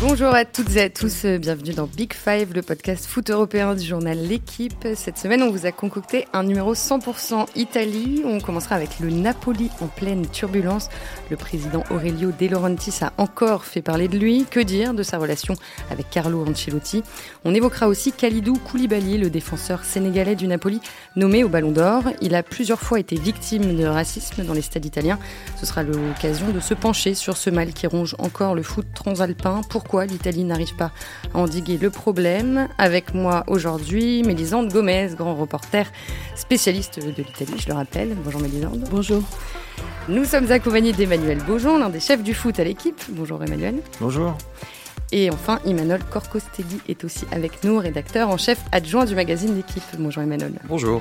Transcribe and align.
Bonjour 0.00 0.32
à 0.32 0.44
toutes 0.44 0.76
et 0.76 0.82
à 0.82 0.90
tous, 0.90 1.26
bienvenue 1.26 1.74
dans 1.74 1.88
Big 1.88 2.12
Five, 2.12 2.54
le 2.54 2.62
podcast 2.62 3.04
foot 3.04 3.30
européen 3.30 3.74
du 3.74 3.84
journal 3.84 4.16
L'équipe. 4.16 4.86
Cette 4.94 5.18
semaine, 5.18 5.42
on 5.42 5.50
vous 5.50 5.66
a 5.66 5.72
concocté 5.72 6.24
un 6.32 6.44
numéro 6.44 6.72
100% 6.72 7.46
Italie. 7.56 8.22
On 8.24 8.38
commencera 8.38 8.76
avec 8.76 9.00
le 9.00 9.10
Napoli 9.10 9.70
en 9.80 9.88
pleine 9.88 10.24
turbulence. 10.28 10.88
Le 11.30 11.36
président 11.36 11.82
Aurelio 11.90 12.30
De 12.30 12.46
Laurentiis 12.46 12.94
a 13.02 13.12
encore 13.18 13.64
fait 13.64 13.82
parler 13.82 14.06
de 14.06 14.16
lui. 14.16 14.46
Que 14.48 14.60
dire 14.60 14.94
de 14.94 15.02
sa 15.02 15.18
relation 15.18 15.54
avec 15.90 16.08
Carlo 16.10 16.46
Ancelotti? 16.46 17.02
On 17.44 17.52
évoquera 17.52 17.88
aussi 17.88 18.12
Khalidou 18.12 18.54
Koulibaly, 18.54 19.18
le 19.18 19.30
défenseur 19.30 19.82
sénégalais 19.84 20.36
du 20.36 20.46
Napoli, 20.46 20.80
nommé 21.16 21.42
au 21.42 21.48
Ballon 21.48 21.72
d'Or. 21.72 22.04
Il 22.22 22.36
a 22.36 22.44
plusieurs 22.44 22.80
fois 22.80 23.00
été 23.00 23.16
victime 23.16 23.76
de 23.76 23.84
racisme 23.84 24.44
dans 24.44 24.54
les 24.54 24.62
stades 24.62 24.86
italiens. 24.86 25.18
Ce 25.58 25.66
sera 25.66 25.82
l'occasion 25.82 26.50
de 26.50 26.60
se 26.60 26.74
pencher 26.74 27.14
sur 27.14 27.36
ce 27.36 27.50
mal 27.50 27.72
qui 27.72 27.88
ronge 27.88 28.14
encore 28.20 28.54
le 28.54 28.62
foot 28.62 28.86
transalpin. 28.94 29.62
Pourquoi 29.88 30.04
l'Italie 30.04 30.44
n'arrive 30.44 30.74
pas 30.74 30.92
à 31.32 31.38
endiguer 31.38 31.78
le 31.78 31.88
problème. 31.88 32.68
Avec 32.76 33.14
moi 33.14 33.44
aujourd'hui, 33.46 34.22
Mélisande 34.22 34.70
Gomez, 34.70 35.12
grand 35.16 35.34
reporter 35.34 35.90
spécialiste 36.34 36.98
de 37.02 37.22
l'Italie, 37.22 37.54
je 37.58 37.68
le 37.68 37.72
rappelle. 37.72 38.14
Bonjour 38.22 38.42
Mélisande. 38.42 38.86
Bonjour. 38.90 39.22
Nous 40.10 40.26
sommes 40.26 40.52
accompagnés 40.52 40.92
d'Emmanuel 40.92 41.38
Beaujon, 41.38 41.78
l'un 41.78 41.88
des 41.88 42.00
chefs 42.00 42.22
du 42.22 42.34
foot 42.34 42.60
à 42.60 42.64
l'équipe. 42.64 43.00
Bonjour 43.08 43.42
Emmanuel. 43.42 43.76
Bonjour. 43.98 44.36
Et 45.10 45.30
enfin, 45.30 45.58
Emmanuel 45.64 46.04
Corcostelli 46.04 46.82
est 46.86 47.02
aussi 47.04 47.24
avec 47.32 47.64
nous, 47.64 47.78
rédacteur 47.78 48.28
en 48.28 48.36
chef 48.36 48.58
adjoint 48.72 49.06
du 49.06 49.14
magazine 49.14 49.56
L'équipe. 49.56 49.82
Bonjour 49.98 50.22
Emmanuel. 50.22 50.52
Bonjour. 50.68 51.00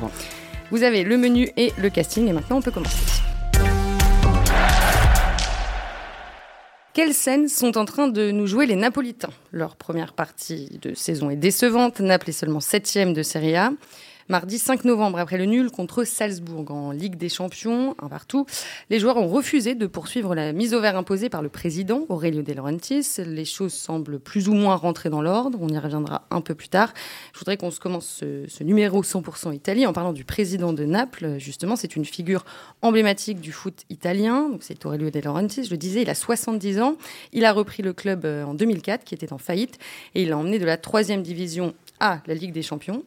Vous 0.71 0.83
avez 0.83 1.03
le 1.03 1.17
menu 1.17 1.49
et 1.57 1.73
le 1.77 1.89
casting 1.89 2.29
et 2.29 2.31
maintenant 2.31 2.59
on 2.59 2.61
peut 2.61 2.71
commencer. 2.71 3.03
Quelles 6.97 7.13
scènes 7.13 7.47
sont 7.47 7.77
en 7.77 7.85
train 7.85 8.07
de 8.07 8.31
nous 8.31 8.47
jouer 8.47 8.65
les 8.65 8.75
Napolitains? 8.75 9.29
Leur 9.51 9.75
première 9.75 10.13
partie 10.13 10.79
de 10.81 10.95
saison 10.95 11.29
est 11.29 11.35
décevante. 11.35 11.99
Naples 11.99 12.31
est 12.31 12.33
seulement 12.33 12.59
septième 12.59 13.13
de 13.13 13.21
Serie 13.21 13.55
A. 13.55 13.71
Mardi 14.29 14.59
5 14.59 14.83
novembre, 14.83 15.19
après 15.19 15.37
le 15.37 15.45
nul 15.45 15.71
contre 15.71 16.03
Salzbourg 16.03 16.69
en 16.69 16.91
Ligue 16.91 17.15
des 17.15 17.29
Champions, 17.29 17.95
un 17.97 18.09
partout, 18.09 18.45
les 18.89 18.99
joueurs 18.99 19.15
ont 19.15 19.29
refusé 19.29 19.73
de 19.73 19.87
poursuivre 19.87 20.35
la 20.35 20.51
mise 20.51 20.73
au 20.73 20.81
vert 20.81 20.97
imposée 20.97 21.29
par 21.29 21.41
le 21.41 21.47
président 21.47 22.05
Aurelio 22.09 22.41
De 22.41 22.51
Laurentiis. 22.51 23.07
Les 23.25 23.45
choses 23.45 23.71
semblent 23.71 24.19
plus 24.19 24.49
ou 24.49 24.53
moins 24.53 24.75
rentrer 24.75 25.09
dans 25.09 25.21
l'ordre. 25.21 25.57
On 25.61 25.69
y 25.69 25.79
reviendra 25.79 26.27
un 26.29 26.41
peu 26.41 26.55
plus 26.55 26.67
tard. 26.67 26.93
Je 27.33 27.39
voudrais 27.39 27.55
qu'on 27.55 27.71
se 27.71 27.79
commence 27.79 28.05
ce, 28.19 28.63
numéro 28.65 29.01
100% 29.01 29.55
Italie 29.55 29.87
en 29.87 29.93
parlant 29.93 30.11
du 30.11 30.25
président 30.25 30.73
de 30.73 30.83
Naples. 30.83 31.37
Justement, 31.37 31.77
c'est 31.77 31.95
une 31.95 32.03
figure 32.03 32.43
emblématique 32.81 33.39
du 33.39 33.53
foot 33.53 33.85
italien. 33.89 34.49
C'est 34.59 34.85
Aurelio 34.85 35.09
De 35.09 35.21
Laurentiis. 35.21 35.63
Je 35.63 35.71
le 35.71 35.77
disais, 35.77 36.01
il 36.01 36.09
a 36.09 36.15
70 36.15 36.81
ans. 36.81 36.97
Il 37.31 37.45
a 37.45 37.53
repris 37.53 37.81
le 37.81 37.93
club 37.93 38.25
euh, 38.25 38.43
en 38.43 38.55
2004, 38.55 39.05
qui 39.05 39.15
était 39.15 39.31
en 39.31 39.37
faillite, 39.37 39.77
et 40.15 40.23
il 40.23 40.29
l'a 40.29 40.37
emmené 40.37 40.59
de 40.59 40.65
la 40.65 40.75
troisième 40.75 41.23
division 41.23 41.73
à 41.99 42.21
la 42.27 42.33
Ligue 42.33 42.51
des 42.53 42.61
Champions. 42.61 43.03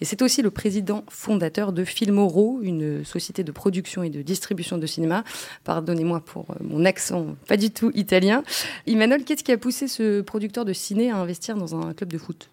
Et 0.00 0.04
c'est 0.04 0.22
aussi 0.22 0.42
le 0.42 0.50
président 0.50 1.04
fondateur 1.08 1.72
de 1.72 1.84
Filmoro, 1.84 2.60
une 2.62 3.04
société 3.04 3.44
de 3.44 3.52
production 3.52 4.02
et 4.02 4.10
de 4.10 4.22
distribution 4.22 4.78
de 4.78 4.86
cinéma. 4.86 5.24
Pardonnez-moi 5.64 6.20
pour 6.20 6.50
euh, 6.50 6.54
mon 6.60 6.84
accent 6.84 7.36
pas 7.46 7.56
du 7.56 7.70
tout 7.70 7.90
italien. 7.94 8.42
Emmanuel, 8.86 9.24
qu'est-ce 9.24 9.44
qui 9.44 9.52
a 9.52 9.58
poussé 9.58 9.88
ce 9.88 10.20
producteur 10.20 10.64
de 10.64 10.72
ciné 10.72 11.10
à 11.10 11.16
investir 11.16 11.56
dans 11.56 11.74
un 11.74 11.94
club 11.94 12.12
de 12.12 12.18
foot? 12.18 12.48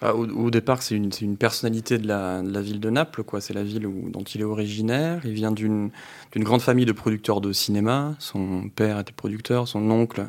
Ah, 0.00 0.14
au, 0.14 0.50
départ, 0.50 0.80
c'est 0.82 0.94
une, 0.94 1.36
personnalité 1.36 1.98
de 1.98 2.06
la, 2.06 2.40
ville 2.60 2.78
de 2.78 2.88
Naples. 2.88 3.24
Quoi. 3.24 3.40
C'est 3.40 3.52
la 3.52 3.64
ville 3.64 3.82
dont 3.82 4.22
il 4.22 4.40
est 4.40 4.44
originaire. 4.44 5.20
Il 5.24 5.32
vient 5.32 5.50
d'une, 5.50 5.90
grande 6.36 6.62
famille 6.62 6.84
de 6.84 6.92
producteurs 6.92 7.40
de 7.40 7.52
cinéma. 7.52 8.14
Son 8.20 8.68
père 8.68 9.00
était 9.00 9.12
producteur, 9.12 9.66
son 9.66 9.90
oncle 9.90 10.24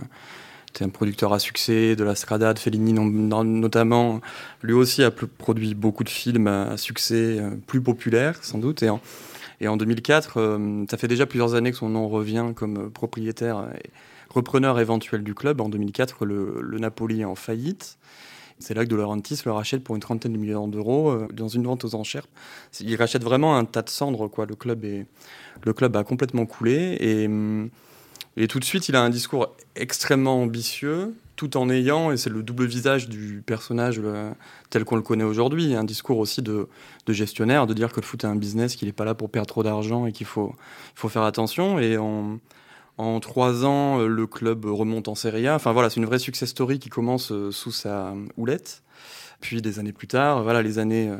c'est 0.73 0.85
un 0.85 0.89
producteur 0.89 1.33
à 1.33 1.39
succès, 1.39 1.95
de 1.95 2.03
la 2.03 2.15
Strada, 2.15 2.53
de 2.53 2.59
Fellini 2.59 2.93
notamment. 2.93 4.21
Lui 4.61 4.73
aussi 4.73 5.03
a 5.03 5.11
produit 5.11 5.73
beaucoup 5.73 6.03
de 6.03 6.09
films 6.09 6.47
à 6.47 6.77
succès 6.77 7.39
euh, 7.39 7.51
plus 7.67 7.81
populaires, 7.81 8.43
sans 8.43 8.59
doute. 8.59 8.83
Et 8.83 8.89
en, 8.89 9.01
et 9.61 9.67
en 9.67 9.77
2004, 9.77 10.37
euh, 10.37 10.85
ça 10.89 10.97
fait 10.97 11.07
déjà 11.07 11.25
plusieurs 11.25 11.55
années 11.55 11.71
que 11.71 11.77
son 11.77 11.89
nom 11.89 12.07
revient 12.07 12.53
comme 12.55 12.91
propriétaire 12.91 13.67
et 13.83 13.89
repreneur 14.29 14.79
éventuel 14.79 15.23
du 15.23 15.33
club. 15.33 15.59
En 15.59 15.69
2004, 15.69 16.25
le, 16.25 16.77
Napoli 16.79 17.21
est 17.21 17.25
en 17.25 17.35
faillite. 17.35 17.97
C'est 18.59 18.73
là 18.73 18.83
que 18.83 18.89
De 18.89 18.95
Laurentiis 18.95 19.41
le 19.45 19.53
rachète 19.53 19.83
pour 19.83 19.95
une 19.95 20.01
trentaine 20.01 20.33
de 20.33 20.37
millions 20.37 20.67
d'euros 20.67 21.11
euh, 21.11 21.27
dans 21.33 21.47
une 21.47 21.63
vente 21.63 21.85
aux 21.85 21.95
enchères. 21.95 22.27
Il 22.81 22.95
rachète 22.95 23.23
vraiment 23.23 23.57
un 23.57 23.65
tas 23.65 23.81
de 23.81 23.89
cendres. 23.89 24.27
Quoi. 24.27 24.45
Le, 24.45 24.55
club 24.55 24.83
est, 24.83 25.05
le 25.65 25.73
club 25.73 25.95
a 25.95 26.03
complètement 26.03 26.45
coulé. 26.45 26.97
Et. 26.99 27.25
Hum, 27.25 27.69
et 28.37 28.47
tout 28.47 28.59
de 28.59 28.63
suite, 28.63 28.89
il 28.89 28.95
a 28.95 29.01
un 29.01 29.09
discours 29.09 29.55
extrêmement 29.75 30.41
ambitieux, 30.41 31.13
tout 31.35 31.57
en 31.57 31.69
ayant, 31.69 32.11
et 32.11 32.17
c'est 32.17 32.29
le 32.29 32.43
double 32.43 32.65
visage 32.65 33.07
du 33.09 33.41
personnage 33.45 33.99
euh, 34.03 34.31
tel 34.69 34.83
qu'on 34.83 34.97
le 34.97 35.01
connaît 35.01 35.23
aujourd'hui, 35.23 35.73
un 35.73 35.83
discours 35.83 36.19
aussi 36.19 36.41
de, 36.41 36.67
gestionnaire, 37.07 37.65
de 37.65 37.73
dire 37.73 37.91
que 37.91 38.01
le 38.01 38.05
foot 38.05 38.23
est 38.23 38.27
un 38.27 38.35
business, 38.35 38.75
qu'il 38.75 38.87
n'est 38.87 38.93
pas 38.93 39.05
là 39.05 39.15
pour 39.15 39.29
perdre 39.29 39.47
trop 39.47 39.63
d'argent 39.63 40.05
et 40.05 40.11
qu'il 40.11 40.27
faut, 40.27 40.53
faire 40.95 41.23
attention. 41.23 41.79
Et 41.79 41.97
en, 41.97 42.39
trois 43.21 43.65
ans, 43.65 43.99
le 43.99 44.27
club 44.27 44.65
remonte 44.65 45.07
en 45.07 45.15
Serie 45.15 45.47
A. 45.47 45.55
Enfin 45.55 45.71
voilà, 45.71 45.89
c'est 45.89 46.01
une 46.01 46.05
vraie 46.05 46.19
success 46.19 46.49
story 46.49 46.79
qui 46.79 46.89
commence 46.89 47.31
euh, 47.31 47.51
sous 47.51 47.71
sa 47.71 48.13
houlette. 48.35 48.83
Puis 49.39 49.61
des 49.61 49.79
années 49.79 49.93
plus 49.93 50.07
tard, 50.07 50.43
voilà, 50.43 50.61
les 50.61 50.79
années, 50.79 51.09
euh, 51.09 51.17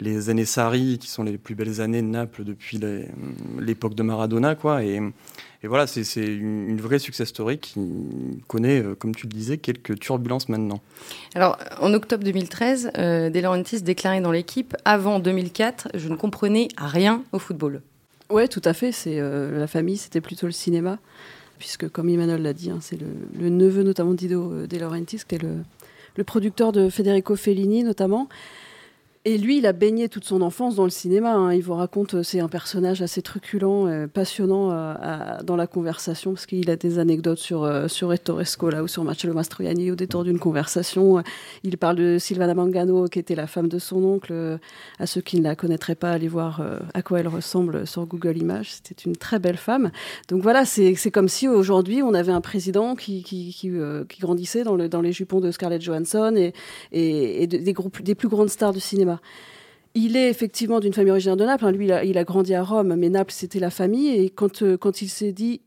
les 0.00 0.30
années 0.30 0.44
Sarri, 0.44 0.98
qui 0.98 1.08
sont 1.08 1.22
les 1.22 1.38
plus 1.38 1.54
belles 1.54 1.80
années 1.80 2.02
de 2.02 2.06
Naples 2.06 2.44
depuis 2.44 2.80
l'époque 3.58 3.94
de 3.94 4.02
Maradona, 4.02 4.54
quoi. 4.54 4.82
Et, 4.82 5.00
et 5.62 5.66
voilà, 5.66 5.86
c'est 5.86 6.02
une, 6.16 6.80
vraie 6.80 6.98
success 6.98 7.28
story 7.28 7.58
qui 7.58 7.80
connaît, 8.46 8.82
euh, 8.82 8.94
comme 8.94 9.14
tu 9.14 9.26
le 9.26 9.32
disais, 9.32 9.58
quelques 9.58 9.98
turbulences 9.98 10.48
maintenant. 10.48 10.80
Alors, 11.34 11.58
en 11.80 11.92
octobre 11.92 12.24
2013, 12.24 12.92
euh, 12.96 13.30
De 13.30 13.40
Laurentiis 13.40 13.82
déclarait 13.82 14.22
dans 14.22 14.32
l'équipe 14.32 14.74
Avant 14.86 15.18
2004, 15.20 15.88
je 15.94 16.08
ne 16.08 16.16
comprenais 16.16 16.68
rien 16.78 17.22
au 17.32 17.38
football. 17.38 17.82
Oui, 18.30 18.48
tout 18.48 18.62
à 18.64 18.72
fait. 18.72 18.92
C'est 18.92 19.20
euh, 19.20 19.58
la 19.58 19.66
famille, 19.66 19.98
c'était 19.98 20.22
plutôt 20.22 20.46
le 20.46 20.52
cinéma, 20.52 20.98
puisque 21.58 21.88
comme 21.90 22.08
Emmanuel 22.08 22.40
l'a 22.40 22.54
dit, 22.54 22.70
hein, 22.70 22.78
c'est 22.80 22.98
le, 22.98 23.50
neveu 23.50 23.82
notamment 23.82 24.14
d'Ido 24.14 24.66
De 24.66 24.78
Laurentiis, 24.78 25.20
qui 25.28 25.34
est 25.34 25.42
le, 25.42 25.56
le 26.16 26.24
producteur 26.24 26.72
de 26.72 26.88
Federico 26.88 27.36
Fellini 27.36 27.84
notamment. 27.84 28.28
Et 29.26 29.36
lui, 29.36 29.58
il 29.58 29.66
a 29.66 29.74
baigné 29.74 30.08
toute 30.08 30.24
son 30.24 30.40
enfance 30.40 30.76
dans 30.76 30.84
le 30.84 30.90
cinéma. 30.90 31.34
Hein. 31.34 31.52
Il 31.52 31.62
vous 31.62 31.74
raconte, 31.74 32.14
euh, 32.14 32.22
c'est 32.22 32.40
un 32.40 32.48
personnage 32.48 33.02
assez 33.02 33.20
truculent, 33.20 33.86
euh, 33.86 34.06
passionnant 34.06 34.70
euh, 34.72 34.94
dans 35.44 35.56
la 35.56 35.66
conversation, 35.66 36.32
parce 36.32 36.46
qu'il 36.46 36.70
a 36.70 36.76
des 36.76 36.98
anecdotes 36.98 37.38
sur, 37.38 37.70
sur 37.90 38.14
Ettore 38.14 38.46
Scola 38.46 38.82
ou 38.82 38.88
sur 38.88 39.04
Marcello 39.04 39.34
Mastroianni 39.34 39.90
au 39.90 39.94
détour 39.94 40.24
d'une 40.24 40.38
conversation. 40.38 41.22
Il 41.64 41.76
parle 41.76 41.96
de 41.96 42.16
Silvana 42.18 42.54
Mangano, 42.54 43.08
qui 43.08 43.18
était 43.18 43.34
la 43.34 43.46
femme 43.46 43.68
de 43.68 43.78
son 43.78 44.02
oncle. 44.04 44.58
À 44.98 45.04
ceux 45.04 45.20
qui 45.20 45.38
ne 45.38 45.42
la 45.42 45.54
connaîtraient 45.54 45.96
pas, 45.96 46.12
allez 46.12 46.28
voir 46.28 46.62
à 46.94 47.02
quoi 47.02 47.20
elle 47.20 47.28
ressemble 47.28 47.86
sur 47.86 48.06
Google 48.06 48.38
Images. 48.38 48.70
C'était 48.72 49.02
une 49.04 49.16
très 49.16 49.38
belle 49.38 49.58
femme. 49.58 49.90
Donc 50.28 50.42
voilà, 50.42 50.64
c'est 50.64 51.10
comme 51.10 51.28
si 51.28 51.46
aujourd'hui, 51.46 52.02
on 52.02 52.14
avait 52.14 52.32
un 52.32 52.40
président 52.40 52.96
qui, 52.96 53.22
qui, 53.22 53.52
qui, 53.52 53.70
grandissait 54.18 54.64
dans, 54.64 54.76
le, 54.76 54.88
dans 54.88 55.02
les 55.02 55.12
jupons 55.12 55.40
de 55.40 55.50
Scarlett 55.50 55.82
Johansson 55.82 56.34
et, 56.36 57.42
et, 57.42 57.46
des, 57.46 57.72
groupes, 57.74 58.00
des 58.02 58.14
plus 58.14 58.28
grandes 58.28 58.48
stars 58.48 58.72
du 58.72 58.80
cinéma. 58.80 59.09
Il 59.94 60.16
est 60.16 60.28
effectivement 60.28 60.78
d'une 60.78 60.92
famille 60.92 61.10
originaire 61.10 61.36
de 61.36 61.44
Naples. 61.44 61.64
Hein. 61.64 61.72
Lui, 61.72 61.86
il 62.04 62.18
a, 62.18 62.24
grandi 62.24 62.54
à 62.54 62.62
Rome, 62.62 62.94
mais 62.94 63.08
Naples, 63.08 63.32
c'était 63.32 63.58
la 63.58 63.70
famille. 63.70 64.08
Et 64.08 64.30
quand, 64.30 64.62
euh, 64.62 64.76
quand 64.76 65.02
il 65.02 65.08
s'est 65.08 65.32
dit 65.32 65.62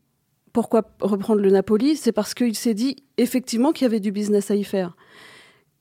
pourquoi 0.54 0.84
reprendre 1.00 1.42
le 1.42 1.50
Napoli, 1.50 1.96
c'est 1.96 2.12
parce 2.12 2.32
qu'il 2.32 2.54
s'est 2.54 2.74
dit 2.74 2.96
effectivement 3.18 3.72
qu'il 3.72 3.84
y 3.84 3.86
avait 3.86 4.00
du 4.00 4.12
business 4.12 4.50
à 4.50 4.54
y 4.54 4.64
faire. 4.64 4.96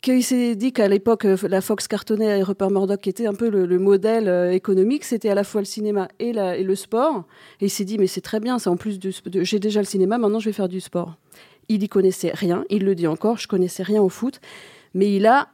Qu'il 0.02 0.24
s'est 0.24 0.56
dit 0.56 0.74
qu'à 0.74 0.90
l'époque, 0.90 1.26
euh, 1.26 1.38
la 1.44 1.62
Fox 1.62 1.88
cartonnait 1.88 2.40
et 2.40 2.44
Rupert 2.44 2.72
Murdoch, 2.72 3.08
était 3.08 3.28
un 3.28 3.36
peu 3.36 3.50
le, 3.50 3.80
modèle 3.80 4.28
euh, 4.28 4.52
économique, 4.52 5.06
c'était 5.06 5.30
à 5.30 5.36
la 5.36 5.46
fois 5.46 5.62
le 5.62 5.66
cinéma 5.66 6.10
et, 6.20 6.34
le 6.34 6.76
sport. 6.76 7.24
Et 7.62 7.68
il 7.68 7.70
s'est 7.70 7.86
dit, 7.86 7.98
mais 7.98 8.08
c'est 8.08 8.20
très 8.20 8.42
bien, 8.42 8.60
c'est 8.60 8.70
en 8.70 8.76
plus 8.76 9.00
j'ai 9.44 9.60
déjà 9.60 9.80
le 9.80 9.86
cinéma, 9.86 10.18
maintenant 10.18 10.40
je 10.40 10.50
vais 10.50 10.54
faire 10.54 10.68
du 10.68 10.82
sport. 10.82 11.16
Il 11.70 11.84
y 11.84 11.88
connaissait 11.88 12.32
rien, 12.34 12.66
il 12.70 12.84
le 12.84 12.96
dit 12.96 13.08
encore, 13.08 13.38
je 13.38 13.48
connaissais 13.48 13.84
rien 13.84 14.02
au 14.02 14.10
foot, 14.10 14.42
mais 14.94 15.16
il 15.16 15.26
a 15.28 15.50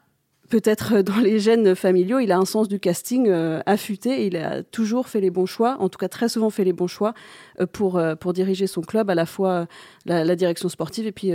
peut-être 0.50 1.02
dans 1.02 1.20
les 1.20 1.40
gènes 1.40 1.76
familiaux, 1.76 2.20
il 2.20 2.32
a 2.32 2.38
un 2.38 2.46
sens 2.46 2.68
du 2.68 2.80
casting 2.80 3.28
euh, 3.28 3.62
affûté. 3.66 4.26
il 4.26 4.36
a 4.36 4.64
toujours 4.64 5.08
fait 5.08 5.22
les 5.22 5.30
bons 5.30 5.46
choix, 5.46 5.78
en 5.80 5.90
tout 5.90 5.98
cas 5.98 6.10
très 6.10 6.28
souvent 6.28 6.50
fait 6.50 6.64
les 6.64 6.74
bons 6.74 6.88
choix 6.88 7.14
euh, 7.60 7.66
pour, 7.66 7.98
euh, 7.98 8.16
pour 8.16 8.34
diriger 8.34 8.68
son 8.68 8.82
club, 8.82 9.10
à 9.10 9.16
la 9.16 9.26
fois 9.26 9.68
la, 10.06 10.36
direction 10.36 10.70
sportive 10.70 11.06
et 11.06 11.12
puis 11.12 11.32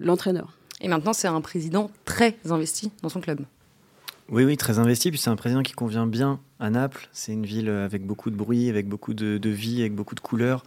l'entraîneur. 0.00 0.56
et 0.80 0.88
maintenant, 0.88 1.12
c'est 1.12 1.28
un 1.28 1.40
président 1.40 1.90
très 2.04 2.36
investi 2.48 2.90
dans 3.02 3.08
son 3.08 3.20
club. 3.20 3.40
Oui, 4.28 4.44
oui, 4.44 4.56
très 4.56 4.78
investi. 4.80 5.10
Puis 5.10 5.20
c'est 5.20 5.30
un 5.30 5.36
président 5.36 5.62
qui 5.62 5.72
convient 5.72 6.06
bien 6.06 6.40
à 6.58 6.70
Naples. 6.70 7.08
C'est 7.12 7.32
une 7.32 7.46
ville 7.46 7.68
avec 7.68 8.04
beaucoup 8.04 8.30
de 8.30 8.36
bruit, 8.36 8.68
avec 8.68 8.88
beaucoup 8.88 9.14
de, 9.14 9.38
de 9.38 9.50
vie, 9.50 9.80
avec 9.80 9.94
beaucoup 9.94 10.16
de 10.16 10.20
couleurs. 10.20 10.64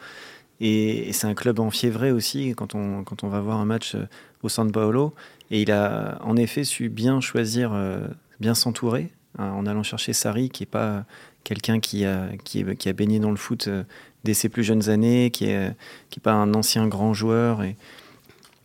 Et, 0.62 1.12
c'est 1.14 1.28
un 1.28 1.34
club 1.34 1.60
enfiévré 1.60 2.12
aussi 2.12 2.54
quand 2.56 2.76
on, 2.76 3.04
quand 3.04 3.24
on 3.24 3.30
va 3.30 3.40
voir 3.40 3.60
un 3.60 3.66
match 3.66 3.96
au 4.44 4.50
San 4.50 4.72
Paolo. 4.72 5.14
Et 5.52 5.62
il 5.62 5.72
a 5.72 6.20
en 6.22 6.36
effet 6.36 6.64
su 6.64 6.90
bien 6.90 7.22
choisir, 7.22 7.74
euh, 7.74 8.08
bien 8.40 8.54
s'entourer, 8.54 9.12
hein, 9.38 9.52
en 9.52 9.66
allant 9.66 9.84
chercher 9.84 10.14
Sarri, 10.14 10.50
qui 10.50 10.64
n'est 10.64 10.68
pas 10.68 11.06
quelqu'un 11.44 11.80
qui 11.80 12.06
a, 12.06 12.30
qui, 12.44 12.64
a 12.64 12.94
baigné 12.94 13.20
dans 13.20 13.32
le 13.32 13.38
foot 13.38 13.68
euh, 13.68 13.84
dès 14.24 14.34
ses 14.34 14.50
plus 14.50 14.64
jeunes 14.64 14.90
années, 14.90 15.32
qui 15.32 15.48
n'est 15.48 15.76
qui 16.10 16.20
est 16.20 16.24
pas 16.24 16.34
un 16.34 16.54
ancien 16.54 16.88
grand 16.88 17.14
joueur. 17.14 17.64
Et, 17.64 17.76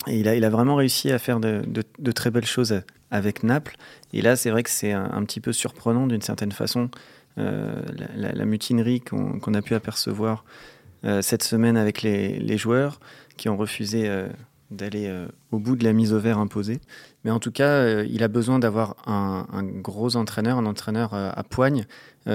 il 0.07 0.29
a, 0.29 0.35
il 0.35 0.45
a 0.45 0.51
vraiment 0.51 0.77
réussi 0.77 1.11
à 1.11 1.19
faire 1.19 1.41
de, 1.41 1.63
de, 1.99 2.13
très 2.13 2.31
belles 2.31 2.45
choses 2.45 2.83
avec 3.11 3.43
Naples. 3.43 3.77
Et 4.13 4.21
là, 4.21 4.37
c'est 4.37 4.51
vrai 4.51 4.63
que 4.63 4.69
c'est 4.69 4.93
un, 4.93 5.25
petit 5.25 5.41
peu 5.41 5.55
surprenant 5.55 6.07
d'une 6.07 6.21
certaine 6.21 6.53
façon. 6.53 6.91
Euh, 7.39 7.81
la, 8.15 8.45
mutinerie 8.45 9.01
qu'on 9.01 9.55
a 9.55 9.63
pu 9.63 9.75
apercevoir 9.75 10.45
euh, 10.45 10.74
cette 11.23 11.43
semaine 11.43 11.77
avec 11.77 12.03
les, 12.03 12.59
joueurs 12.59 13.01
qui 13.37 13.49
ont 13.49 13.57
refusé 13.57 14.09
euh, 14.09 14.29
d'aller 14.71 15.13
au 15.53 15.59
bout 15.59 15.77
de 15.77 15.85
la 15.85 15.93
mise 15.93 16.13
au 16.13 16.19
vert 16.19 16.39
imposée. 16.39 16.81
Mais 17.25 17.31
en 17.31 17.39
tout 17.39 17.53
cas, 17.53 18.03
il 18.03 18.23
a 18.23 18.29
besoin 18.29 18.59
d'avoir 18.59 18.97
un, 19.07 19.63
gros 19.63 20.17
entraîneur, 20.17 20.59
un 20.59 20.67
entraîneur 20.67 21.15
à 21.15 21.43
poigne 21.45 21.85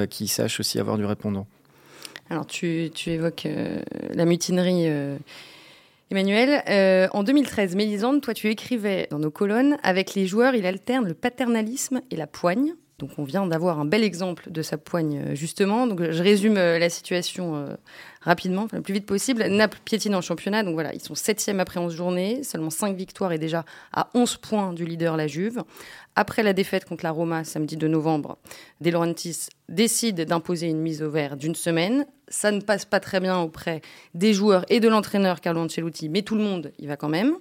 qui 0.09 0.27
sache 0.27 0.59
aussi 0.59 0.79
avoir 0.79 0.97
du 0.97 1.05
répondant. 1.05 1.47
Alors, 2.29 2.45
tu, 2.45 2.91
évoques 3.07 3.47
la 4.13 4.25
mutinerie 4.25 4.87
Emmanuel, 6.11 6.63
euh, 6.67 7.07
en 7.13 7.21
2013, 7.21 7.75
Mélisande, 7.75 8.21
toi 8.21 8.33
tu 8.33 8.49
écrivais 8.49 9.07
dans 9.11 9.19
nos 9.19 9.29
colonnes, 9.29 9.77
avec 9.83 10.15
les 10.15 10.25
joueurs, 10.25 10.55
il 10.55 10.65
alterne 10.65 11.07
le 11.07 11.13
paternalisme 11.13 12.01
et 12.09 12.15
la 12.15 12.25
poigne. 12.25 12.73
Donc 12.99 13.11
on 13.17 13.23
vient 13.23 13.47
d'avoir 13.47 13.79
un 13.79 13.85
bel 13.85 14.03
exemple 14.03 14.51
de 14.51 14.61
sa 14.61 14.77
poigne 14.77 15.23
euh, 15.25 15.35
justement. 15.35 15.87
Donc 15.87 16.11
je 16.11 16.21
résume 16.21 16.57
euh, 16.57 16.77
la 16.77 16.89
situation 16.89 17.67
rapidement, 18.21 18.67
le 18.73 18.81
plus 18.81 18.93
vite 18.93 19.05
possible. 19.05 19.43
Naples 19.47 19.79
piétine 19.83 20.13
en 20.13 20.21
championnat, 20.21 20.63
donc 20.63 20.73
voilà, 20.73 20.93
ils 20.93 21.01
sont 21.01 21.15
septième 21.15 21.59
après 21.59 21.79
11 21.79 21.95
journées, 21.95 22.43
seulement 22.43 22.69
5 22.69 22.95
victoires 22.95 23.31
et 23.31 23.37
déjà 23.37 23.63
à 23.93 24.09
11 24.13 24.37
points 24.37 24.73
du 24.73 24.85
leader 24.85 25.15
la 25.17 25.27
Juve. 25.27 25.63
Après 26.15 26.43
la 26.43 26.51
défaite 26.51 26.83
contre 26.83 27.05
la 27.05 27.11
Roma 27.11 27.45
samedi 27.45 27.77
2 27.77 27.87
novembre, 27.87 28.37
De 28.81 28.89
Laurentiis 28.91 29.47
décide 29.69 30.25
d'imposer 30.25 30.67
une 30.67 30.81
mise 30.81 31.01
au 31.01 31.09
vert 31.09 31.37
d'une 31.37 31.55
semaine. 31.55 32.05
Ça 32.27 32.51
ne 32.51 32.59
passe 32.59 32.83
pas 32.83 32.99
très 32.99 33.21
bien 33.21 33.39
auprès 33.39 33.81
des 34.13 34.33
joueurs 34.33 34.65
et 34.69 34.81
de 34.81 34.89
l'entraîneur 34.89 35.39
Carlo 35.39 35.61
Ancelotti, 35.61 36.09
mais 36.09 36.21
tout 36.21 36.35
le 36.35 36.43
monde 36.43 36.73
y 36.77 36.87
va 36.87 36.97
quand 36.97 37.09
même. 37.09 37.37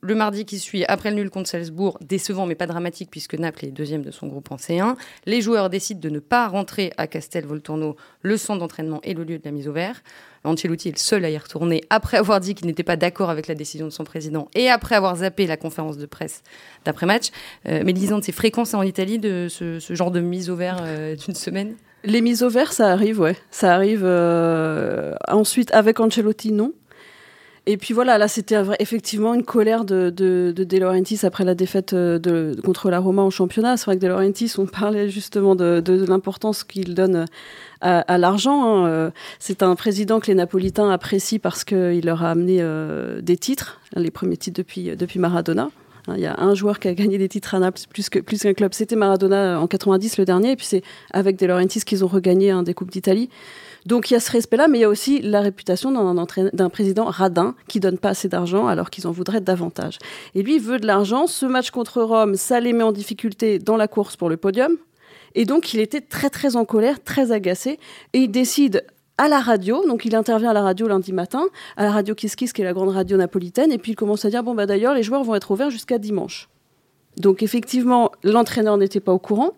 Le 0.00 0.14
mardi 0.14 0.44
qui 0.44 0.60
suit, 0.60 0.84
après 0.84 1.10
le 1.10 1.16
nul 1.16 1.28
contre 1.28 1.48
Salzbourg, 1.48 1.98
décevant 2.00 2.46
mais 2.46 2.54
pas 2.54 2.66
dramatique 2.66 3.08
puisque 3.10 3.34
Naples 3.34 3.64
est 3.64 3.70
deuxième 3.70 4.02
de 4.02 4.12
son 4.12 4.28
groupe 4.28 4.52
en 4.52 4.56
C1, 4.56 4.94
les 5.26 5.40
joueurs 5.40 5.70
décident 5.70 5.98
de 6.00 6.08
ne 6.08 6.20
pas 6.20 6.46
rentrer 6.46 6.92
à 6.96 7.08
Castel 7.08 7.44
Volturno, 7.46 7.96
le 8.22 8.36
centre 8.36 8.60
d'entraînement 8.60 9.00
et 9.02 9.12
le 9.12 9.24
lieu 9.24 9.38
de 9.38 9.44
la 9.44 9.50
mise 9.50 9.66
au 9.66 9.72
vert. 9.72 10.00
Ancelotti 10.44 10.88
est 10.88 10.92
le 10.92 10.98
seul 10.98 11.24
à 11.24 11.30
y 11.30 11.36
retourner 11.36 11.82
après 11.90 12.16
avoir 12.16 12.38
dit 12.38 12.54
qu'il 12.54 12.68
n'était 12.68 12.84
pas 12.84 12.96
d'accord 12.96 13.28
avec 13.28 13.48
la 13.48 13.56
décision 13.56 13.86
de 13.86 13.92
son 13.92 14.04
président 14.04 14.48
et 14.54 14.70
après 14.70 14.94
avoir 14.94 15.16
zappé 15.16 15.48
la 15.48 15.56
conférence 15.56 15.98
de 15.98 16.06
presse 16.06 16.44
d'après-match. 16.84 17.30
Euh, 17.66 17.82
mais 17.84 17.92
disons, 17.92 18.20
c'est 18.22 18.30
fréquent 18.30 18.64
ça 18.64 18.78
en 18.78 18.82
Italie 18.82 19.18
de 19.18 19.48
ce, 19.48 19.80
genre 19.90 20.12
de 20.12 20.20
mise 20.20 20.48
au 20.48 20.54
vert 20.54 20.78
euh, 20.80 21.16
d'une 21.16 21.34
semaine? 21.34 21.74
Les 22.04 22.20
mises 22.20 22.44
au 22.44 22.48
vert, 22.48 22.72
ça 22.72 22.92
arrive, 22.92 23.18
ouais. 23.18 23.36
Ça 23.50 23.74
arrive 23.74 24.02
euh, 24.04 25.14
ensuite 25.26 25.74
avec 25.74 25.98
Ancelotti, 25.98 26.52
non. 26.52 26.72
Et 27.70 27.76
puis 27.76 27.92
voilà, 27.92 28.16
là, 28.16 28.28
c'était 28.28 28.56
effectivement 28.78 29.34
une 29.34 29.42
colère 29.42 29.84
de, 29.84 30.08
de, 30.08 30.54
de, 30.56 30.78
Laurentiis 30.78 31.18
après 31.24 31.44
la 31.44 31.54
défaite 31.54 31.92
euh, 31.92 32.54
contre 32.64 32.88
la 32.88 32.98
Roma 32.98 33.24
au 33.24 33.30
championnat. 33.30 33.76
C'est 33.76 33.84
vrai 33.84 33.96
que 33.96 34.00
De 34.00 34.08
Laurentiis, 34.08 34.54
on 34.56 34.64
parlait 34.64 35.10
justement 35.10 35.54
de, 35.54 35.82
l'importance 36.08 36.64
qu'il 36.64 36.94
donne 36.94 37.26
à, 37.82 37.98
à 38.00 38.16
l'argent. 38.16 38.64
Hein. 38.64 38.86
Euh, 38.86 39.10
c'est 39.38 39.62
un 39.62 39.74
président 39.74 40.18
que 40.18 40.28
les 40.28 40.34
Napolitains 40.34 40.88
apprécient 40.88 41.40
parce 41.40 41.62
qu'il 41.64 42.06
leur 42.06 42.24
a 42.24 42.30
amené 42.30 42.60
euh, 42.62 43.20
des 43.20 43.36
titres, 43.36 43.82
les 43.94 44.10
premiers 44.10 44.38
titres 44.38 44.62
depuis, 44.62 45.18
Maradona. 45.18 45.68
Hein, 46.06 46.14
il 46.16 46.22
y 46.22 46.26
a 46.26 46.40
un 46.40 46.54
joueur 46.54 46.78
qui 46.78 46.88
a 46.88 46.94
gagné 46.94 47.18
des 47.18 47.28
titres 47.28 47.54
à 47.54 47.58
Naples 47.58 47.82
plus 47.90 48.08
qu'un 48.08 48.54
club. 48.54 48.72
C'était 48.72 48.96
Maradona 48.96 49.60
en 49.60 49.66
90 49.66 50.16
le 50.16 50.24
dernier, 50.24 50.52
et 50.52 50.56
puis 50.56 50.64
c'est 50.64 50.82
avec 51.12 51.38
De 51.38 51.44
Laurentiis 51.44 51.82
qu'ils 51.82 52.02
ont 52.02 52.08
regagné 52.08 52.50
un 52.50 52.62
des 52.62 52.72
coupes 52.72 52.90
d'Italie. 52.90 53.28
Donc 53.86 54.10
il 54.10 54.14
y 54.14 54.16
a 54.16 54.20
ce 54.20 54.30
respect-là, 54.30 54.68
mais 54.68 54.78
il 54.78 54.80
y 54.82 54.84
a 54.84 54.88
aussi 54.88 55.20
la 55.20 55.40
réputation 55.40 55.90
d'un 55.90 56.68
président 56.68 57.04
radin 57.06 57.54
qui 57.68 57.80
donne 57.80 57.98
pas 57.98 58.10
assez 58.10 58.28
d'argent 58.28 58.66
alors 58.66 58.90
qu'ils 58.90 59.06
en 59.06 59.12
voudraient 59.12 59.40
davantage. 59.40 59.98
Et 60.34 60.42
lui 60.42 60.56
il 60.56 60.60
veut 60.60 60.78
de 60.78 60.86
l'argent. 60.86 61.26
Ce 61.26 61.46
match 61.46 61.70
contre 61.70 62.02
Rome, 62.02 62.34
ça 62.34 62.60
les 62.60 62.72
met 62.72 62.84
en 62.84 62.92
difficulté 62.92 63.58
dans 63.58 63.76
la 63.76 63.88
course 63.88 64.16
pour 64.16 64.28
le 64.28 64.36
podium. 64.36 64.76
Et 65.34 65.44
donc 65.44 65.74
il 65.74 65.80
était 65.80 66.00
très 66.00 66.30
très 66.30 66.56
en 66.56 66.64
colère, 66.64 67.02
très 67.02 67.32
agacé, 67.32 67.78
et 68.12 68.18
il 68.18 68.30
décide 68.30 68.84
à 69.18 69.28
la 69.28 69.40
radio, 69.40 69.84
donc 69.86 70.04
il 70.04 70.14
intervient 70.14 70.50
à 70.50 70.52
la 70.52 70.62
radio 70.62 70.86
lundi 70.86 71.12
matin, 71.12 71.44
à 71.76 71.82
la 71.82 71.90
radio 71.90 72.14
Kiss 72.14 72.36
Kiss, 72.36 72.52
qui 72.52 72.62
est 72.62 72.64
la 72.64 72.72
grande 72.72 72.90
radio 72.90 73.16
napolitaine, 73.16 73.72
et 73.72 73.78
puis 73.78 73.92
il 73.92 73.94
commence 73.96 74.24
à 74.24 74.30
dire 74.30 74.42
bon 74.42 74.54
bah 74.54 74.64
d'ailleurs 74.64 74.94
les 74.94 75.02
joueurs 75.02 75.24
vont 75.24 75.34
être 75.34 75.50
ouverts 75.50 75.70
jusqu'à 75.70 75.98
dimanche. 75.98 76.48
Donc 77.16 77.42
effectivement 77.42 78.12
l'entraîneur 78.22 78.76
n'était 78.76 79.00
pas 79.00 79.12
au 79.12 79.18
courant, 79.18 79.52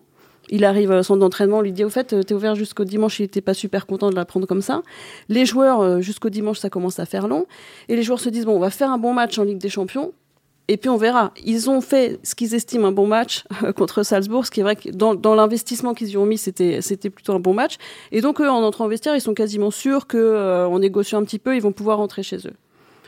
il 0.51 0.65
arrive 0.65 0.91
à 0.91 1.01
son 1.01 1.17
d'entraînement, 1.17 1.59
on 1.59 1.61
lui 1.61 1.71
dit 1.71 1.83
au 1.83 1.89
fait, 1.89 2.13
t'es 2.25 2.33
ouvert 2.33 2.55
jusqu'au 2.55 2.83
dimanche, 2.83 3.19
il 3.19 3.23
n'était 3.23 3.41
pas 3.41 3.53
super 3.53 3.87
content 3.87 4.09
de 4.09 4.15
l'apprendre 4.15 4.45
comme 4.45 4.61
ça. 4.61 4.83
Les 5.29 5.45
joueurs, 5.45 5.81
euh, 5.81 6.01
jusqu'au 6.01 6.29
dimanche, 6.29 6.59
ça 6.59 6.69
commence 6.69 6.99
à 6.99 7.05
faire 7.05 7.27
long. 7.27 7.45
Et 7.89 7.95
les 7.95 8.03
joueurs 8.03 8.19
se 8.19 8.29
disent, 8.29 8.45
bon, 8.45 8.55
on 8.55 8.59
va 8.59 8.69
faire 8.69 8.91
un 8.91 8.97
bon 8.97 9.13
match 9.13 9.39
en 9.39 9.43
Ligue 9.43 9.57
des 9.57 9.69
Champions. 9.69 10.13
Et 10.67 10.77
puis 10.77 10.89
on 10.89 10.97
verra. 10.97 11.33
Ils 11.43 11.69
ont 11.69 11.81
fait 11.81 12.19
ce 12.23 12.35
qu'ils 12.35 12.53
estiment 12.53 12.89
un 12.89 12.91
bon 12.91 13.07
match 13.07 13.43
euh, 13.63 13.73
contre 13.73 14.03
Salzbourg, 14.03 14.45
ce 14.45 14.51
qui 14.51 14.59
est 14.59 14.63
vrai 14.63 14.75
que 14.75 14.89
dans, 14.89 15.35
l'investissement 15.35 15.93
qu'ils 15.93 16.09
y 16.09 16.17
ont 16.17 16.25
mis, 16.25 16.37
c'était 16.37 16.81
c'était 16.81 17.09
plutôt 17.09 17.33
un 17.33 17.39
bon 17.39 17.53
match. 17.53 17.75
Et 18.11 18.21
donc 18.21 18.39
eux, 18.39 18.49
en 18.49 18.63
entrant 18.63 18.85
en 18.85 18.87
vestiaire, 18.87 19.15
ils 19.15 19.21
sont 19.21 19.33
quasiment 19.33 19.71
sûrs 19.71 20.07
que 20.07 20.17
euh, 20.17 20.79
négociant 20.79 21.19
un 21.19 21.23
petit 21.23 21.39
peu, 21.39 21.55
ils 21.55 21.61
vont 21.61 21.73
pouvoir 21.73 21.97
rentrer 21.97 22.23
chez 22.23 22.37
eux. 22.47 22.53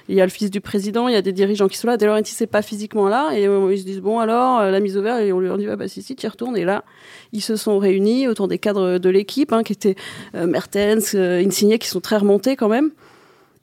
Il 0.09 0.15
y 0.15 0.21
a 0.21 0.25
le 0.25 0.31
fils 0.31 0.51
du 0.51 0.59
président, 0.59 1.07
il 1.07 1.13
y 1.13 1.17
a 1.17 1.21
des 1.21 1.31
dirigeants 1.31 1.67
qui 1.67 1.77
sont 1.77 1.87
là. 1.87 1.95
Dès 1.95 2.05
lors, 2.05 2.19
c'est 2.25 2.47
pas 2.47 2.61
physiquement 2.61 3.07
là. 3.07 3.31
Et 3.33 3.47
euh, 3.47 3.73
ils 3.73 3.79
se 3.79 3.85
disent, 3.85 4.01
bon, 4.01 4.19
alors, 4.19 4.59
euh, 4.59 4.71
la 4.71 4.79
mise 4.81 4.97
au 4.97 5.01
vert, 5.01 5.19
et 5.19 5.31
on 5.31 5.39
lui 5.39 5.49
dit, 5.57 5.67
ah, 5.69 5.75
bah, 5.77 5.87
si, 5.87 6.01
si, 6.01 6.15
tu 6.15 6.25
y 6.25 6.29
retournes. 6.29 6.57
Et 6.57 6.65
là, 6.65 6.83
ils 7.31 7.41
se 7.41 7.55
sont 7.55 7.79
réunis 7.79 8.27
autour 8.27 8.47
des 8.47 8.57
cadres 8.57 8.97
de 8.97 9.09
l'équipe, 9.09 9.53
hein, 9.53 9.63
qui 9.63 9.71
étaient 9.73 9.95
euh, 10.35 10.45
Mertens, 10.45 11.15
Insigne, 11.15 11.77
qui 11.77 11.87
sont 11.87 12.01
très 12.01 12.17
remontés 12.17 12.57
quand 12.57 12.69
même. 12.69 12.91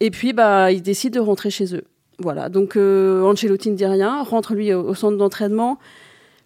Et 0.00 0.10
puis, 0.10 0.32
bah, 0.32 0.72
ils 0.72 0.82
décident 0.82 1.20
de 1.20 1.26
rentrer 1.26 1.50
chez 1.50 1.74
eux. 1.74 1.84
Voilà. 2.18 2.48
Donc, 2.48 2.76
Ancelotti 2.76 3.70
ne 3.70 3.76
dit 3.76 3.86
rien, 3.86 4.22
rentre 4.22 4.54
lui 4.54 4.72
au, 4.72 4.94
centre 4.94 5.18
d'entraînement. 5.18 5.78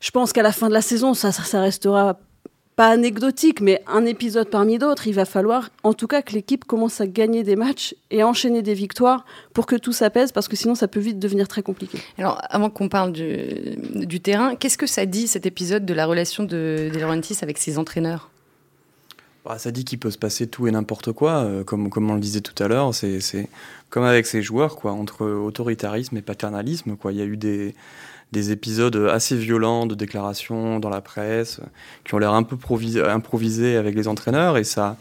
Je 0.01 0.11
pense 0.11 0.33
qu'à 0.33 0.43
la 0.43 0.53
fin 0.53 0.69
de 0.69 0.75
la 0.75 0.83
saison, 0.83 1.15
ça, 1.15 1.31
ça 1.31 1.61
restera 1.61 2.19
pas 2.77 2.89
anecdotique, 2.89 3.61
mais 3.61 3.83
un 3.87 4.05
épisode 4.05 4.51
parmi 4.51 4.79
d'autres. 4.79 5.07
Il 5.07 5.15
va 5.15 5.25
falloir, 5.25 5.71
en 5.83 5.93
tout 5.93 6.07
cas, 6.07 6.23
que 6.23 6.33
l'équipe 6.33 6.65
commence 6.65 7.01
à 7.01 7.07
gagner 7.07 7.43
des 7.43 7.57
matchs 7.57 7.95
et 8.11 8.23
enchaîner 8.23 8.63
des 8.63 8.75
victoires 8.75 9.25
pour 9.53 9.67
que 9.67 9.77
tout 9.77 9.93
s'apaise, 9.93 10.33
parce 10.33 10.49
que 10.49 10.57
sinon, 10.57 10.75
ça 10.75 10.89
peut 10.89 11.01
vite 11.01 11.19
devenir 11.19 11.49
très 11.49 11.63
compliqué. 11.63 11.99
Alors, 12.19 12.41
avant 12.51 12.71
qu'on 12.71 12.89
parle 12.89 13.13
du, 13.13 13.77
du 14.07 14.21
terrain, 14.21 14.57
qu'est-ce 14.57 14.79
que 14.79 14.87
ça 14.87 15.07
dit, 15.07 15.29
cet 15.29 15.47
épisode, 15.47 15.87
de 15.87 15.95
la 15.95 16.07
relation 16.07 16.43
de, 16.43 16.91
de 16.93 16.99
Laurentiis 16.99 17.39
avec 17.43 17.59
ses 17.59 17.79
entraîneurs? 17.79 18.31
Bah, 19.45 19.59
ça 19.59 19.71
dit 19.71 19.85
qu'il 19.85 19.99
peut 19.99 20.11
se 20.11 20.19
passer 20.19 20.47
tout 20.47 20.67
et 20.67 20.71
n'importe 20.71 21.13
quoi, 21.13 21.45
euh, 21.45 21.65
comme, 21.65 21.91
comme 21.91 22.11
on 22.11 22.15
le 22.15 22.21
disait 22.21 22.41
tout 22.41 22.61
à 22.63 22.67
l'heure. 22.67 22.95
C'est 22.95 23.49
comme 23.91 24.05
avec 24.05 24.27
ses 24.27 24.43
joueurs, 24.43 24.77
quoi, 24.77 24.93
entre 24.93 25.27
autoritarisme 25.27 26.17
et 26.17 26.23
paternalisme. 26.23 26.97
Quoi. 26.97 27.13
Il 27.13 27.19
y 27.19 27.23
a 27.23 27.27
eu 27.27 27.37
des, 27.37 27.75
des 28.35 28.51
épisodes 28.51 29.09
assez 29.11 29.37
violents 29.37 29.87
de 29.87 29.95
déclarations 29.95 30.81
dans 30.81 30.91
la 30.91 31.01
presse 31.01 31.61
qui 32.05 32.15
ont 32.15 32.19
l'air 32.19 32.35
un 32.35 32.43
peu 32.43 32.57
improvisés 33.09 33.77
avec 33.77 33.95
les 33.95 34.09
entraîneurs 34.09 34.59
et 34.59 34.65
ça, 34.65 34.99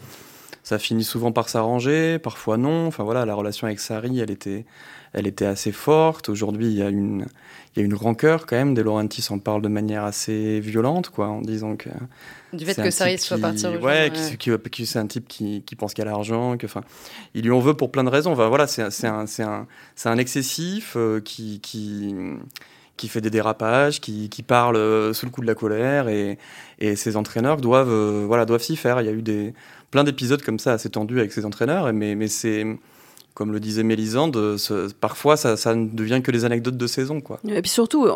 ça 0.63 0.79
finit 0.79 1.03
souvent 1.03 1.33
par 1.33 1.49
s'arranger, 1.49 2.19
parfois 2.19 2.57
non. 2.57 2.87
Enfin 2.87 3.03
voilà, 3.03 3.25
la 3.25 3.35
relation 3.35 3.67
avec 3.67 3.79
Sarri, 3.79 4.19
elle 4.19 4.31
était, 4.31 4.65
elle 5.11 5.27
était 5.27 5.45
assez 5.45 5.73
forte. 5.73 6.29
Aujourd'hui, 6.29 6.67
il 6.67 6.77
y 6.77 6.81
a 6.81 6.87
une, 6.89 7.25
il 7.75 7.79
y 7.79 7.81
a 7.81 7.85
une 7.85 7.93
rancœur 7.93 8.45
quand 8.45 8.55
même. 8.55 8.73
De 8.73 8.81
Laurentiis 8.81 9.25
en 9.29 9.39
parle 9.39 9.61
de 9.61 9.67
manière 9.67 10.05
assez 10.05 10.61
violente, 10.61 11.09
quoi, 11.09 11.27
en 11.27 11.41
disant 11.41 11.75
que 11.75 11.89
du 12.53 12.65
fait 12.65 12.81
que 12.81 12.91
Sarri 12.91 13.17
soit 13.17 13.39
parti 13.39 13.65
ouais, 13.65 14.11
qui, 14.37 14.85
c'est 14.85 14.99
un 14.99 15.07
type 15.07 15.27
qui, 15.27 15.63
qui 15.65 15.75
pense 15.75 15.93
qu'il 15.93 16.03
a 16.03 16.05
l'argent, 16.05 16.55
que 16.55 16.65
enfin, 16.65 16.83
il 17.33 17.43
lui 17.43 17.51
en 17.51 17.59
veut 17.59 17.73
pour 17.73 17.91
plein 17.91 18.03
de 18.03 18.09
raisons. 18.09 18.31
Enfin 18.31 18.47
voilà, 18.47 18.67
c'est 18.67 18.83
un, 18.83 19.25
c'est 19.27 19.43
un, 19.43 19.67
un, 20.05 20.17
excessif 20.17 20.93
euh, 20.95 21.19
qui, 21.19 21.59
qui 21.61 22.15
qui 22.97 23.07
fait 23.07 23.21
des 23.21 23.29
dérapages, 23.29 24.01
qui, 24.01 24.29
qui 24.29 24.43
parle 24.43 24.75
euh, 24.75 25.13
sous 25.13 25.25
le 25.25 25.31
coup 25.31 25.41
de 25.41 25.47
la 25.47 25.55
colère, 25.55 26.07
et, 26.07 26.37
et 26.79 26.95
ses 26.95 27.17
entraîneurs 27.17 27.57
doivent, 27.57 27.89
euh, 27.89 28.23
voilà, 28.25 28.45
doivent 28.45 28.61
s'y 28.61 28.75
faire. 28.75 29.01
Il 29.01 29.05
y 29.05 29.09
a 29.09 29.13
eu 29.13 29.21
des, 29.21 29.53
plein 29.91 30.03
d'épisodes 30.03 30.41
comme 30.41 30.59
ça 30.59 30.73
assez 30.73 30.89
tendus 30.89 31.19
avec 31.19 31.31
ses 31.31 31.45
entraîneurs, 31.45 31.91
mais, 31.93 32.15
mais 32.15 32.27
c'est 32.27 32.65
comme 33.33 33.51
le 33.51 33.59
disait 33.59 33.81
Mélisande, 33.81 34.37
parfois 35.01 35.37
ça, 35.37 35.57
ça, 35.57 35.73
ne 35.73 35.87
devient 35.87 36.21
que 36.23 36.29
des 36.29 36.45
anecdotes 36.45 36.77
de 36.77 36.85
saison. 36.85 37.19
Quoi. 37.19 37.39
Et 37.47 37.63
puis 37.63 37.71
surtout, 37.71 38.07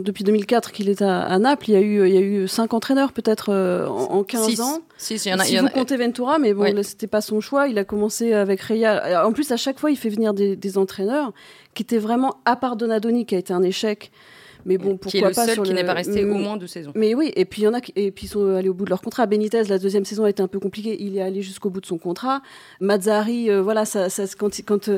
depuis 0.00 0.22
2004 0.22 0.70
qu'il 0.70 0.88
est 0.88 1.02
à, 1.02 1.36
Naples, 1.40 1.70
il 1.70 1.72
y, 1.72 1.76
a 1.76 1.80
eu, 1.80 2.06
il 2.06 2.14
y 2.14 2.16
a 2.16 2.20
eu 2.20 2.46
cinq 2.46 2.72
entraîneurs 2.72 3.12
peut-être 3.12 3.48
euh, 3.48 3.88
en, 3.88 4.22
15 4.22 4.60
ans. 4.60 4.78
Six, 4.96 5.26
il 5.26 5.30
y 5.30 5.34
en 5.34 5.40
a, 5.40 5.44
si 5.44 5.56
vous 5.58 5.68
comptez 5.70 5.96
Ventura, 5.96 6.38
mais 6.38 6.54
bon, 6.54 6.84
c'était 6.84 7.08
pas 7.08 7.20
son 7.20 7.40
choix. 7.40 7.66
Il 7.66 7.78
a 7.78 7.84
commencé 7.84 8.32
avec 8.32 8.60
Reya. 8.60 9.26
En 9.26 9.32
plus, 9.32 9.50
à 9.50 9.56
chaque 9.56 9.80
fois, 9.80 9.90
il 9.90 9.96
fait 9.96 10.08
venir 10.08 10.34
des, 10.34 10.54
des 10.54 10.78
entraîneurs 10.78 11.32
qui 11.74 11.82
étaient 11.82 11.98
vraiment, 11.98 12.36
à 12.44 12.56
part 12.56 12.76
Donadoni, 12.76 13.26
qui 13.26 13.34
a 13.34 13.38
été 13.38 13.52
un 13.52 13.62
échec, 13.62 14.10
mais 14.64 14.78
bon, 14.78 14.96
pourquoi 14.96 15.10
qui 15.10 15.18
est 15.18 15.28
le 15.28 15.34
pas 15.34 15.46
seul 15.46 15.62
qui 15.62 15.72
n'est 15.72 15.84
pas 15.84 15.94
resté 15.94 16.24
au 16.24 16.34
moins 16.34 16.56
deux 16.56 16.66
saisons. 16.66 16.92
Mais 16.94 17.14
oui, 17.14 17.32
et 17.36 17.44
puis 17.44 17.62
il 17.62 17.64
y 17.64 17.68
en 17.68 17.74
a 17.74 17.80
et 17.96 18.10
puis 18.10 18.26
sont 18.26 18.54
allés 18.54 18.68
au 18.68 18.74
bout 18.74 18.84
de 18.84 18.90
leur 18.90 19.00
contrat. 19.00 19.26
Benitez, 19.26 19.64
la 19.64 19.78
deuxième 19.78 20.04
saison 20.04 20.24
a 20.24 20.30
été 20.30 20.42
un 20.42 20.48
peu 20.48 20.60
compliquée, 20.60 20.96
il 21.00 21.16
est 21.16 21.22
allé 21.22 21.42
jusqu'au 21.42 21.70
bout 21.70 21.80
de 21.80 21.86
son 21.86 21.98
contrat. 21.98 22.42
Mazzari, 22.80 23.50
euh, 23.50 23.62
voilà, 23.62 23.84
ça, 23.84 24.08
ça, 24.10 24.24
quand 24.38 24.50
quand 24.66 24.90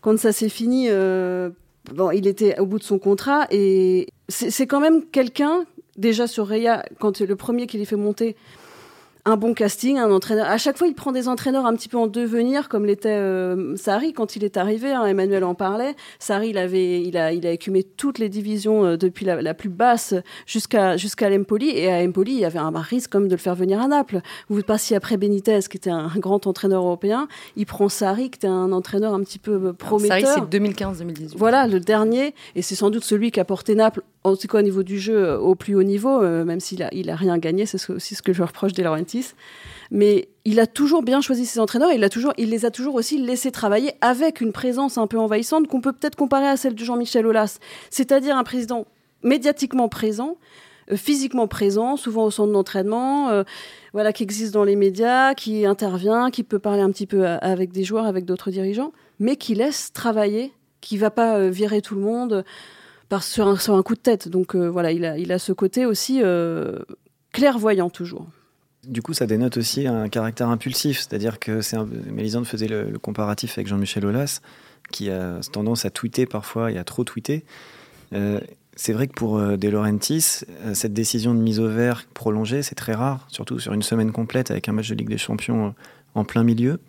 quand 0.00 0.18
ça 0.18 0.32
s'est 0.32 0.48
fini, 0.48 0.86
euh, 0.88 1.50
bon, 1.92 2.10
il 2.10 2.26
était 2.26 2.58
au 2.58 2.66
bout 2.66 2.78
de 2.78 2.84
son 2.84 2.98
contrat 2.98 3.46
et 3.50 4.08
c'est 4.28 4.66
quand 4.66 4.80
même 4.80 5.04
quelqu'un 5.04 5.64
déjà 5.96 6.26
sur 6.26 6.46
Reya 6.48 6.84
quand 6.98 7.20
le 7.20 7.36
premier 7.36 7.66
qui 7.66 7.78
les 7.78 7.84
fait 7.84 7.96
monter 7.96 8.36
un 9.24 9.36
bon 9.36 9.54
casting, 9.54 9.98
un 9.98 10.10
entraîneur. 10.10 10.46
À 10.48 10.58
chaque 10.58 10.76
fois, 10.76 10.88
il 10.88 10.94
prend 10.94 11.12
des 11.12 11.28
entraîneurs 11.28 11.64
un 11.64 11.74
petit 11.74 11.88
peu 11.88 11.96
en 11.96 12.08
devenir, 12.08 12.68
comme 12.68 12.86
l'était 12.86 13.08
euh, 13.08 13.76
Sarri 13.76 14.12
quand 14.12 14.34
il 14.34 14.42
est 14.42 14.56
arrivé. 14.56 14.90
Hein, 14.90 15.04
Emmanuel 15.06 15.44
en 15.44 15.54
parlait. 15.54 15.94
Sarri, 16.18 16.48
il 16.48 16.58
avait, 16.58 17.02
il 17.02 17.16
a, 17.16 17.32
il 17.32 17.46
a 17.46 17.52
écumé 17.52 17.84
toutes 17.84 18.18
les 18.18 18.28
divisions 18.28 18.84
euh, 18.84 18.96
depuis 18.96 19.24
la, 19.24 19.54
plus 19.54 19.68
basse 19.68 20.14
jusqu'à 20.46 20.96
jusqu'à 20.96 21.30
l'Empoli. 21.30 21.70
Et 21.70 21.92
à 21.92 21.98
Empoli, 21.98 22.32
il 22.32 22.40
y 22.40 22.44
avait 22.44 22.58
un 22.58 22.72
risque 22.80 23.10
comme 23.10 23.28
de 23.28 23.32
le 23.32 23.38
faire 23.38 23.54
venir 23.54 23.80
à 23.80 23.86
Naples. 23.86 24.22
Vous 24.48 24.60
passiez 24.62 24.96
après 24.96 25.16
Benitez, 25.16 25.60
qui 25.70 25.76
était 25.76 25.90
un 25.90 26.10
grand 26.16 26.46
entraîneur 26.48 26.82
européen. 26.82 27.28
Il 27.56 27.66
prend 27.66 27.88
Sarri, 27.88 28.30
qui 28.30 28.38
était 28.38 28.48
un 28.48 28.72
entraîneur 28.72 29.14
un 29.14 29.20
petit 29.20 29.38
peu 29.38 29.72
prometteur. 29.72 30.18
Sarri, 30.18 30.46
c'est 30.50 30.58
2015-2018. 30.58 31.34
Voilà, 31.36 31.68
le 31.68 31.78
dernier. 31.78 32.34
Et 32.56 32.62
c'est 32.62 32.74
sans 32.74 32.90
doute 32.90 33.04
celui 33.04 33.30
qui 33.30 33.38
a 33.38 33.44
porté 33.44 33.76
Naples 33.76 34.02
en 34.24 34.36
tout 34.36 34.46
cas 34.46 34.58
au 34.58 34.62
niveau 34.62 34.82
du 34.82 34.98
jeu, 34.98 35.36
au 35.38 35.54
plus 35.54 35.74
haut 35.74 35.82
niveau, 35.82 36.22
euh, 36.22 36.44
même 36.44 36.60
s'il 36.60 36.82
a, 36.82 36.88
il 36.92 37.10
a 37.10 37.16
rien 37.16 37.38
gagné, 37.38 37.66
c'est 37.66 37.90
aussi 37.90 38.14
ce 38.14 38.22
que 38.22 38.32
je 38.32 38.42
reproche 38.42 38.72
De 38.72 38.82
Laurentiis. 38.82 39.32
Mais 39.90 40.28
il 40.44 40.60
a 40.60 40.66
toujours 40.66 41.02
bien 41.02 41.20
choisi 41.20 41.44
ses 41.44 41.58
entraîneurs, 41.58 41.90
et 41.90 41.96
il, 41.96 42.08
il 42.38 42.50
les 42.50 42.64
a 42.64 42.70
toujours 42.70 42.94
aussi 42.94 43.18
laissés 43.18 43.50
travailler 43.50 43.92
avec 44.00 44.40
une 44.40 44.52
présence 44.52 44.96
un 44.96 45.06
peu 45.06 45.18
envahissante 45.18 45.66
qu'on 45.66 45.80
peut 45.80 45.92
peut-être 45.92 46.16
comparer 46.16 46.46
à 46.46 46.56
celle 46.56 46.74
de 46.74 46.84
Jean-Michel 46.84 47.26
Aulas. 47.26 47.58
C'est-à-dire 47.90 48.36
un 48.36 48.44
président 48.44 48.86
médiatiquement 49.24 49.88
présent, 49.88 50.36
euh, 50.92 50.96
physiquement 50.96 51.48
présent, 51.48 51.96
souvent 51.96 52.24
au 52.24 52.30
centre 52.30 52.52
d'entraînement, 52.52 53.30
euh, 53.30 53.42
voilà, 53.92 54.12
qui 54.12 54.22
existe 54.22 54.54
dans 54.54 54.64
les 54.64 54.76
médias, 54.76 55.34
qui 55.34 55.66
intervient, 55.66 56.30
qui 56.30 56.44
peut 56.44 56.60
parler 56.60 56.82
un 56.82 56.92
petit 56.92 57.06
peu 57.08 57.26
avec 57.26 57.72
des 57.72 57.82
joueurs, 57.82 58.06
avec 58.06 58.24
d'autres 58.24 58.52
dirigeants, 58.52 58.92
mais 59.18 59.34
qui 59.34 59.56
laisse 59.56 59.92
travailler, 59.92 60.52
qui 60.80 60.96
va 60.96 61.10
pas 61.10 61.48
virer 61.48 61.82
tout 61.82 61.96
le 61.96 62.00
monde 62.00 62.44
sur, 63.20 63.46
un, 63.46 63.82
coup 63.82 63.94
de 63.94 64.00
tête. 64.00 64.28
Donc 64.28 64.54
euh, 64.54 64.68
voilà, 64.68 64.92
il 64.92 65.04
a, 65.04 65.18
il 65.18 65.32
a 65.32 65.38
ce 65.38 65.52
côté 65.52 65.84
aussi 65.84 66.20
euh, 66.22 66.78
clairvoyant 67.32 67.90
toujours. 67.90 68.26
Du 68.86 69.02
coup, 69.02 69.12
ça 69.12 69.26
dénote 69.26 69.58
aussi 69.58 69.86
un 69.86 70.08
caractère 70.08 70.48
impulsif, 70.48 70.98
c'est-à-dire 70.98 71.38
que 71.38 71.60
c'est 71.60 71.76
Mélisande 72.10 72.46
faisait 72.46 72.66
le, 72.66 72.98
comparatif 72.98 73.58
avec 73.58 73.68
Jean-Michel 73.68 74.06
Aulas, 74.06 74.40
qui 74.90 75.10
a 75.10 75.38
tendance 75.52 75.84
à 75.84 75.90
tweeter 75.90 76.26
parfois 76.26 76.72
et 76.72 76.78
à 76.78 76.84
trop 76.84 77.04
tweeter. 77.04 77.44
Euh, 78.12 78.40
c'est 78.74 78.92
vrai 78.92 79.06
que 79.06 79.12
pour 79.12 79.38
De 79.38 79.68
Laurentiis, 79.68 80.44
cette 80.72 80.94
décision 80.94 81.34
de 81.34 81.38
mise 81.38 81.60
au 81.60 81.68
vert 81.68 82.06
prolongée, 82.14 82.62
c'est 82.62 82.74
très 82.74 82.94
rare, 82.94 83.26
surtout 83.28 83.60
sur 83.60 83.72
une 83.74 83.82
semaine 83.82 84.10
complète 84.10 84.50
avec 84.50 84.68
un 84.68 84.72
match 84.72 84.88
de 84.88 84.94
Ligue 84.94 85.10
des 85.10 85.18
Champions 85.18 85.74
en 86.14 86.24
plein 86.24 86.42
milieu. 86.42 86.80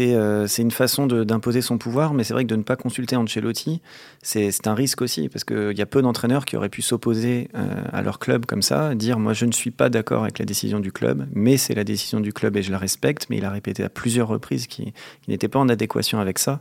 Euh, 0.00 0.46
c'est 0.46 0.62
une 0.62 0.70
façon 0.70 1.06
d'imposer 1.06 1.60
son 1.60 1.78
pouvoir, 1.78 2.14
mais 2.14 2.24
c'est 2.24 2.34
vrai 2.34 2.44
que 2.44 2.48
de 2.48 2.56
ne 2.56 2.62
pas 2.62 2.76
consulter 2.76 3.16
Ancelotti, 3.16 3.80
c'est 4.22 4.66
un 4.66 4.74
risque 4.74 5.02
aussi, 5.02 5.28
parce 5.28 5.44
qu'il 5.44 5.76
y 5.76 5.82
a 5.82 5.86
peu 5.86 6.02
d'entraîneurs 6.02 6.44
qui 6.44 6.56
auraient 6.56 6.68
pu 6.68 6.82
s'opposer 6.82 7.48
euh, 7.54 7.66
à 7.92 8.02
leur 8.02 8.18
club 8.18 8.46
comme 8.46 8.62
ça, 8.62 8.94
dire 8.94 9.18
moi 9.18 9.32
je 9.32 9.46
ne 9.46 9.52
suis 9.52 9.70
pas 9.70 9.88
d'accord 9.88 10.22
avec 10.22 10.38
la 10.38 10.44
décision 10.44 10.80
du 10.80 10.92
club, 10.92 11.26
mais 11.32 11.56
c'est 11.56 11.74
la 11.74 11.84
décision 11.84 12.20
du 12.20 12.32
club 12.32 12.56
et 12.56 12.62
je 12.62 12.70
la 12.70 12.78
respecte, 12.78 13.26
mais 13.30 13.38
il 13.38 13.44
a 13.44 13.50
répété 13.50 13.82
à 13.84 13.88
plusieurs 13.88 14.28
reprises 14.28 14.66
qu'il 14.66 14.92
n'était 15.28 15.48
pas 15.48 15.58
en 15.58 15.68
adéquation 15.68 16.20
avec 16.20 16.38
ça. 16.38 16.60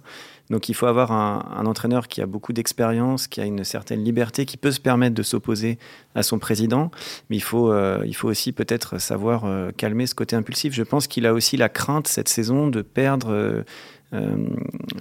Donc 0.51 0.67
il 0.67 0.75
faut 0.75 0.85
avoir 0.85 1.13
un, 1.13 1.65
entraîneur 1.65 2.09
qui 2.09 2.21
a 2.21 2.25
beaucoup 2.25 2.51
d'expérience, 2.51 3.27
qui 3.27 3.39
a 3.39 3.45
une 3.45 3.63
certaine 3.63 4.03
liberté, 4.03 4.45
qui 4.45 4.57
peut 4.57 4.71
se 4.71 4.81
permettre 4.81 5.15
de 5.15 5.23
s'opposer 5.23 5.79
à 6.13 6.23
son 6.23 6.39
président, 6.39 6.91
mais 7.29 7.37
il 7.37 7.41
faut, 7.41 7.71
euh, 7.71 8.05
aussi 8.23 8.51
peut-être 8.51 8.99
savoir 8.99 9.45
euh, 9.45 9.71
calmer 9.71 10.05
ce 10.07 10.13
côté 10.13 10.35
impulsif. 10.35 10.73
Je 10.73 10.83
pense 10.83 11.07
qu'il 11.07 11.25
a 11.25 11.33
aussi 11.33 11.55
la 11.55 11.69
crainte 11.69 12.09
cette 12.09 12.27
saison 12.27 12.67
de 12.67 12.81
perdre 12.81 13.29
euh, 13.31 13.63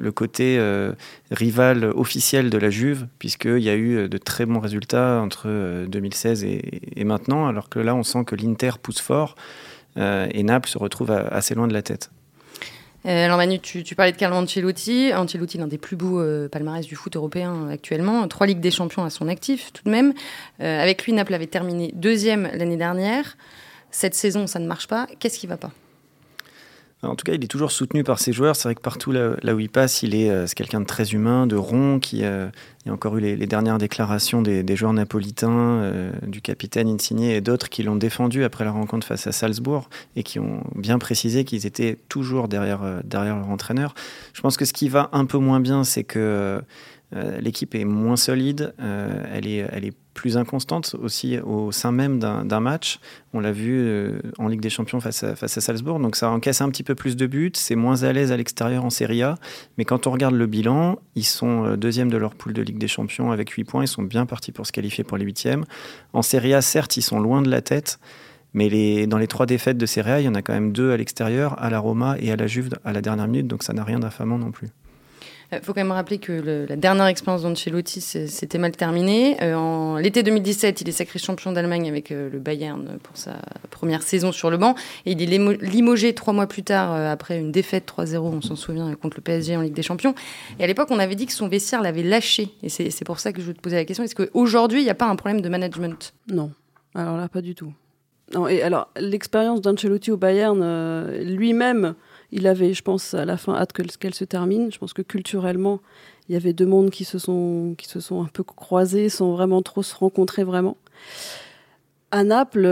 le 0.00 0.12
côté 0.12 0.61
rival 1.33 1.85
officiel 1.97 2.49
de 2.49 2.57
la 2.57 2.71
Juve, 2.71 3.09
puisqu'il 3.19 3.59
y 3.59 3.71
a 3.71 3.75
eu 3.75 4.09
de 4.09 4.19
très 4.19 4.47
bons 4.47 4.61
résultats 4.61 5.21
entre 5.21 5.85
2016 5.88 6.45
et, 6.45 7.04
maintenant, 7.04 7.49
alors 7.49 7.69
que 7.69 7.80
là 7.80 7.97
on 7.97 8.04
sent 8.04 8.25
que 8.25 8.37
l'Inter 8.37 8.78
pousse 8.80 9.00
fort 9.00 9.35
et 9.97 10.42
Naples 10.45 10.69
se 10.69 10.78
retrouve 10.78 11.11
assez 11.11 11.57
loin 11.57 11.66
de 11.66 11.73
la 11.73 11.83
tête. 11.83 12.12
Euh, 13.07 13.25
alors 13.25 13.38
Manu, 13.38 13.59
tu, 13.61 13.83
parlais 13.95 14.12
de 14.12 14.16
Carlo 14.16 14.37
Ancelotti. 14.37 15.12
Ancelotti, 15.14 15.59
l'un 15.59 15.66
des 15.66 15.78
plus 15.78 15.97
beaux 15.97 16.21
euh, 16.21 16.49
palmarès 16.49 16.87
du 16.87 16.97
foot 16.97 17.16
européen 17.16 17.69
actuellement. 17.69 18.26
Trois 18.28 18.47
Ligues 18.47 18.61
des 18.61 18.71
Champions 18.71 19.04
à 19.04 19.11
son 19.11 19.28
actif 19.28 19.73
tout 19.73 19.83
de 19.85 19.90
même. 19.90 20.12
Euh, 20.61 20.83
avec 20.83 21.04
lui, 21.04 21.12
Naples 21.12 21.35
avait 21.35 21.47
terminé 21.47 21.92
deuxième 21.95 22.50
l'année 22.52 22.76
dernière. 22.76 23.37
Cette 23.90 24.14
saison, 24.14 24.47
ça 24.47 24.59
ne 24.59 24.66
marche 24.66 24.87
pas. 24.87 25.07
Qu'est-ce 25.19 25.38
qui 25.38 25.47
ne 25.47 25.50
va 25.50 25.57
pas? 25.57 25.71
En 27.02 27.14
tout 27.14 27.25
cas, 27.25 27.33
il 27.33 27.42
est 27.42 27.49
toujours 27.49 27.73
soutenu 27.73 28.04
par 28.04 28.19
ses 28.19 28.33
joueurs. 28.33 28.57
C'est 28.57 28.64
vrai 28.64 28.75
que 28.75 28.80
partout 28.80 29.11
là, 29.12 29.54
où 29.54 29.59
il 29.59 29.71
passe, 29.71 30.02
il 30.02 30.14
est, 30.14 30.54
quelqu'un 30.54 30.80
de 30.80 30.87
très 30.87 31.12
humain, 31.12 31.47
de 31.47 31.57
rond. 31.57 31.99
Qui, 31.99 32.19
il 32.19 32.87
y 32.87 32.88
a 32.88 32.92
encore 32.92 33.16
eu 33.16 33.21
les, 33.21 33.47
dernières 33.47 33.78
déclarations 33.78 34.42
des, 34.42 34.76
joueurs 34.76 34.92
napolitains, 34.92 35.92
du 36.26 36.42
capitaine 36.42 36.88
Insigne 36.88 37.23
et 37.23 37.40
d'autres 37.40 37.71
qui 37.71 37.83
l'ont 37.83 37.97
défendu 37.97 38.45
après 38.45 38.64
la 38.64 38.71
rencontre 38.73 39.07
face 39.07 39.26
à 39.26 39.33
Salzbourg 39.33 39.88
et 40.14 40.23
qui 40.23 40.38
ont 40.38 40.62
bien 40.75 40.99
précisé 40.99 41.45
qu'ils 41.45 41.66
étaient 41.66 41.99
toujours 42.11 42.49
derrière, 42.49 43.00
derrière 43.02 43.37
leur 43.37 43.49
entraîneur. 43.49 43.95
Je 44.35 44.42
pense 44.42 44.59
que 44.59 44.66
ce 44.66 44.75
qui 44.75 44.90
va 44.90 45.09
un 45.12 45.25
peu 45.25 45.38
moins 45.38 45.61
bien, 45.61 45.85
c'est 45.85 46.04
que 46.04 46.61
euh, 47.16 47.40
l'équipe 47.40 47.75
est 47.75 47.85
moins 47.85 48.16
solide, 48.16 48.73
euh, 48.80 49.25
elle, 49.33 49.47
est, 49.47 49.66
elle 49.73 49.85
est 49.85 49.97
plus 50.21 50.37
inconstante 50.37 50.95
aussi 51.03 51.39
au 51.39 51.73
sein 51.73 51.93
même 51.93 52.19
d'un 52.19 52.61
match. 52.61 53.00
On 53.33 53.41
l'a 53.41 53.53
vu 53.53 53.81
euh, 53.81 54.21
en 54.37 54.49
Ligue 54.49 54.61
des 54.61 54.69
Champions 54.69 55.00
face 55.00 55.25
à, 55.25 55.35
face 55.35 55.59
Salzbourg, 55.59 55.99
donc 55.99 56.15
ça 56.15 56.29
encaisse 56.29 56.61
un 56.61 56.69
petit 56.69 56.83
peu 56.83 56.95
plus 56.95 57.17
de 57.17 57.27
buts, 57.27 57.53
c'est 57.55 57.75
moins 57.75 58.03
à 58.03 58.12
l'aise 58.12 58.31
à 58.31 58.37
l'extérieur 58.37 58.85
en 58.85 58.91
Serie 58.91 59.23
A, 59.23 59.37
mais 59.79 59.87
quand 59.87 60.07
on 60.07 60.11
regarde 60.11 60.35
le 60.35 60.47
bilan, 60.47 60.99
ils 61.15 61.25
sont 61.25 61.75
deuxième 61.77 62.11
de 62.11 62.19
leur 62.19 62.35
poule 62.35 62.53
de 62.53 62.61
Ligue 62.61 62.77
des 62.77 62.87
Champions 62.87 63.33
avec 63.33 63.49
8 63.49 63.65
points, 63.65 63.85
ils 63.85 63.89
sont 63.89 64.03
bien 64.03 64.27
partis 64.27 64.53
pour 64.53 64.67
se 64.67 64.73
qualifier 64.73 65.05
pour 65.05 65.17
les 65.17 65.25
huitièmes. 65.25 65.65
En 66.12 66.21
Serie 66.21 66.53
A, 66.53 66.61
certes, 66.61 66.99
ils 66.99 67.03
sont 67.03 67.19
loin 67.19 67.41
de 67.41 67.49
la 67.49 67.62
tête, 67.62 67.99
mais 68.53 69.07
dans 69.07 69.17
les 69.17 69.27
trois 69.27 69.47
défaites 69.47 69.79
de 69.79 69.87
Serie 69.87 70.11
A, 70.11 70.21
il 70.21 70.27
y 70.27 70.29
en 70.29 70.35
a 70.35 70.43
quand 70.43 70.53
même 70.53 70.73
deux 70.73 70.93
à 70.93 70.99
l'extérieur, 70.99 71.59
à 71.62 71.71
la 71.71 71.79
Roma 71.79 72.17
et 72.21 72.31
à 72.31 72.37
la 72.37 72.47
Juve 72.47 72.69
à 72.85 72.93
la 72.93 73.00
dernière 73.00 73.27
minute, 73.27 73.47
donc 73.47 73.62
ça 73.62 73.73
n'a 73.73 73.85
rien 73.85 74.00
d'affamant 74.00 74.37
non 74.37 74.50
plus. 74.50 74.69
Il 75.52 75.57
euh, 75.57 75.61
faut 75.62 75.73
quand 75.73 75.80
même 75.80 75.92
rappeler 75.92 76.19
que 76.19 76.66
la 76.69 76.76
dernière 76.76 77.07
expérience 77.07 77.42
d'Ancelotti 77.42 78.00
s'était 78.00 78.59
mal 78.59 78.73
terminée. 78.73 79.37
Euh, 79.42 79.54
en 79.54 79.97
l'été 79.97 80.23
2017, 80.23 80.80
il 80.80 80.88
est 80.88 80.92
sacré 80.92 81.19
champion 81.19 81.52
d'Allemagne 81.52 81.88
avec 81.88 82.12
euh, 82.12 82.30
le 82.30 82.38
Bayern 82.38 82.99
pour 83.02 83.16
sa 83.16 83.37
première 83.71 84.02
saison 84.02 84.33
sur 84.33 84.50
le 84.50 84.57
banc. 84.57 84.75
Et 85.07 85.12
il 85.12 85.23
est 85.23 85.62
limogé 85.62 86.14
trois 86.14 86.33
mois 86.33 86.47
plus 86.47 86.62
tard 86.62 86.95
après 86.95 87.38
une 87.38 87.50
défaite 87.50 87.92
3-0, 87.97 88.19
on 88.19 88.40
s'en 88.40 88.57
souvient, 88.57 88.95
contre 88.95 89.16
le 89.16 89.23
PSG 89.23 89.57
en 89.57 89.62
Ligue 89.62 89.75
des 89.75 89.83
Champions. 89.83 90.14
Et 90.59 90.64
à 90.64 90.66
l'époque, 90.66 90.88
on 90.90 90.99
avait 90.99 91.16
dit 91.16 91.26
que 91.26 91.33
son 91.33 91.49
vestiaire 91.49 91.83
l'avait 91.83 92.02
lâché. 92.02 92.50
Et 92.62 92.69
c'est 92.69 93.04
pour 93.04 93.19
ça 93.19 93.33
que 93.33 93.40
je 93.40 93.47
veux 93.47 93.54
te 93.54 93.61
poser 93.61 93.76
la 93.76 93.85
question. 93.85 94.04
Est-ce 94.04 94.14
qu'aujourd'hui, 94.14 94.80
il 94.80 94.85
n'y 94.85 94.90
a 94.90 94.95
pas 94.95 95.07
un 95.07 95.16
problème 95.16 95.40
de 95.40 95.49
management? 95.49 96.14
Non. 96.28 96.52
Alors 96.95 97.16
là, 97.16 97.28
pas 97.28 97.40
du 97.40 97.54
tout. 97.54 97.73
Non, 98.35 98.47
et 98.47 98.62
alors, 98.62 98.88
l'expérience 98.97 99.61
d'Ancelotti 99.61 100.12
au 100.12 100.16
Bayern, 100.16 100.61
lui-même, 101.23 101.95
il 102.32 102.46
avait, 102.46 102.75
je 102.75 102.82
pense, 102.82 103.14
à 103.14 103.25
la 103.25 103.37
fin 103.37 103.54
hâte 103.54 103.72
qu'elle 103.72 104.14
se 104.14 104.25
termine. 104.25 104.70
Je 104.72 104.78
pense 104.78 104.92
que 104.92 105.02
culturellement, 105.02 105.80
il 106.28 106.34
y 106.34 106.37
avait 106.37 106.52
deux 106.52 106.66
mondes 106.66 106.90
qui 106.90 107.04
se 107.04 107.18
sont, 107.18 107.75
qui 107.76 107.87
se 107.87 108.00
sont 108.00 108.22
un 108.22 108.28
peu 108.32 108.42
croisés 108.42 109.08
sans 109.08 109.32
vraiment 109.32 109.62
trop 109.62 109.82
se 109.82 109.94
rencontrer 109.94 110.44
vraiment. 110.44 110.76
À 112.10 112.25
Naples, 112.25 112.66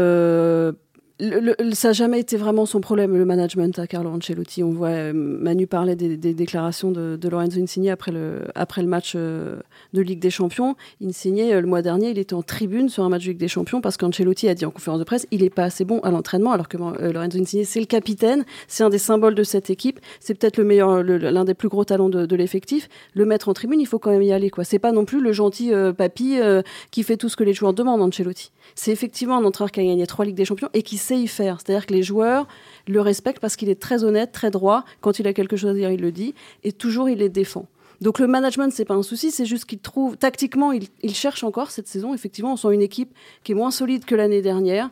euh, 1.20 1.54
ça 1.72 1.88
n'a 1.88 1.92
jamais 1.92 2.20
été 2.20 2.36
vraiment 2.36 2.64
son 2.64 2.80
problème, 2.80 3.16
le 3.16 3.24
management 3.24 3.76
à 3.78 3.86
Carlo 3.86 4.10
Ancelotti. 4.10 4.62
On 4.62 4.70
voit, 4.70 4.88
euh, 4.88 5.12
Manu 5.12 5.66
parlait 5.66 5.96
des, 5.96 6.16
déclarations 6.16 6.92
de, 6.92 7.18
Lorenzo 7.28 7.60
Insigne 7.60 7.90
après 7.90 8.12
le, 8.12 8.42
match 8.86 9.14
euh, 9.16 9.56
de 9.92 10.00
Ligue 10.00 10.20
des 10.20 10.30
Champions. 10.30 10.76
Insigne, 11.04 11.52
euh, 11.52 11.60
le 11.60 11.66
mois 11.66 11.82
dernier, 11.82 12.10
il 12.10 12.18
était 12.18 12.34
en 12.34 12.42
tribune 12.42 12.88
sur 12.88 13.02
un 13.02 13.08
match 13.08 13.24
de 13.24 13.30
Ligue 13.30 13.38
des 13.38 13.48
Champions 13.48 13.80
parce 13.80 13.96
qu'Ancelotti 13.96 14.48
a 14.48 14.54
dit 14.54 14.64
en 14.64 14.70
conférence 14.70 15.00
de 15.00 15.04
presse 15.04 15.26
il 15.30 15.42
n'est 15.42 15.50
pas 15.50 15.64
assez 15.64 15.84
bon 15.84 16.00
à 16.00 16.10
l'entraînement, 16.10 16.52
alors 16.52 16.68
que 16.68 16.76
Lorenzo 16.76 17.38
Insigne, 17.38 17.64
c'est 17.64 17.80
le 17.80 17.86
capitaine, 17.86 18.44
c'est 18.68 18.84
un 18.84 18.90
des 18.90 18.98
symboles 18.98 19.34
de 19.34 19.42
cette 19.42 19.70
équipe, 19.70 20.00
c'est 20.20 20.34
peut-être 20.34 20.60
l'un 20.60 21.44
des 21.44 21.54
plus 21.54 21.68
gros 21.68 21.84
talents 21.84 22.08
de, 22.08 22.36
l'effectif. 22.36 22.88
Le 23.14 23.24
mettre 23.24 23.48
en 23.48 23.54
tribune, 23.54 23.80
il 23.80 23.86
faut 23.86 23.98
quand 23.98 24.10
même 24.10 24.22
y 24.22 24.32
aller. 24.32 24.50
quoi. 24.50 24.62
C'est 24.62 24.78
pas 24.78 24.92
non 24.92 25.04
plus 25.04 25.20
le 25.20 25.32
gentil 25.32 25.72
papy 25.96 26.38
qui 26.90 27.02
fait 27.02 27.16
tout 27.16 27.28
ce 27.28 27.36
que 27.36 27.42
les 27.42 27.52
joueurs 27.52 27.72
demandent, 27.72 28.02
Ancelotti. 28.02 28.52
C'est 28.74 28.92
effectivement 28.92 29.38
un 29.38 29.44
entraîneur 29.44 29.72
qui 29.72 29.80
a 29.80 29.84
gagné 29.84 30.06
trois 30.06 30.24
Ligues 30.24 30.36
des 30.36 30.44
Champions 30.44 30.68
et 30.74 30.82
qui 30.82 30.98
sait 31.08 31.18
y 31.18 31.26
faire. 31.26 31.58
C'est-à-dire 31.60 31.86
que 31.86 31.94
les 31.94 32.02
joueurs 32.02 32.46
le 32.86 33.00
respectent 33.00 33.40
parce 33.40 33.56
qu'il 33.56 33.68
est 33.68 33.80
très 33.80 34.04
honnête, 34.04 34.32
très 34.32 34.50
droit. 34.50 34.84
Quand 35.00 35.18
il 35.18 35.26
a 35.26 35.32
quelque 35.32 35.56
chose 35.56 35.70
à 35.70 35.74
dire, 35.74 35.90
il 35.90 36.00
le 36.00 36.12
dit. 36.12 36.34
Et 36.64 36.72
toujours, 36.72 37.08
il 37.08 37.18
les 37.18 37.28
défend. 37.28 37.66
Donc 38.00 38.20
le 38.20 38.26
management, 38.26 38.70
c'est 38.72 38.84
pas 38.84 38.94
un 38.94 39.02
souci, 39.02 39.30
c'est 39.30 39.46
juste 39.46 39.64
qu'il 39.64 39.80
trouve, 39.80 40.16
tactiquement, 40.16 40.70
il, 40.72 41.14
cherche 41.14 41.42
encore 41.42 41.70
cette 41.70 41.88
saison. 41.88 42.14
Effectivement, 42.14 42.52
on 42.52 42.56
sent 42.56 42.72
une 42.72 42.82
équipe 42.82 43.12
qui 43.42 43.52
est 43.52 43.54
moins 43.56 43.72
solide 43.72 44.04
que 44.04 44.14
l'année 44.14 44.40
dernière, 44.40 44.90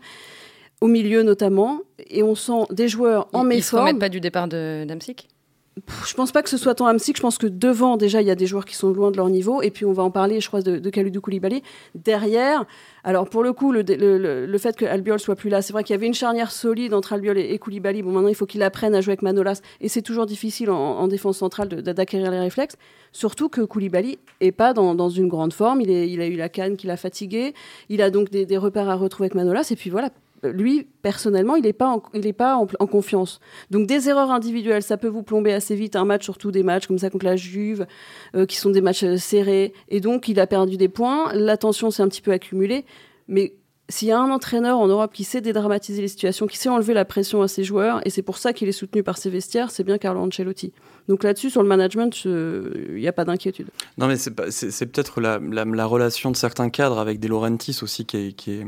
au 0.80 0.88
milieu 0.88 1.22
notamment, 1.22 1.82
et 2.10 2.22
on 2.24 2.34
sent 2.34 2.64
des 2.70 2.88
joueurs 2.88 3.28
en 3.32 3.44
méforme. 3.44 3.88
Ils 3.88 3.94
ne 3.94 4.00
pas 4.00 4.08
du 4.08 4.20
départ 4.20 4.48
de 4.48 4.84
Damsic? 4.88 5.28
Je 6.06 6.14
pense 6.14 6.32
pas 6.32 6.42
que 6.42 6.48
ce 6.48 6.56
soit 6.56 6.74
tant 6.74 6.86
Amsic. 6.86 7.16
Je 7.16 7.20
pense 7.22 7.36
que 7.36 7.46
devant, 7.46 7.98
déjà, 7.98 8.22
il 8.22 8.26
y 8.26 8.30
a 8.30 8.34
des 8.34 8.46
joueurs 8.46 8.64
qui 8.64 8.74
sont 8.74 8.90
loin 8.92 9.10
de 9.10 9.16
leur 9.18 9.28
niveau. 9.28 9.60
Et 9.60 9.70
puis, 9.70 9.84
on 9.84 9.92
va 9.92 10.02
en 10.02 10.10
parler, 10.10 10.40
je 10.40 10.48
crois, 10.48 10.62
de, 10.62 10.78
de 10.78 10.90
Kalidou 10.90 11.20
Koulibaly. 11.20 11.62
Derrière, 11.94 12.64
alors 13.04 13.28
pour 13.28 13.42
le 13.42 13.52
coup, 13.52 13.72
le, 13.72 13.82
le, 13.82 14.58
fait 14.58 14.74
que 14.74 14.86
Albiol 14.86 15.20
soit 15.20 15.36
plus 15.36 15.50
là, 15.50 15.60
c'est 15.60 15.74
vrai 15.74 15.84
qu'il 15.84 15.92
y 15.92 15.98
avait 15.98 16.06
une 16.06 16.14
charnière 16.14 16.50
solide 16.50 16.94
entre 16.94 17.12
Albiol 17.12 17.36
et, 17.36 17.58
Koulibaly. 17.58 18.02
Bon, 18.02 18.10
maintenant, 18.10 18.28
il 18.28 18.34
faut 18.34 18.46
qu'il 18.46 18.62
apprenne 18.62 18.94
à 18.94 19.02
jouer 19.02 19.12
avec 19.12 19.22
Manolas. 19.22 19.60
Et 19.82 19.88
c'est 19.88 20.02
toujours 20.02 20.24
difficile 20.24 20.70
en, 20.70 21.06
défense 21.08 21.38
centrale 21.38 21.68
d'acquérir 21.68 22.30
les 22.30 22.40
réflexes. 22.40 22.76
Surtout 23.12 23.50
que 23.50 23.60
Koulibaly 23.60 24.18
est 24.40 24.52
pas 24.52 24.72
dans, 24.72 24.94
dans 24.94 25.10
une 25.10 25.28
grande 25.28 25.52
forme. 25.52 25.82
Il, 25.82 25.90
a 25.90 26.26
eu 26.26 26.36
la 26.36 26.48
canne 26.48 26.76
qui 26.76 26.86
l'a 26.86 26.96
fatigué. 26.96 27.52
Il 27.90 28.00
a 28.00 28.10
donc 28.10 28.30
des, 28.30 28.46
des 28.46 28.56
repères 28.56 28.88
à 28.88 28.94
retrouver 28.94 29.26
avec 29.26 29.34
Manolas. 29.34 29.68
Et 29.70 29.76
puis 29.76 29.90
voilà, 29.90 30.08
lui, 30.42 30.86
personnellement, 31.02 31.56
il 31.56 31.62
n'est 31.62 31.72
pas, 31.72 31.88
en, 31.88 32.02
il 32.14 32.34
pas 32.34 32.56
en, 32.56 32.86
confiance. 32.86 33.40
Donc 33.70 33.86
des 33.86 34.08
erreurs 34.08 34.30
individuelles, 34.30 34.82
ça 34.82 34.96
peut 34.96 35.08
vous 35.08 35.22
plomber 35.22 35.52
assez 35.52 35.74
vite 35.74 35.96
un 35.96 36.04
match, 36.04 36.24
surtout 36.24 36.50
des 36.50 36.62
matchs 36.62 36.86
comme 36.86 36.98
ça 36.98 37.10
contre 37.10 37.24
la 37.24 37.36
Juve, 37.36 37.86
euh, 38.34 38.46
qui 38.46 38.56
sont 38.56 38.70
des 38.70 38.80
matchs 38.80 39.04
euh, 39.04 39.16
serrés. 39.16 39.72
Et 39.88 40.00
donc 40.00 40.28
il 40.28 40.40
a 40.40 40.46
perdu 40.46 40.76
des 40.76 40.88
points, 40.88 41.32
la 41.32 41.56
tension 41.56 41.90
s'est 41.90 42.02
un 42.02 42.08
petit 42.08 42.22
peu 42.22 42.32
accumulée. 42.32 42.84
Mais 43.28 43.54
s'il 43.88 44.08
y 44.08 44.12
a 44.12 44.18
un 44.18 44.30
entraîneur 44.30 44.78
en 44.78 44.88
Europe 44.88 45.12
qui 45.12 45.24
sait 45.24 45.40
dédramatiser 45.40 46.02
les 46.02 46.08
situations, 46.08 46.46
qui 46.46 46.58
sait 46.58 46.68
enlever 46.68 46.92
la 46.92 47.04
pression 47.04 47.42
à 47.42 47.48
ses 47.48 47.62
joueurs, 47.62 48.00
et 48.04 48.10
c'est 48.10 48.22
pour 48.22 48.38
ça 48.38 48.52
qu'il 48.52 48.68
est 48.68 48.72
soutenu 48.72 49.02
par 49.02 49.16
ses 49.16 49.30
vestiaires, 49.30 49.70
c'est 49.70 49.84
bien 49.84 49.96
Carlo 49.96 50.20
Ancelotti. 50.20 50.72
Donc 51.08 51.22
là-dessus, 51.22 51.50
sur 51.50 51.62
le 51.62 51.68
management, 51.68 52.24
il 52.24 52.96
n'y 52.96 53.06
a 53.06 53.12
pas 53.12 53.24
d'inquiétude. 53.24 53.68
Non, 53.96 54.08
mais 54.08 54.16
c'est 54.16 54.86
peut-être 54.86 55.20
la, 55.20 55.38
la, 55.38 55.86
relation 55.86 56.32
de 56.32 56.36
certains 56.36 56.68
cadres 56.68 56.98
avec 56.98 57.20
des 57.20 57.28
Laurentis 57.28 57.78
aussi 57.82 58.04
qui 58.06 58.16
est, 58.16 58.66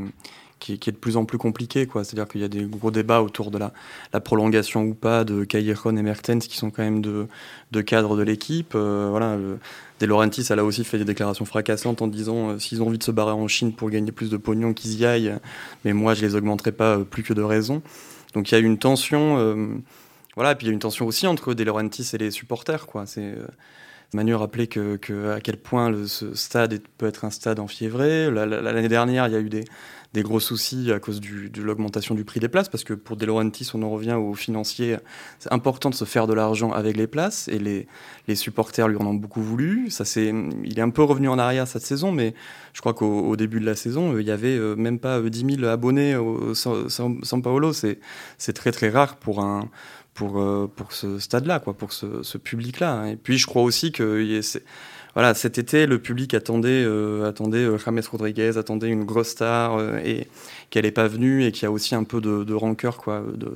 qui, 0.59 0.73
est 0.73 0.91
de 0.91 0.97
plus 0.97 1.17
en 1.17 1.25
plus 1.25 1.39
compliqué. 1.39 1.89
C'est-à-dire 1.93 2.29
qu'il 2.29 2.41
y 2.41 2.45
a 2.45 2.49
des 2.49 2.65
gros 2.65 2.91
débats 2.91 3.23
autour 3.23 3.51
de 3.51 3.59
la, 3.59 3.73
la 4.13 4.21
prolongation 4.21 4.83
ou 4.83 4.95
pas 4.95 5.25
de 5.25 5.45
Callejon 5.45 5.97
et 5.97 6.03
Mertens, 6.03 6.41
qui 6.41 6.57
sont 6.57 6.71
quand 6.71 6.83
même 6.83 7.01
de, 7.01 7.27
de 7.73 7.81
cadres 7.81 8.17
de 8.17 8.23
l'équipe. 8.23 8.73
Euh, 8.75 9.09
voilà, 9.11 9.37
De 10.01 10.07
Laurentiis, 10.07 10.47
elle 10.51 10.59
a 10.59 10.65
aussi 10.65 10.85
fait 10.85 10.99
des 10.99 11.05
déclarations 11.05 11.45
fracassantes 11.45 12.03
en 12.03 12.07
disant 12.07 12.51
euh, 12.51 12.59
s'ils 12.59 12.83
ont 12.83 12.87
envie 12.87 12.99
de 12.99 13.05
se 13.05 13.11
barrer 13.11 13.33
en 13.33 13.49
Chine 13.49 13.73
pour 13.73 13.91
gagner 13.91 14.13
plus 14.13 14.31
de 14.31 14.37
pognon, 14.37 14.73
qu'ils 14.75 14.99
y 14.99 15.07
aillent, 15.07 15.37
mais 15.85 15.93
moi 15.93 16.15
je 16.15 16.25
les 16.25 16.35
augmenterai 16.35 16.73
pas 16.73 16.99
euh, 16.99 17.05
plus 17.05 17.23
que 17.23 17.35
de 17.35 17.43
raison. 17.43 17.83
Donc 18.35 18.51
il 18.51 18.55
y 18.55 18.59
a 18.59 18.61
une 18.61 18.79
tension, 18.79 19.81
voilà, 20.37 20.53
et 20.53 20.55
puis 20.55 20.67
il 20.67 20.69
y 20.69 20.71
a 20.71 20.75
une 20.75 20.79
tension 20.79 21.07
aussi 21.07 21.27
entre 21.27 21.55
De 21.55 21.65
Laurentiis 21.65 22.11
et 22.13 22.19
les 22.19 22.31
supporters. 22.31 22.87
Quoi. 22.87 23.07
C'est, 23.07 23.35
Manu 24.15 24.35
rappelait 24.35 24.69
que, 24.69 24.97
que, 24.97 25.33
à 25.33 25.41
quel 25.41 25.59
point 25.59 25.93
ce 26.07 26.35
stade 26.35 26.81
peut 26.97 27.07
être 27.07 27.27
un 27.27 27.31
stade 27.31 27.61
enfiévré. 27.61 28.31
L'année 28.31 28.89
dernière, 28.89 29.27
il 29.27 29.35
y 29.35 29.37
a 29.37 29.41
eu 29.41 29.51
des, 29.51 29.65
gros 30.23 30.41
soucis 30.41 30.91
à 30.91 30.99
cause 30.99 31.21
de 31.21 31.63
l'augmentation 31.63 32.15
du 32.15 32.25
prix 32.25 32.41
des 32.41 32.49
places, 32.49 32.71
parce 32.71 32.85
que 32.85 32.95
pour 32.95 33.17
De 33.17 33.27
Laurentiis, 33.27 33.71
on 33.75 33.83
en 33.83 33.91
revient 33.91 34.15
aux 34.15 34.33
financiers, 34.33 34.97
c'est 35.39 35.53
important 35.53 35.91
de 35.91 35.95
se 35.95 36.07
faire 36.07 36.27
de 36.27 36.33
l'argent 36.33 36.73
avec 36.73 36.97
les 36.97 37.07
places, 37.07 37.49
et 37.49 37.59
les, 37.59 38.35
supporters 38.35 38.89
lui 38.89 38.97
en 38.97 39.07
ont 39.07 39.15
beaucoup 39.15 39.43
voulu. 39.43 39.91
Ça, 39.91 40.07
c'est, 40.07 40.33
il 40.65 40.79
est 40.79 40.83
un 40.83 40.91
peu 40.91 41.03
revenu 41.03 41.29
en 41.29 41.39
arrière 41.39 41.69
cette 41.69 41.85
saison, 41.85 42.11
mais 42.11 42.35
je 42.73 42.81
crois 42.81 42.95
qu'au 42.95 43.37
début 43.37 43.61
de 43.61 43.67
la 43.67 43.77
saison, 43.77 44.15
euh, 44.15 44.23
il 44.23 44.27
y 44.27 44.31
avait 44.31 44.57
euh, 44.57 44.75
même 44.75 44.99
pas 44.99 45.21
10 45.21 45.45
euh, 45.45 45.57
000 45.57 45.65
abonnés 45.67 46.17
au 46.17 46.55
San 46.55 47.43
Paolo. 47.43 47.73
C'est 47.75 48.53
très 48.55 48.73
très 48.73 48.89
rare 48.89 49.17
pour 49.17 49.41
un 49.41 49.69
pour, 50.19 50.69
pour 50.77 50.93
ce 50.93 51.19
stade-là, 51.19 51.61
quoi, 51.61 51.73
pour 51.75 51.93
ce, 51.93 52.23
ce 52.23 52.37
public-là. 52.37 53.07
Et 53.09 53.17
puis 53.17 53.39
je 53.39 53.47
crois 53.47 53.63
aussi 53.63 53.93
que 53.93 54.19
voilà, 55.19 55.35
cet 55.35 55.59
été, 55.59 55.87
le 55.87 55.99
public 55.99 56.33
attendait, 56.35 56.85
euh, 56.85 57.29
attendait 57.29 57.65
euh, 57.65 57.77
James 57.77 58.01
Rodriguez, 58.09 58.57
attendait 58.57 58.89
une 58.89 59.05
grosse 59.05 59.31
star 59.31 59.77
euh, 59.77 59.99
et 60.05 60.29
qu'elle 60.71 60.85
n'est 60.85 60.93
pas 60.93 61.09
venue 61.09 61.45
et 61.45 61.51
qu'il 61.51 61.65
y 61.65 61.67
a 61.67 61.73
aussi 61.73 61.97
un 61.97 62.05
peu 62.05 62.21
de, 62.21 62.55
rancœur 62.55 62.99
quoi. 62.99 63.25
De, 63.35 63.53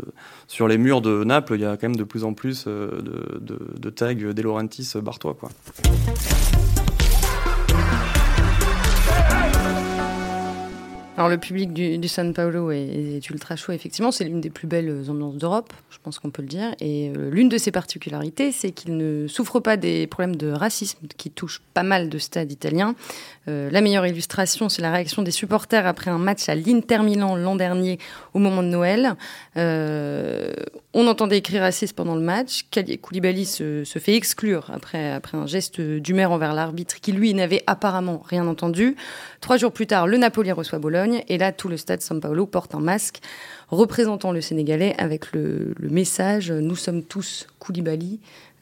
sur 0.49 0.67
les 0.67 0.77
murs 0.77 1.03
de 1.03 1.23
Naples, 1.23 1.55
il 1.55 1.61
y 1.61 1.65
a 1.65 1.77
quand 1.77 1.89
même 1.89 1.95
de 1.95 2.03
plus 2.03 2.25
en 2.25 2.35
plus 2.35 2.65
de, 2.67 3.41
de, 3.41 3.91
tags 3.91 4.15
De 4.15 4.43
Laurentiis 4.43 4.91
Bartois 4.97 5.35
quoi. 5.39 5.51
Alors 11.23 11.31
le 11.31 11.39
public 11.39 11.73
du, 11.73 11.99
du 11.99 12.09
San 12.09 12.35
Paulo 12.35 12.73
est, 12.73 13.31
ultra 13.31 13.55
chaud, 13.55 13.71
effectivement, 13.71 14.11
c'est 14.11 14.25
l'une 14.25 14.41
des 14.41 14.51
plus 14.51 14.67
belles 14.67 15.05
ambiances 15.09 15.37
d'Europe, 15.37 15.73
je 15.89 15.99
pense 16.03 16.19
qu'on 16.19 16.31
peut 16.31 16.43
le 16.43 16.49
dire. 16.49 16.75
Et 16.81 17.13
euh, 17.17 17.31
l'une 17.31 17.49
de 17.49 17.59
ses 17.59 17.71
particularités, 17.71 18.51
c'est 18.51 18.73
qu'il 18.73 18.97
ne 18.97 19.29
souffre 19.29 19.61
pas 19.61 19.77
des 19.77 20.09
problèmes 20.09 20.35
de 20.35 20.51
racisme 20.51 20.99
qui 21.17 21.31
touchent 21.31 21.63
pas 21.75 21.85
mal 21.85 22.09
de 22.09 22.19
stades 22.19 22.51
italiens. 22.51 22.97
Euh, 23.47 23.71
la 23.71 23.81
meilleure 23.83 24.05
illustration, 24.05 24.69
c'est 24.69 24.83
la 24.83 24.91
réaction 24.91 25.23
des 25.23 25.31
supporters 25.31 25.87
après 25.87 26.11
un 26.11 26.19
match 26.19 26.49
à 26.49 26.57
l'Inter 26.57 27.05
Milan 27.05 27.37
l'an 27.37 27.55
dernier 27.55 28.01
au 28.35 28.41
moment 28.41 28.65
de 28.65 28.69
Noël. 28.69 29.15
Euh, 29.57 30.53
on 30.93 31.07
entendait 31.07 31.39
écrire 31.39 31.63
raciste 31.63 31.95
pendant 31.95 32.17
le 32.17 32.21
match. 32.21 32.67
Koulibaly 33.01 33.47
se, 33.47 33.85
se, 33.85 33.99
fait 34.01 34.15
exclure 34.15 34.71
après, 34.75 35.13
après 35.13 35.39
un 35.39 35.47
geste 35.47 35.81
d'humeur 35.81 36.33
envers 36.33 36.53
l'arbitre 36.53 37.01
qui, 37.01 37.13
lui, 37.13 37.33
n'avait 37.33 37.63
apparemment 37.69 38.23
rien 38.25 38.47
entendu. 38.49 38.97
Trois 39.41 39.57
jours 39.57 39.73
plus 39.73 39.87
tard, 39.87 40.09
le 40.09 40.19
Napoli 40.19 40.51
reçoit 40.51 40.81
Bologne 40.81 41.12
et 41.29 41.39
là, 41.39 41.53
tout 41.53 41.69
le 41.69 41.77
stade 41.77 42.01
São 42.01 42.21
Paulo 42.21 42.47
porte 42.47 42.75
un 42.75 42.81
masque 42.81 43.21
représentant 43.69 44.33
le 44.33 44.41
Sénégalais 44.41 44.95
avec 44.99 45.33
le, 45.33 45.75
le 45.79 45.89
message 45.89 46.51
Nous 46.51 46.77
sommes 46.77 47.03
tous 47.03 47.47
Koulibaly. 47.59 48.21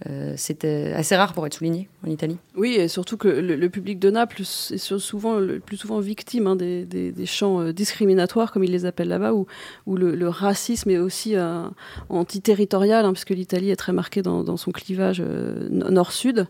Euh, 0.09 0.33
c'était 0.37 0.93
assez 0.95 1.15
rare 1.15 1.35
pour 1.35 1.47
être 1.47 1.55
souligné 1.55 1.89
en 2.07 2.11
Italie. 2.11 2.39
Oui, 2.57 2.77
et 2.77 2.89
surtout 2.89 3.19
que 3.19 3.29
le, 3.29 3.69
public 3.69 3.99
de 3.99 4.11
Naples 4.11 4.41
est 4.41 4.79
souvent, 4.79 5.39
le 5.39 5.61
plus 5.61 5.77
souvent 5.77 6.01
victime 6.01 6.47
hein, 6.47 6.57
des, 6.57 6.85
des, 6.87 7.27
chants 7.27 7.61
euh, 7.61 7.73
discriminatoires, 7.73 8.51
comme 8.51 8.65
ils 8.65 8.71
les 8.71 8.87
appellent 8.87 9.09
là-bas, 9.09 9.35
où, 9.35 9.47
où 9.87 9.97
le, 9.97 10.29
racisme 10.29 10.89
est 10.89 10.99
aussi 10.99 11.37
euh, 11.37 11.65
antiterritorial, 12.09 13.05
hein, 13.05 13.13
puisque 13.13 13.31
l'Italie 13.31 13.71
est 13.71 13.77
très 13.77 13.93
marquée 13.93 14.23
dans, 14.23 14.57
son 14.57 14.73
clivage 14.73 15.23
nord-sud. 15.71 16.47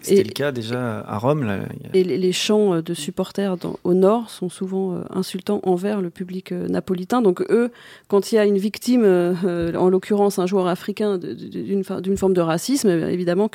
C'était 0.00 0.24
le 0.24 0.32
cas 0.32 0.50
déjà 0.50 1.00
à 1.00 1.18
Rome. 1.18 1.44
Là. 1.44 1.60
Et 1.92 2.04
les, 2.04 2.32
chants 2.32 2.80
de 2.80 2.94
supporters 2.94 3.56
au 3.84 3.94
nord 3.94 4.30
sont 4.30 4.48
souvent 4.48 5.00
insultants 5.10 5.60
envers 5.62 6.00
le 6.00 6.10
public 6.10 6.52
napolitain. 6.52 7.22
Donc 7.22 7.42
eux, 7.50 7.70
quand 8.08 8.32
il 8.32 8.36
y 8.36 8.38
a 8.38 8.44
une 8.44 8.58
victime, 8.58 9.04
en 9.04 9.88
l'occurrence 9.88 10.38
un 10.38 10.46
joueur 10.46 10.66
africain, 10.66 11.18
d'une 11.18 12.16
forme 12.16 12.34
de 12.34 12.40
racisme, 12.40 12.93
évidemment 13.02 13.48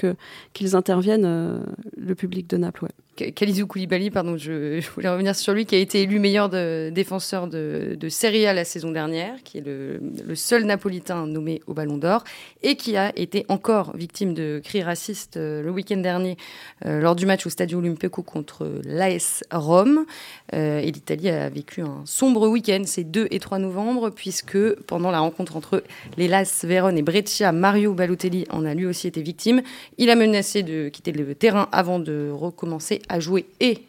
qu'ils 0.53 0.75
interviennent, 0.75 1.25
euh, 1.25 1.59
le 1.97 2.15
public 2.15 2.49
de 2.49 2.57
Naples. 2.57 2.87
Kalizou 3.35 3.67
Koulibaly, 3.67 4.09
pardon, 4.09 4.37
je, 4.37 4.81
voulais 4.91 5.09
revenir 5.09 5.35
sur 5.35 5.53
lui, 5.53 5.65
qui 5.65 5.75
a 5.75 5.79
été 5.79 6.01
élu 6.01 6.19
meilleur 6.19 6.49
défenseur 6.49 7.47
de, 7.47 7.97
Serie 8.09 8.47
A 8.47 8.53
la 8.53 8.65
saison 8.65 8.91
dernière, 8.91 9.35
qui 9.43 9.59
est 9.59 9.63
le, 9.65 9.99
seul 10.35 10.63
Napolitain 10.65 11.27
nommé 11.27 11.61
au 11.67 11.73
Ballon 11.73 11.97
d'Or, 11.97 12.23
et 12.63 12.75
qui 12.75 12.97
a 12.97 13.11
été 13.15 13.45
encore 13.49 13.95
victime 13.95 14.33
de 14.33 14.61
cris 14.63 14.81
racistes 14.81 15.37
euh, 15.37 15.61
le 15.61 15.69
week-end 15.71 15.97
dernier 15.97 16.37
euh, 16.85 16.99
lors 16.99 17.15
du 17.15 17.25
match 17.25 17.45
au 17.45 17.49
Stadio 17.49 17.79
Olimpico 17.79 18.23
contre 18.23 18.81
l'AS 18.85 19.43
Rome. 19.51 20.05
Euh, 20.53 20.79
et 20.79 20.91
l'Italie 20.91 21.29
a 21.29 21.49
vécu 21.49 21.81
un 21.81 22.01
sombre 22.05 22.47
week-end, 22.47 22.83
c'est 22.85 23.03
2 23.03 23.27
et 23.31 23.39
3 23.39 23.59
novembre, 23.59 24.09
puisque 24.09 24.57
pendant 24.85 25.11
la 25.11 25.19
rencontre 25.19 25.55
entre 25.55 25.83
les 26.17 26.27
Las 26.27 26.65
Vérone 26.65 26.97
et 26.97 27.01
Breccia, 27.01 27.51
Mario 27.51 27.93
Balotelli 27.93 28.45
en 28.49 28.65
a 28.65 28.73
lui 28.73 28.85
aussi 28.85 29.07
été 29.07 29.21
victime. 29.21 29.61
Il 29.97 30.09
a 30.09 30.15
menacé 30.15 30.63
de 30.63 30.89
quitter 30.89 31.11
le 31.11 31.35
terrain 31.35 31.67
avant 31.71 31.99
de 31.99 32.29
recommencer 32.31 33.01
à 33.09 33.19
jouer 33.19 33.45
et 33.59 33.83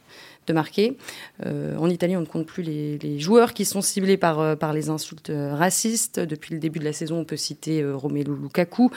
de 0.47 0.53
marquer. 0.53 0.97
Euh, 1.47 1.77
en 1.77 1.89
Italie, 1.89 2.17
on 2.17 2.21
ne 2.21 2.27
compte 2.27 2.47
plus 2.47 2.63
les, 2.63 3.19
joueurs 3.19 3.55
qui 3.55 3.65
sont 3.65 3.81
ciblés 3.81 4.17
par, 4.17 4.41
euh, 4.41 4.55
les 4.75 4.89
insultes 4.89 5.31
euh, 5.31 5.55
racistes. 5.55 6.21
Depuis 6.21 6.55
le 6.55 6.61
début 6.61 6.79
de 6.79 6.85
la 6.85 6.93
saison, 6.93 7.21
on 7.21 7.25
peut 7.25 7.37
citer 7.37 7.85
Romelu 7.85 8.35
Lukaku, 8.35 8.91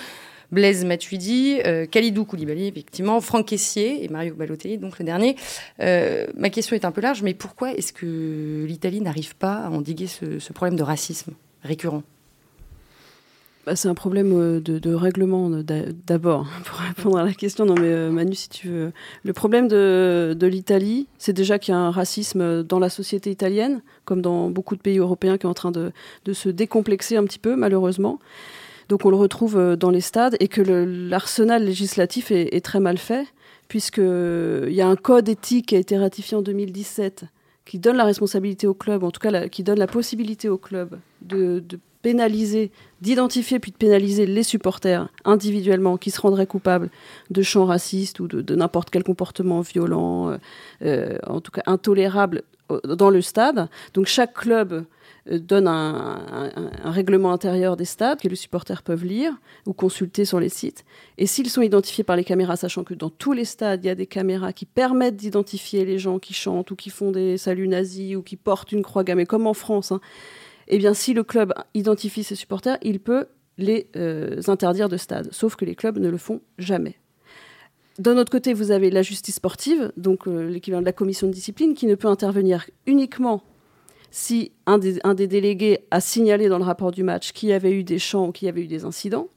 Blaise 0.51 0.85
Matuidi, 0.85 1.59
Khalidou 1.91 2.25
Koulibaly, 2.25 2.67
effectivement, 2.67 3.21
Franck 3.21 3.47
Kessier 3.47 4.03
et 4.03 4.07
Mario 4.07 4.35
Balotelli, 4.35 4.77
donc 4.77 4.99
le 4.99 5.05
dernier. 5.05 5.35
ma 5.79 6.49
question 6.51 6.75
est 6.75 6.85
un 6.85 6.91
peu 6.91 7.01
large, 7.01 7.23
mais 7.23 7.33
pourquoi 7.33 7.73
est-ce 7.73 7.91
que 7.91 8.63
l'Italie 8.67 9.01
n'arrive 9.01 9.35
pas 9.35 9.55
à 9.55 9.69
endiguer 9.69 10.07
ce 10.07 10.53
problème 10.53 10.75
de 10.75 10.83
racisme 10.83 11.33
récurrent? 11.63 12.03
Bah, 13.65 13.77
c'est 13.77 13.87
un 13.87 13.93
problème 13.93 14.33
euh, 14.33 14.59
de, 14.59 14.93
règlement 14.93 15.49
d'abord, 15.49 16.47
pour 16.65 16.79
répondre 16.79 17.17
à 17.17 17.23
la 17.23 17.33
question. 17.33 17.65
Non, 17.65 17.75
mais 17.75 17.87
euh, 17.87 18.11
Manu, 18.11 18.35
si 18.35 18.49
tu 18.49 18.67
veux. 18.67 18.91
Le 19.23 19.33
problème 19.33 19.67
de, 19.69 20.37
l'Italie, 20.41 21.07
c'est 21.17 21.33
déjà 21.33 21.59
qu'il 21.59 21.73
y 21.73 21.75
a 21.75 21.79
un 21.79 21.91
racisme 21.91 22.63
dans 22.63 22.79
la 22.79 22.89
société 22.89 23.31
italienne, 23.31 23.81
comme 24.03 24.21
dans 24.21 24.49
beaucoup 24.49 24.75
de 24.75 24.81
pays 24.81 24.97
européens 24.97 25.37
qui 25.37 25.45
est 25.45 25.49
en 25.49 25.53
train 25.53 25.71
de, 25.71 25.91
se 26.33 26.49
décomplexer 26.49 27.15
un 27.15 27.23
petit 27.23 27.39
peu, 27.39 27.55
malheureusement. 27.55 28.19
Donc 28.89 29.05
on 29.05 29.09
le 29.09 29.15
retrouve 29.15 29.57
euh, 29.57 29.75
dans 29.77 29.91
les 29.91 30.01
stades 30.01 30.35
et 30.41 30.49
que 30.49 30.61
l'arsenal 30.61 31.63
législatif 31.63 32.31
est, 32.31 32.63
très 32.65 32.81
mal 32.81 32.97
fait, 32.97 33.25
puisqu'il 33.69 34.73
y 34.73 34.81
a 34.81 34.87
un 34.87 34.95
code 34.97 35.29
éthique 35.29 35.67
qui 35.67 35.75
a 35.77 35.79
été 35.79 35.97
ratifié 35.97 36.35
en 36.35 36.41
2017 36.41 37.25
qui 37.65 37.79
donne 37.79 37.95
la 37.95 38.03
responsabilité 38.03 38.67
au 38.67 38.73
club, 38.73 39.05
en 39.05 39.11
tout 39.11 39.21
cas 39.21 39.47
qui 39.47 39.63
donne 39.63 39.79
la 39.79 39.87
possibilité 39.87 40.49
au 40.49 40.57
club 40.57 40.99
de 41.21 41.63
pénaliser, 42.03 42.69
d'identifier 43.01 43.57
puis 43.59 43.71
de 43.71 43.77
pénaliser 43.77 44.27
les 44.27 44.43
supporters 44.43 45.09
individuellement 45.25 45.97
qui 45.97 46.11
se 46.11 46.21
rendraient 46.21 46.45
coupables 46.45 46.89
de 47.31 47.41
chants 47.41 47.65
racistes 47.65 48.19
ou 48.19 48.27
de, 48.27 48.55
n'importe 48.55 48.91
quel 48.91 49.03
comportement 49.03 49.61
violent, 49.61 50.29
euh, 50.29 50.37
euh, 50.83 51.17
en 51.25 51.41
tout 51.41 51.51
cas 51.51 51.63
intolérable 51.65 52.43
dans 52.83 53.09
le 53.09 53.21
stade. 53.21 53.69
Donc 53.93 54.05
chaque 54.05 54.33
club 54.33 54.85
euh, 55.31 55.39
donne 55.39 55.67
un, 55.67 56.19
règlement 56.83 57.31
intérieur 57.31 57.77
des 57.77 57.85
stades 57.85 58.19
que 58.19 58.27
les 58.27 58.35
supporters 58.35 58.83
peuvent 58.83 59.05
lire 59.05 59.33
ou 59.65 59.73
consulter 59.73 60.25
sur 60.25 60.39
les 60.39 60.49
sites. 60.49 60.83
Et 61.17 61.25
s'ils 61.25 61.49
sont 61.49 61.61
identifiés 61.61 62.03
par 62.03 62.17
les 62.17 62.25
caméras, 62.25 62.57
sachant 62.57 62.83
que 62.83 62.93
dans 62.93 63.09
tous 63.09 63.31
les 63.31 63.45
stades, 63.45 63.83
il 63.83 63.87
y 63.87 63.91
a 63.91 63.95
des 63.95 64.07
caméras 64.07 64.51
qui 64.51 64.65
permettent 64.65 65.15
d'identifier 65.15 65.85
les 65.85 65.99
gens 65.99 66.19
qui 66.19 66.33
chantent 66.33 66.71
ou 66.71 66.75
qui 66.75 66.89
font 66.89 67.11
des 67.11 67.37
saluts 67.37 67.69
nazis 67.69 68.15
ou 68.17 68.21
qui 68.21 68.35
portent 68.35 68.73
une 68.73 68.83
croix 68.83 69.03
gammée, 69.03 69.25
comme 69.25 69.47
en 69.47 69.53
France, 69.53 69.93
hein, 69.93 70.01
eh 70.67 70.77
bien, 70.77 70.93
si 70.93 71.13
le 71.13 71.23
club 71.23 71.53
identifie 71.73 72.23
ses 72.23 72.35
supporters, 72.35 72.77
il 72.81 72.99
peut 72.99 73.27
les 73.57 73.87
euh, 73.95 74.41
interdire 74.47 74.89
de 74.89 74.97
stade. 74.97 75.29
Sauf 75.31 75.55
que 75.55 75.65
les 75.65 75.75
clubs 75.75 75.97
ne 75.97 76.09
le 76.09 76.17
font 76.17 76.41
jamais. 76.57 76.95
D'un 77.99 78.17
autre 78.17 78.31
côté, 78.31 78.53
vous 78.53 78.71
avez 78.71 78.89
la 78.89 79.03
justice 79.03 79.35
sportive, 79.35 79.91
donc 79.97 80.27
euh, 80.27 80.49
l'équivalent 80.49 80.81
de 80.81 80.85
la 80.85 80.93
commission 80.93 81.27
de 81.27 81.31
discipline, 81.31 81.75
qui 81.75 81.85
ne 81.85 81.95
peut 81.95 82.07
intervenir 82.07 82.65
uniquement 82.87 83.43
si 84.09 84.51
un 84.67 84.77
des, 84.77 85.27
délégués 85.27 85.79
a 85.91 85.99
signalé 85.99 86.47
dans 86.47 86.59
le 86.59 86.63
rapport 86.63 86.91
du 86.91 87.03
match 87.03 87.31
qu'il 87.31 87.49
y 87.49 87.53
avait 87.53 87.71
eu 87.71 87.83
des 87.83 87.99
chants 87.99 88.27
ou 88.27 88.31
qu'il 88.31 88.45
y 88.45 88.49
avait 88.49 88.61
eu 88.61 88.67
des 88.67 88.85
incidents, 88.85 89.27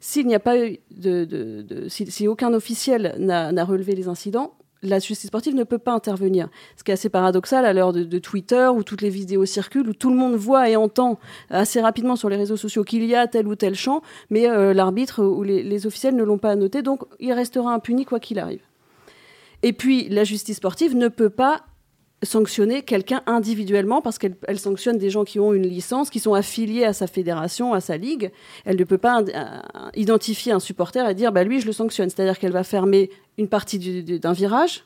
s'il 0.00 0.26
n'y 0.26 0.34
a 0.34 0.40
pas 0.40 0.58
eu 0.58 0.78
de, 0.90 1.86
si, 1.88 2.26
aucun 2.26 2.52
officiel 2.52 3.14
n'a 3.18 3.64
relevé 3.64 3.94
les 3.94 4.08
incidents, 4.08 4.54
la 4.84 4.98
justice 4.98 5.28
sportive 5.28 5.54
ne 5.54 5.64
peut 5.64 5.78
pas 5.78 5.92
intervenir. 5.92 6.48
Ce 6.76 6.84
qui 6.84 6.90
est 6.90 6.94
assez 6.94 7.08
paradoxal 7.08 7.64
à 7.64 7.72
l'heure 7.72 7.92
de, 7.92 8.18
Twitter 8.18 8.68
où 8.74 8.82
toutes 8.82 9.02
les 9.02 9.10
vidéos 9.10 9.44
circulent, 9.44 9.88
où 9.88 9.94
tout 9.94 10.10
le 10.10 10.16
monde 10.16 10.34
voit 10.34 10.68
et 10.70 10.76
entend 10.76 11.18
assez 11.50 11.80
rapidement 11.80 12.16
sur 12.16 12.28
les 12.28 12.36
réseaux 12.36 12.56
sociaux 12.56 12.84
qu'il 12.84 13.04
y 13.04 13.14
a 13.14 13.26
tel 13.26 13.46
ou 13.46 13.54
tel 13.54 13.74
champ, 13.74 14.02
mais 14.30 14.48
euh, 14.48 14.72
l'arbitre 14.72 15.24
ou 15.24 15.42
les, 15.42 15.62
les, 15.62 15.86
officiels 15.86 16.14
ne 16.14 16.22
l'ont 16.22 16.38
pas 16.38 16.54
noté, 16.56 16.82
donc 16.82 17.02
il 17.20 17.32
restera 17.32 17.74
impuni 17.74 18.04
quoi 18.04 18.20
qu'il 18.20 18.38
arrive. 18.38 18.62
Et 19.62 19.72
puis 19.72 20.08
la 20.08 20.24
justice 20.24 20.58
sportive 20.58 20.96
ne 20.96 21.08
peut 21.08 21.30
pas 21.30 21.64
sanctionner 22.24 22.82
quelqu'un 22.82 23.22
individuellement 23.26 24.00
parce 24.00 24.18
qu'elle 24.18 24.34
elle 24.46 24.58
sanctionne 24.58 24.98
des 24.98 25.10
gens 25.10 25.24
qui 25.24 25.40
ont 25.40 25.52
une 25.52 25.66
licence, 25.66 26.10
qui 26.10 26.20
sont 26.20 26.34
affiliés 26.34 26.84
à 26.84 26.92
sa 26.92 27.06
fédération, 27.06 27.72
à 27.72 27.80
sa 27.80 27.96
ligue. 27.96 28.30
Elle 28.64 28.76
ne 28.76 28.84
peut 28.84 28.98
pas 28.98 29.20
euh, 29.22 29.90
identifier 29.94 30.52
un 30.52 30.60
supporter 30.60 31.08
et 31.08 31.14
dire 31.14 31.32
bah 31.32 31.44
lui 31.44 31.60
je 31.60 31.66
le 31.66 31.72
sanctionne. 31.72 32.10
C'est-à-dire 32.10 32.38
qu'elle 32.38 32.52
va 32.52 32.64
fermer 32.64 33.10
une 33.38 33.48
partie 33.48 33.78
d'un 33.78 34.32
virage 34.32 34.84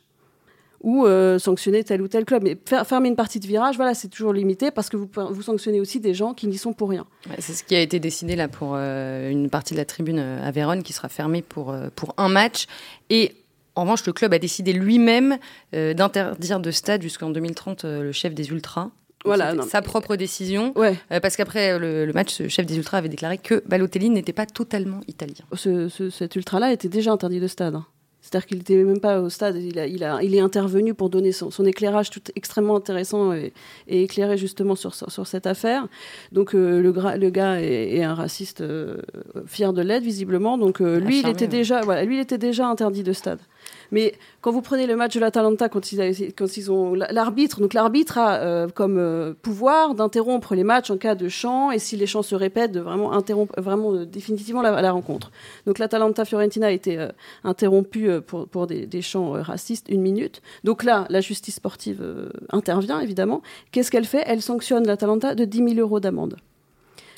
ou 0.81 1.07
euh, 1.07 1.39
sanctionner 1.39 1.83
tel 1.83 2.03
ou 2.03 2.09
tel 2.09 2.25
club. 2.25 2.45
Mais 2.45 2.57
fermer 2.85 3.09
une 3.09 3.17
partie 3.17 3.41
de 3.41 3.47
virage, 3.47 3.77
voilà, 3.77 3.95
c'est 3.95 4.09
toujours 4.09 4.33
limité 4.33 4.71
parce 4.71 4.89
que 4.89 4.97
vous, 4.97 5.09
vous 5.31 5.43
sanctionnez 5.43 5.81
aussi 5.81 6.01
des 6.01 6.15
gens 6.15 6.35
qui 6.35 6.47
n'y 6.47 6.59
sont 6.59 6.73
pour 6.73 6.91
rien. 6.91 7.07
C'est 7.39 7.53
ce 7.53 7.65
qui 7.65 7.75
a 7.75 7.81
été 7.81 7.99
décidé 7.99 8.37
là 8.37 8.49
pour 8.49 8.75
euh, 8.75 9.31
une 9.31 9.51
partie 9.51 9.75
de 9.75 9.79
la 9.79 9.85
tribune 9.85 10.19
à 10.19 10.51
Vérone 10.51 10.83
qui 10.83 10.93
sera 10.93 11.09
fermée 11.09 11.43
pour, 11.43 11.75
pour 11.97 12.15
un 12.17 12.29
match. 12.29 12.67
Et 13.11 13.35
en 13.79 13.83
revanche, 13.83 14.05
le 14.07 14.13
club 14.13 14.35
a 14.35 14.39
décidé 14.41 14.73
lui-même 14.73 15.39
euh, 15.73 15.95
d'interdire 15.95 16.59
de 16.59 16.71
stade 16.73 17.01
jusqu'en 17.01 17.31
2030 17.31 17.85
euh, 17.85 18.03
le 18.03 18.13
chef 18.13 18.35
des 18.35 18.49
Ultras. 18.51 18.91
Voilà, 19.25 19.55
non, 19.55 19.63
sa 19.63 19.83
propre 19.83 20.17
décision. 20.17 20.73
Ouais. 20.77 20.97
Euh, 21.13 21.21
parce 21.21 21.37
qu'après 21.37 21.79
le, 21.79 22.05
le, 22.05 22.13
match, 22.13 22.33
ce 22.33 22.49
chef 22.49 22.67
des 22.67 22.77
Ultras 22.77 22.99
avait 22.99 23.09
déclaré 23.09 23.39
que 23.39 23.63
Balotelli 23.67 24.11
n'était 24.11 24.33
pas 24.33 24.47
totalement 24.47 25.01
italien. 25.07 25.45
Ce, 25.55 25.89
ce, 25.89 26.11
cet 26.11 26.35
Ultra-là 26.35 26.73
était 26.73 26.89
déjà 26.89 27.13
interdit 27.13 27.39
de 27.39 27.47
stade. 27.47 27.77
Hein. 27.77 27.87
C'est-à-dire 28.29 28.47
qu'il 28.47 28.59
n'était 28.59 28.77
même 28.77 29.01
pas 29.01 29.21
au 29.21 29.31
stade. 29.31 29.57
Il, 29.57 29.79
a, 29.79 29.87
il, 29.87 30.05
a, 30.05 30.23
il 30.23 30.35
est 30.35 30.41
intervenu 30.41 30.93
pour 30.93 31.09
donner 31.09 31.33
son, 31.33 31.51
son 31.51 31.65
éclairage 31.65 32.11
tout 32.11 32.21
extrêmement 32.37 32.77
intéressant 32.77 33.33
et, 33.33 33.55
et 33.87 34.03
éclairé 34.03 34.37
justement 34.37 34.75
sur, 34.75 34.95
sur, 34.95 35.11
sur, 35.11 35.27
cette 35.27 35.47
affaire. 35.47 35.87
Donc 36.33 36.55
euh, 36.55 36.83
le, 36.83 36.93
le, 37.17 37.31
gars 37.31 37.61
est, 37.61 37.97
est, 37.97 38.03
un 38.03 38.15
raciste 38.15 38.61
euh, 38.61 38.99
fier 39.47 39.73
de 39.73 39.81
l'être 39.81 40.03
visiblement. 40.03 40.59
Donc 40.59 40.83
euh, 40.83 40.99
lui, 41.01 41.21
il 41.21 41.29
était 41.29 41.47
déjà, 41.47 41.81
voilà, 41.81 42.05
lui, 42.05 42.17
il 42.17 42.21
était 42.21 42.39
déjà 42.39 42.67
interdit 42.67 43.03
de 43.03 43.15
stade. 43.15 43.41
Mais 43.91 44.15
quand 44.41 44.53
vous 44.53 44.63
prenez 44.63 44.87
le 44.87 44.97
match 44.97 45.15
de 45.15 45.21
l'Atalanta, 45.21 45.69
quand 45.69 45.81
quand 46.37 46.57
ils 46.57 46.73
ont 46.73 46.95
l'arbitre, 46.95 47.61
donc 47.61 47.75
l'arbitre 47.75 48.19
a 48.19 48.37
euh, 48.37 48.69
comme 48.69 48.99
euh, 48.99 49.35
pouvoir 49.41 49.95
d'interrompre 49.95 50.55
les 50.55 50.65
matchs 50.65 50.91
en 50.91 50.97
cas 50.97 51.15
de 51.15 51.29
chant 51.29 51.71
et 51.71 51.79
si 51.79 51.97
les 51.97 52.07
chants 52.07 52.23
se 52.23 52.35
répètent, 52.35 52.73
de 52.73 52.81
vraiment 52.81 53.13
interrompre 53.13 53.55
vraiment 53.61 53.95
euh, 53.95 54.05
définitivement 54.05 54.63
la, 54.63 54.91
rencontre. 54.91 55.31
Donc 55.67 55.79
l'Atalanta 55.79 56.25
Fiorentina 56.25 56.69
a 56.69 56.71
été 56.71 57.09
interrompue 57.45 58.21
pour, 58.27 58.49
pour 58.49 58.67
des, 58.67 58.87
des 58.87 59.03
chants 59.03 59.33
racistes 59.33 59.87
une 59.89 60.01
minute. 60.01 60.41
Donc 60.65 60.83
là, 60.83 61.07
la 61.11 61.21
justice 61.21 61.57
sportive 61.57 62.31
intervient 62.51 63.01
évidemment. 63.01 63.43
Qu'est-ce 63.71 63.91
qu'elle 63.91 64.07
fait? 64.07 64.23
Elle 64.27 64.41
sanctionne 64.41 64.87
l'Atalanta 64.87 65.35
de 65.35 65.45
10 65.45 65.75
000 65.75 65.81
euros 65.81 66.01
d'amende. 66.01 66.37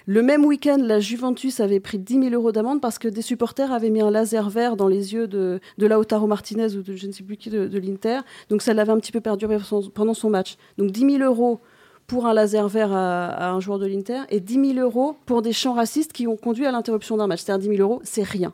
Le 0.07 0.23
même 0.23 0.45
week-end, 0.45 0.79
la 0.81 1.01
Juventus 1.01 1.61
avait 1.61 1.81
pris 1.81 1.99
10 1.99 2.31
000 2.31 2.35
euros 2.35 2.53
d'amende 2.53 2.81
parce 2.81 2.99
que 2.99 3.09
des 3.09 3.23
supporters 3.23 3.73
avaient 3.73 3.91
mis 3.91 4.01
un 4.01 4.11
laser 4.11 4.49
vert 4.49 4.77
dans 4.77 4.89
les 4.89 5.13
yeux 5.13 5.27
de, 5.27 5.61
de 5.79 5.87
Lautaro 5.87 6.27
Martinez 6.27 6.75
ou 6.77 6.83
de 6.83 6.97
je 6.97 7.07
ne 7.07 7.13
sais 7.13 7.23
plus 7.23 7.37
qui 7.37 7.51
de, 7.51 7.79
l'Inter. 7.79 8.21
Donc 8.49 8.63
ça 8.63 8.75
l'avait 8.75 8.93
un 8.93 8.99
petit 8.99 9.13
peu 9.13 9.21
perduré 9.21 9.59
pendant 9.95 10.15
son 10.15 10.31
match. 10.31 10.57
Donc 10.79 10.91
10 10.91 11.19
000 11.19 11.25
euros 11.25 11.61
pour 12.07 12.27
un 12.27 12.35
laser 12.35 12.69
vert 12.69 12.93
à, 12.93 13.51
un 13.51 13.61
joueur 13.61 13.79
de 13.79 13.87
l'Inter 13.87 14.23
et 14.31 14.41
10 14.41 14.75
000 14.75 14.79
euros 14.79 15.17
pour 15.27 15.43
des 15.43 15.53
chants 15.53 15.75
racistes 15.75 16.13
qui 16.13 16.27
ont 16.27 16.37
conduit 16.37 16.67
à 16.67 16.73
l'interruption 16.73 17.17
d'un 17.17 17.27
match. 17.27 17.43
C'est-à-dire 17.43 17.71
10 17.71 17.77
000 17.77 17.89
euros, 17.89 18.01
c'est 18.03 18.25
rien. 18.25 18.53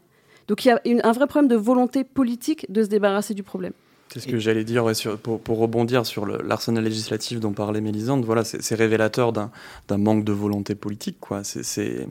Donc 0.49 0.65
il 0.65 0.69
y 0.69 0.71
a 0.71 0.81
un 0.85 1.13
vrai 1.13 1.27
problème 1.27 1.49
de 1.49 1.57
volonté 1.57 2.05
politique 2.05 2.71
de 2.71 2.83
se 2.83 2.89
débarrasser 2.89 3.35
du 3.35 3.43
problème. 3.43 3.73
C'est 4.09 4.21
ce 4.21 4.29
que 4.29 4.39
j'allais 4.39 4.65
dire 4.65 4.85
ouais, 4.85 4.95
sur, 4.95 5.19
pour, 5.19 5.41
pour, 5.41 5.59
rebondir 5.59 6.07
sur 6.07 6.27
l'arsenal 6.27 6.85
législatif 6.85 7.41
dont 7.41 7.53
parlait 7.53 7.81
Mélisande. 7.81 8.25
Voilà, 8.25 8.45
c'est 8.45 8.75
révélateur 8.75 9.33
d'un 9.33 9.51
manque 9.91 10.25
de 10.25 10.33
volonté 10.33 10.75
politique. 10.75 11.17
Quoi. 11.21 11.43
C'est 11.45 12.09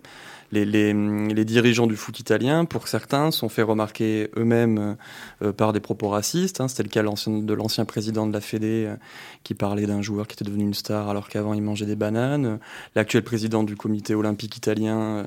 les, 0.51 0.65
les, 0.65 0.93
les, 0.93 1.45
dirigeants 1.45 1.87
du 1.87 1.95
foot 1.95 2.19
italien, 2.19 2.65
pour 2.65 2.87
certains, 2.87 3.31
sont 3.31 3.49
fait 3.49 3.61
remarquer 3.61 4.29
eux-mêmes 4.37 4.97
euh, 5.41 5.51
par 5.51 5.73
des 5.73 5.79
propos 5.79 6.09
racistes. 6.09 6.61
Hein. 6.61 6.67
C'était 6.67 6.83
le 6.83 6.89
cas 6.89 7.01
de 7.01 7.53
l'ancien 7.53 7.85
président 7.85 8.27
de 8.27 8.33
la 8.33 8.41
Fédé 8.41 8.85
euh, 8.87 8.95
qui 9.43 9.53
parlait 9.53 9.87
d'un 9.87 10.01
joueur 10.01 10.27
qui 10.27 10.33
était 10.33 10.45
devenu 10.45 10.63
une 10.63 10.73
star 10.73 11.09
alors 11.09 11.29
qu'avant 11.29 11.53
il 11.53 11.61
mangeait 11.61 11.85
des 11.85 11.95
bananes. 11.95 12.59
L'actuel 12.95 13.23
président 13.23 13.63
du 13.63 13.75
comité 13.75 14.13
olympique 14.15 14.55
italien. 14.57 14.97
Euh, 14.97 15.23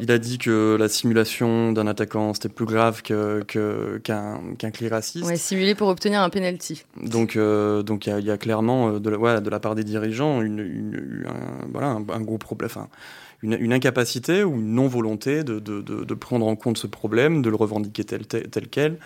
il 0.00 0.10
a 0.10 0.18
dit 0.18 0.38
que 0.38 0.76
la 0.78 0.88
simulation 0.88 1.72
d'un 1.72 1.86
attaquant 1.86 2.34
c'était 2.34 2.48
plus 2.48 2.66
grave 2.66 3.02
qu'un 3.02 3.40
qu 3.42 3.58
qu'un 4.02 4.40
qu 4.58 4.70
clé 4.72 4.88
raciste. 4.88 5.26
Ouais, 5.26 5.36
simulé 5.36 5.74
pour 5.74 5.88
obtenir 5.88 6.20
un 6.20 6.30
penalty. 6.30 6.84
Donc 7.02 7.36
euh, 7.36 7.82
donc 7.82 8.06
il 8.06 8.18
y, 8.18 8.24
y, 8.24 8.30
a 8.30 8.38
clairement 8.38 8.98
de 8.98 9.10
la, 9.10 9.18
ouais, 9.18 9.40
de 9.40 9.50
la 9.50 9.60
part 9.60 9.74
des 9.74 9.84
dirigeants 9.84 10.42
une, 10.42 10.58
une, 10.58 11.26
un, 11.28 11.66
voilà 11.72 11.88
un, 11.88 12.04
un 12.08 12.20
gros 12.20 12.38
problème. 12.38 12.66
Enfin, 12.66 12.88
une, 13.42 13.56
une, 13.60 13.72
incapacité 13.72 14.42
ou 14.42 14.54
une 14.54 14.74
non-volonté 14.74 15.44
de, 15.44 15.58
de, 15.58 15.82
de, 15.82 16.04
de, 16.04 16.14
prendre 16.14 16.46
en 16.46 16.56
compte 16.56 16.78
ce 16.78 16.86
problème, 16.86 17.42
de 17.42 17.50
le 17.50 17.56
revendiquer 17.56 18.04
tel, 18.04 18.26
tel, 18.26 18.48
tel 18.48 18.68
quel, 18.68 18.96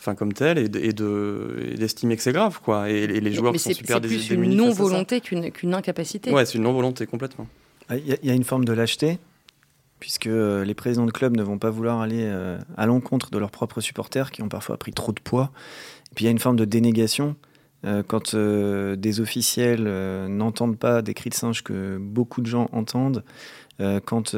enfin 0.00 0.16
comme 0.16 0.32
tel, 0.32 0.58
et 0.58 0.68
d'estimer 0.68 2.14
de, 2.14 2.16
que 2.16 2.22
c'est 2.22 2.32
grave, 2.32 2.60
quoi. 2.62 2.90
Et, 2.90 3.04
et 3.04 3.20
les 3.20 3.32
joueurs 3.32 3.52
Mais 3.52 3.58
sont 3.58 3.70
super 3.72 4.00
démunis. 4.00 4.22
C'est 4.22 4.36
plus 4.36 4.46
une 4.46 4.56
non-volonté 4.56 5.20
qu'une 5.20 5.50
qu 5.52 5.72
incapacité. 5.72 6.32
Ouais, 6.32 6.44
c'est 6.44 6.58
une 6.58 6.64
non-volonté 6.64 7.06
complètement. 7.06 7.46
Il 7.90 7.98
y, 7.98 8.26
y, 8.26 8.30
a 8.30 8.34
une 8.34 8.44
forme 8.44 8.64
de 8.64 8.72
lâcheté 8.72 9.18
puisque 10.04 10.26
les 10.26 10.74
présidents 10.74 11.06
de 11.06 11.10
clubs 11.10 11.34
ne 11.34 11.42
vont 11.42 11.56
pas 11.56 11.70
vouloir 11.70 12.02
aller 12.02 12.24
euh, 12.24 12.58
à 12.76 12.84
l'encontre 12.84 13.30
de 13.30 13.38
leurs 13.38 13.50
propres 13.50 13.80
supporters 13.80 14.30
qui 14.32 14.42
ont 14.42 14.50
parfois 14.50 14.76
pris 14.76 14.92
trop 14.92 15.12
de 15.12 15.20
poids. 15.20 15.50
Et 16.10 16.14
puis 16.14 16.24
il 16.24 16.26
y 16.26 16.28
a 16.28 16.30
une 16.30 16.38
forme 16.38 16.56
de 16.56 16.66
dénégation 16.66 17.36
euh, 17.84 18.02
quand 18.06 18.34
euh, 18.34 18.96
des 18.96 19.20
officiels 19.20 19.84
euh, 19.86 20.26
n'entendent 20.26 20.78
pas 20.78 21.02
des 21.02 21.12
cris 21.12 21.28
de 21.28 21.34
singe 21.34 21.62
que 21.62 21.98
beaucoup 21.98 22.40
de 22.40 22.46
gens 22.46 22.68
entendent. 22.72 23.24
Euh, 23.80 24.00
quand 24.04 24.34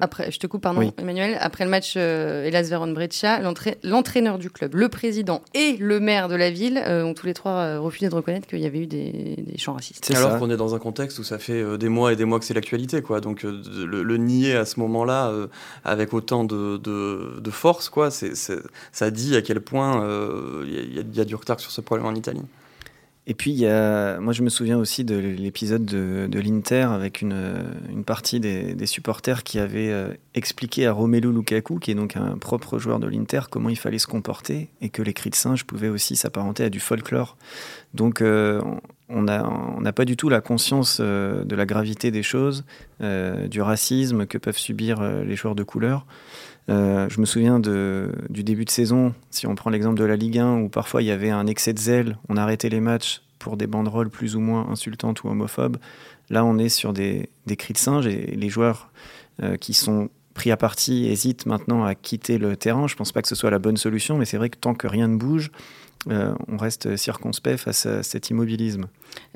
après, 0.00 0.30
je 0.30 0.38
te 0.38 0.46
coupe, 0.46 0.62
pardon, 0.62 0.80
oui. 0.80 0.92
Emmanuel. 0.98 1.36
Après 1.40 1.64
le 1.64 1.70
match 1.70 1.96
Elas 1.96 2.68
Veron 2.70 2.92
Breccia, 2.92 3.40
l'entraîneur 3.82 4.38
du 4.38 4.50
club, 4.50 4.74
le 4.74 4.88
président 4.88 5.42
et 5.54 5.76
le 5.78 6.00
maire 6.00 6.28
de 6.28 6.34
la 6.34 6.50
ville 6.50 6.78
ont 6.78 7.14
tous 7.14 7.26
les 7.26 7.34
trois 7.34 7.78
refusé 7.78 8.08
de 8.08 8.14
reconnaître 8.14 8.46
qu'il 8.46 8.60
y 8.60 8.66
avait 8.66 8.80
eu 8.80 8.86
des, 8.86 9.36
des 9.38 9.58
chants 9.58 9.74
racistes. 9.74 10.10
Alors 10.14 10.38
qu'on 10.38 10.50
est 10.50 10.56
dans 10.56 10.74
un 10.74 10.78
contexte 10.78 11.18
où 11.18 11.24
ça 11.24 11.38
fait 11.38 11.78
des 11.78 11.88
mois 11.88 12.12
et 12.12 12.16
des 12.16 12.24
mois 12.24 12.38
que 12.38 12.44
c'est 12.44 12.54
l'actualité, 12.54 13.02
quoi. 13.02 13.20
Donc 13.20 13.42
le, 13.42 14.02
le, 14.02 14.16
nier 14.16 14.56
à 14.56 14.64
ce 14.64 14.80
moment-là 14.80 15.32
avec 15.84 16.14
autant 16.14 16.44
de, 16.44 16.78
de, 16.78 17.40
de 17.40 17.50
force, 17.50 17.88
quoi, 17.88 18.10
ça 18.10 19.10
dit 19.10 19.36
à 19.36 19.42
quel 19.42 19.60
point 19.60 20.02
il 20.64 20.98
y, 20.98 21.16
y, 21.16 21.20
a 21.20 21.24
du 21.24 21.34
retard 21.34 21.60
sur 21.60 21.70
ce 21.70 21.80
problème 21.80 22.06
en 22.06 22.14
Italie. 22.14 22.42
Et 23.30 23.34
puis, 23.34 23.50
il 23.50 23.58
y 23.58 23.66
a, 23.66 24.18
moi, 24.20 24.32
je 24.32 24.42
me 24.42 24.48
souviens 24.48 24.78
aussi 24.78 25.04
de 25.04 25.14
l'épisode 25.14 25.84
de, 25.84 26.40
l'Inter 26.40 26.88
avec 26.90 27.20
une, 27.20 27.34
partie 28.06 28.40
des, 28.40 28.86
supporters 28.86 29.42
qui 29.42 29.58
avaient 29.58 29.90
euh, 29.90 30.14
expliqué 30.34 30.86
à 30.86 30.92
Romelu 30.92 31.30
Lukaku, 31.30 31.78
qui 31.78 31.90
est 31.90 31.94
donc 31.94 32.16
un 32.16 32.38
propre 32.38 32.78
joueur 32.78 32.98
de 32.98 33.06
l'Inter, 33.06 33.42
comment 33.50 33.68
il 33.68 33.76
fallait 33.76 33.98
se 33.98 34.06
comporter 34.06 34.70
et 34.80 34.88
que 34.88 35.02
les 35.02 35.12
cris 35.12 35.28
de 35.28 35.34
singe 35.34 35.64
pouvaient 35.66 35.90
aussi 35.90 36.16
s'apparenter 36.16 36.64
à 36.64 36.70
du 36.70 36.80
folklore. 36.80 37.36
Donc, 37.92 38.22
euh, 38.22 38.62
on 39.10 39.24
n'a 39.24 39.44
a 39.84 39.92
pas 39.92 40.06
du 40.06 40.16
tout 40.16 40.30
la 40.30 40.40
conscience 40.40 40.96
euh, 40.98 41.44
de 41.44 41.54
la 41.54 41.66
gravité 41.66 42.10
des 42.10 42.22
choses, 42.22 42.64
du 43.00 43.60
racisme 43.60 44.24
que 44.24 44.38
peuvent 44.38 44.56
subir 44.56 45.02
les 45.02 45.36
joueurs 45.36 45.54
de 45.54 45.62
couleur. 45.64 46.06
Euh, 46.68 47.08
je 47.08 47.20
me 47.20 47.26
souviens 47.26 47.60
du 47.60 48.44
début 48.44 48.64
de 48.64 48.70
saison, 48.70 49.14
si 49.30 49.46
on 49.46 49.54
prend 49.54 49.70
l'exemple 49.70 49.98
de 49.98 50.04
la 50.04 50.16
Ligue 50.16 50.38
1, 50.38 50.60
où 50.60 50.68
parfois 50.68 51.02
il 51.02 51.06
y 51.06 51.10
avait 51.10 51.30
un 51.30 51.46
excès 51.46 51.72
de 51.72 51.78
zèle, 51.78 52.18
on 52.28 52.36
arrêtait 52.36 52.68
les 52.68 52.80
matchs 52.80 53.22
pour 53.38 53.56
des 53.56 53.66
banderoles 53.66 54.10
plus 54.10 54.36
ou 54.36 54.40
moins 54.40 54.68
insultantes 54.68 55.22
ou 55.22 55.28
homophobes. 55.28 55.78
Là, 56.30 56.44
on 56.44 56.58
est 56.58 56.68
sur 56.68 56.92
des, 56.92 57.30
des 57.46 57.56
cris 57.56 57.72
de 57.72 57.78
singe 57.78 58.06
et 58.06 58.34
les 58.36 58.48
joueurs 58.48 58.90
euh, 59.42 59.56
qui 59.56 59.72
sont 59.72 60.10
pris 60.34 60.50
à 60.50 60.56
partie 60.56 61.06
hésitent 61.06 61.46
maintenant 61.46 61.84
à 61.84 61.94
quitter 61.94 62.38
le 62.38 62.56
terrain. 62.56 62.86
Je 62.86 62.94
ne 62.94 62.98
pense 62.98 63.12
pas 63.12 63.22
que 63.22 63.28
ce 63.28 63.34
soit 63.34 63.50
la 63.50 63.58
bonne 63.58 63.76
solution, 63.76 64.18
mais 64.18 64.24
c'est 64.24 64.36
vrai 64.36 64.50
que 64.50 64.58
tant 64.58 64.74
que 64.74 64.86
rien 64.86 65.08
ne 65.08 65.16
bouge, 65.16 65.50
euh, 66.08 66.32
on 66.46 66.56
reste 66.56 66.96
circonspect 66.96 67.58
face 67.58 67.86
à 67.86 68.02
cet 68.02 68.30
immobilisme. 68.30 68.86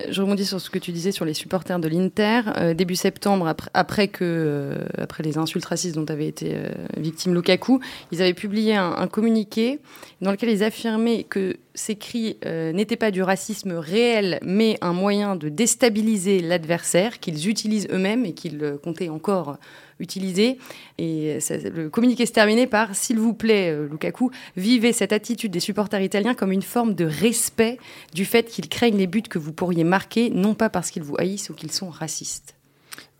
Je 0.08 0.22
rebondis 0.22 0.46
sur 0.46 0.60
ce 0.60 0.70
que 0.70 0.78
tu 0.78 0.92
disais 0.92 1.10
sur 1.10 1.24
les 1.24 1.34
supporters 1.34 1.78
de 1.78 1.88
l'Inter. 1.88 2.42
Euh, 2.56 2.72
début 2.72 2.94
septembre, 2.94 3.54
après, 3.74 4.08
que, 4.08 4.22
euh, 4.22 4.84
après 4.96 5.22
les 5.22 5.38
insultes 5.38 5.64
racistes 5.64 5.96
dont 5.96 6.06
avait 6.06 6.28
été 6.28 6.56
victime 6.96 7.34
Lukaku, 7.34 7.80
ils 8.12 8.22
avaient 8.22 8.34
publié 8.34 8.76
un, 8.76 8.92
un, 8.92 9.06
communiqué 9.08 9.80
dans 10.20 10.30
lequel 10.30 10.50
ils 10.50 10.62
affirmaient 10.62 11.24
que 11.24 11.56
ces 11.74 11.96
cris 11.96 12.36
n'étaient 12.44 12.96
pas 12.96 13.10
du 13.10 13.22
racisme 13.22 13.72
réel, 13.72 14.38
mais 14.42 14.76
un 14.82 14.92
moyen 14.92 15.36
de 15.36 15.48
déstabiliser 15.48 16.40
l'adversaire 16.40 17.18
qu'ils 17.18 17.48
utilisent 17.48 17.88
eux-mêmes 17.90 18.26
et 18.26 18.34
qu'ils 18.34 18.76
comptaient 18.82 19.08
encore 19.08 19.58
utiliser. 20.02 20.58
Et 20.98 21.38
le 21.74 21.88
communiqué 21.88 22.26
se 22.26 22.32
terminait 22.32 22.66
par 22.66 22.94
S'il 22.94 23.18
vous 23.18 23.34
plaît, 23.34 23.70
euh, 23.70 23.88
Lukaku, 23.88 24.30
vivez 24.56 24.92
cette 24.92 25.12
attitude 25.12 25.50
des 25.50 25.60
supporters 25.60 26.02
italiens 26.02 26.34
comme 26.34 26.52
une 26.52 26.62
forme 26.62 26.94
de 26.94 27.04
respect 27.04 27.78
du 28.14 28.24
fait 28.24 28.44
qu'ils 28.44 28.68
craignent 28.68 28.98
les 28.98 29.06
buts 29.06 29.22
que 29.22 29.38
vous 29.38 29.52
pourriez 29.52 29.84
marquer, 29.84 30.30
non 30.30 30.54
pas 30.54 30.68
parce 30.68 30.90
qu'ils 30.90 31.02
vous 31.02 31.16
haïssent 31.18 31.50
ou 31.50 31.54
qu'ils 31.54 31.72
sont 31.72 31.88
racistes. 31.88 32.54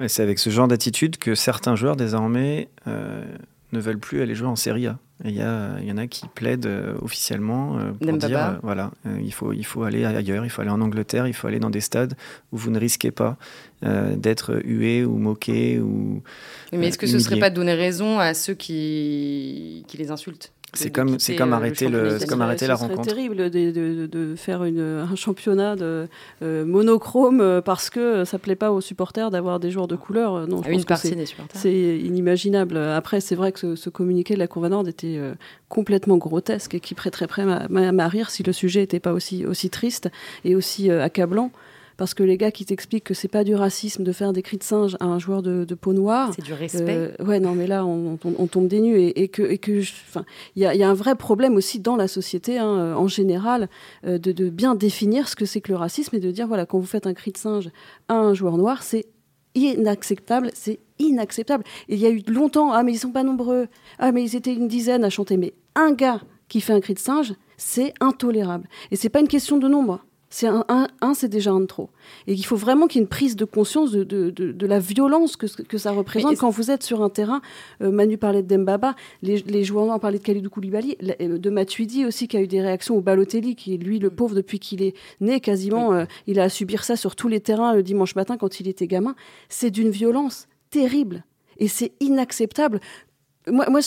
c'est 0.07 0.23
avec 0.23 0.39
ce 0.39 0.51
genre 0.51 0.69
d'attitude 0.69 1.17
que 1.17 1.35
certains 1.35 1.77
joueurs 1.77 1.97
désormais 1.97 2.69
ne 2.87 3.81
veulent 3.81 3.99
plus 3.99 4.21
aller 4.21 4.35
jouer 4.35 4.49
en 4.49 4.57
Serie 4.57 4.87
A. 4.87 4.99
Il 5.25 5.31
y, 5.31 5.35
il 5.35 5.89
y 5.89 5.93
en 5.93 5.99
a 5.99 6.07
qui 6.09 6.27
plaident 6.27 6.67
euh, 6.67 6.95
officiellement 7.01 7.79
euh, 7.79 7.93
pour 7.93 8.19
dire 8.19 8.39
euh, 8.39 8.59
voilà, 8.63 8.91
il, 9.21 9.33
faut, 9.33 9.53
il 9.53 9.65
faut 9.65 9.85
aller 9.85 10.05
ailleurs, 10.05 10.45
il 10.45 10.51
faut 10.51 10.63
aller 10.63 10.71
en 10.71 10.81
Angleterre, 10.81 11.29
il 11.29 11.35
faut 11.35 11.47
aller 11.47 11.61
dans 11.61 11.71
des 11.71 11.81
stades 11.81 12.15
où 12.51 12.57
vous 12.57 12.71
ne 12.71 12.79
risquez 12.79 13.11
pas 13.11 13.37
d'être 13.83 14.61
hué 14.65 15.05
ou 15.05 15.17
moqué. 15.17 15.81
Ou, 15.81 16.23
Mais 16.73 16.89
est-ce 16.89 16.99
que 16.99 17.07
ce 17.09 17.15
ne 17.15 17.19
serait 17.19 17.41
pas 17.41 17.51
donner 17.51 17.75
raison 17.75 18.21
à 18.21 18.33
ceux 18.33 18.55
qui, 18.55 19.85
qui 19.89 19.97
les 19.97 20.13
insultent? 20.13 20.53
C'est 20.75 20.91
comme, 20.91 21.19
c'est 21.19 21.37
comme 21.37 21.53
arrêter, 21.53 21.89
le, 21.89 22.19
comme 22.27 22.41
arrêter 22.43 22.67
la 22.67 22.75
rencontre. 22.75 23.05
C'est 23.05 23.15
terrible 23.15 23.51
de, 23.51 24.07
de, 24.07 24.35
faire 24.37 24.65
une, 24.65 24.81
un 24.81 25.15
championnat 25.17 25.77
de, 25.77 26.09
monochrome 26.41 27.63
parce 27.65 27.91
que 27.91 28.25
ça 28.25 28.39
plaît 28.39 28.57
pas 28.57 28.71
aux 28.71 28.81
supporters 28.81 29.31
d'avoir 29.31 29.61
des 29.61 29.71
joueurs 29.71 29.89
de 29.89 29.97
couleur. 29.97 30.47
Non, 30.47 30.63
je 30.63 30.71
une 30.71 30.85
partie 30.85 31.15
des 31.15 31.27
supporters. 31.27 31.61
C'est 31.61 31.99
inimaginable. 31.99 32.77
Après, 32.77 33.21
c'est 33.21 33.35
vrai 33.35 33.53
que 33.53 33.77
ce, 33.77 33.91
communiqué 33.91 34.35
de 34.35 34.39
la 34.39 34.47
Convenorde 34.47 34.89
était 34.89 35.21
complètement 35.69 36.17
grotesque 36.17 36.75
et 36.75 36.81
qui 36.81 36.95
prêterait 36.95 37.27
près 37.27 37.43
à, 37.43 38.09
rire 38.09 38.31
si 38.31 38.43
le 38.43 38.53
sujet 38.53 38.81
n'était 38.81 39.01
pas 39.01 39.13
aussi, 39.13 39.47
aussi 39.47 39.71
triste 39.71 40.11
et 40.45 40.55
aussi 40.55 40.91
accablant 40.91 41.51
parce 42.03 42.15
que 42.15 42.25
les 42.25 42.37
gars 42.37 42.51
qui 42.51 42.65
t'expliquent 42.65 43.05
que 43.05 43.15
c'est 43.15 43.29
pas 43.29 43.45
du 43.45 43.55
racisme 43.55 44.03
de 44.03 44.11
faire 44.11 44.33
des 44.33 44.43
cris 44.43 44.57
de 44.57 44.65
singe 44.65 44.97
à 44.99 45.05
un 45.05 45.21
joueur 45.21 45.41
de, 45.41 45.65
peau 45.81 45.93
noire. 45.93 46.33
C'est 46.35 46.43
du 46.43 46.53
respect. 46.53 46.97
Euh, 46.97 47.25
ouais, 47.25 47.39
non, 47.39 47.55
mais 47.55 47.69
là, 47.69 47.87
on, 47.87 48.17
tombe 48.49 48.67
des 48.67 48.81
nues. 48.81 48.99
Et, 49.15 49.29
que, 49.29 49.43
et 49.43 49.59
que, 49.59 49.79
enfin, 50.09 50.25
il 50.57 50.63
y, 50.63 50.83
a 50.83 50.91
un 50.91 50.95
vrai 50.95 51.15
problème 51.15 51.55
aussi 51.55 51.79
dans 51.79 51.95
la 51.95 52.09
société, 52.09 52.59
hein, 52.59 52.67
euh, 52.67 52.95
en 52.95 53.07
général, 53.07 53.69
euh, 54.05 54.19
de, 54.19 54.33
de, 54.33 54.51
bien 54.51 54.75
définir 54.75 55.29
ce 55.29 55.37
que 55.37 55.45
c'est 55.45 55.61
que 55.61 55.71
le 55.71 55.77
racisme 55.77 56.17
et 56.17 56.19
de 56.19 56.33
dire, 56.33 56.49
voilà, 56.49 56.67
quand 56.67 56.81
vous 56.81 56.87
faites 56.87 57.07
un 57.07 57.15
cri 57.15 57.31
de 57.31 57.39
singe 57.39 57.71
à 58.09 58.15
un 58.15 58.35
joueur 58.35 58.57
noir, 58.57 58.83
c'est 58.83 59.07
inacceptable, 59.55 60.51
c'est 60.55 60.81
inacceptable. 60.99 61.63
il 61.87 62.01
y 62.01 62.07
a 62.07 62.11
eu 62.11 62.25
longtemps, 62.27 62.73
ah 62.73 62.83
mais 62.83 62.95
ils 62.95 62.99
sont 62.99 63.13
pas 63.13 63.23
nombreux, 63.23 63.69
ah 64.01 64.11
mais 64.11 64.25
ils 64.25 64.35
étaient 64.35 64.55
une 64.55 64.67
dizaine 64.67 65.05
à 65.05 65.11
chanter, 65.11 65.37
mais 65.37 65.55
un 65.77 65.93
gars 65.93 66.21
qui 66.49 66.61
fait 66.61 66.73
un 66.73 66.81
cri 66.81 66.95
de 66.95 66.99
singe, 66.99 67.33
c'est 67.59 67.95
intolérable. 68.01 68.69
Et 68.91 68.97
c'est 68.97 69.09
pas 69.09 69.21
une 69.21 69.29
question 69.29 69.57
de 69.57 69.69
nombre. 69.69 70.05
C'est 70.33 70.47
un, 70.47 70.65
un, 70.67 71.13
c'est 71.13 71.29
déjà 71.29 71.51
un 71.51 71.61
de 71.61 71.67
trop. 71.67 71.91
Et 72.27 72.33
il 72.33 72.43
faut 72.43 72.57
vraiment 72.57 72.87
qu'il 72.87 73.01
y 73.01 73.03
ait 73.03 73.05
une 73.05 73.09
prise 73.09 73.37
de 73.37 73.45
conscience 73.45 73.93
de, 73.93 74.03
de, 74.03 74.31
de, 74.31 74.67
la 74.67 74.79
violence 74.79 75.37
que, 75.37 75.45
que 75.45 75.77
ça 75.77 75.93
représente 75.93 76.39
quand 76.39 76.49
vous 76.49 76.71
êtes 76.71 76.83
sur 76.83 77.03
un 77.03 77.11
terrain. 77.11 77.43
Euh, 77.83 77.91
Manu 77.91 78.17
parlait 78.17 78.43
de 78.43 78.49
Dembaba, 78.49 78.95
les, 79.21 79.43
les 79.43 79.63
joueurs 79.63 79.85
ont 79.85 79.99
parlé 79.99 80.19
de 80.19 80.23
Khalidou 80.25 80.49
Koulibaly, 80.49 80.97
euh, 81.21 81.37
de 81.37 81.51
Matuidi 81.51 82.07
aussi 82.07 82.29
qui 82.29 82.39
a 82.39 82.41
eu 82.41 82.47
des 82.47 82.63
réactions 82.63 82.97
au 82.97 83.03
Balotelli, 83.03 83.57
qui 83.57 83.75
est 83.75 83.77
lui 83.77 83.99
le 83.99 84.09
pauvre 84.09 84.35
depuis 84.35 84.59
qu'il 84.59 84.83
est 84.83 84.95
né 85.21 85.39
quasiment. 85.41 85.93
Euh, 85.93 86.07
il 86.27 86.41
a 86.41 86.45
à 86.45 86.49
subir 86.49 86.85
ça 86.85 86.97
sur 86.97 87.15
tous 87.15 87.29
les 87.29 87.41
terrains 87.41 87.75
le 87.75 87.83
dimanche 87.83 88.17
matin 88.17 88.39
quand 88.39 88.59
il 88.59 88.69
était 88.69 88.87
gamin. 88.87 89.15
C'est 89.51 89.71
d'une 89.71 89.91
violence 89.91 90.49
terrible. 90.71 91.25
Et 91.59 91.69
c'est 91.69 91.93
inacceptable 92.01 92.81
moi, 93.51 93.69
moi 93.69 93.81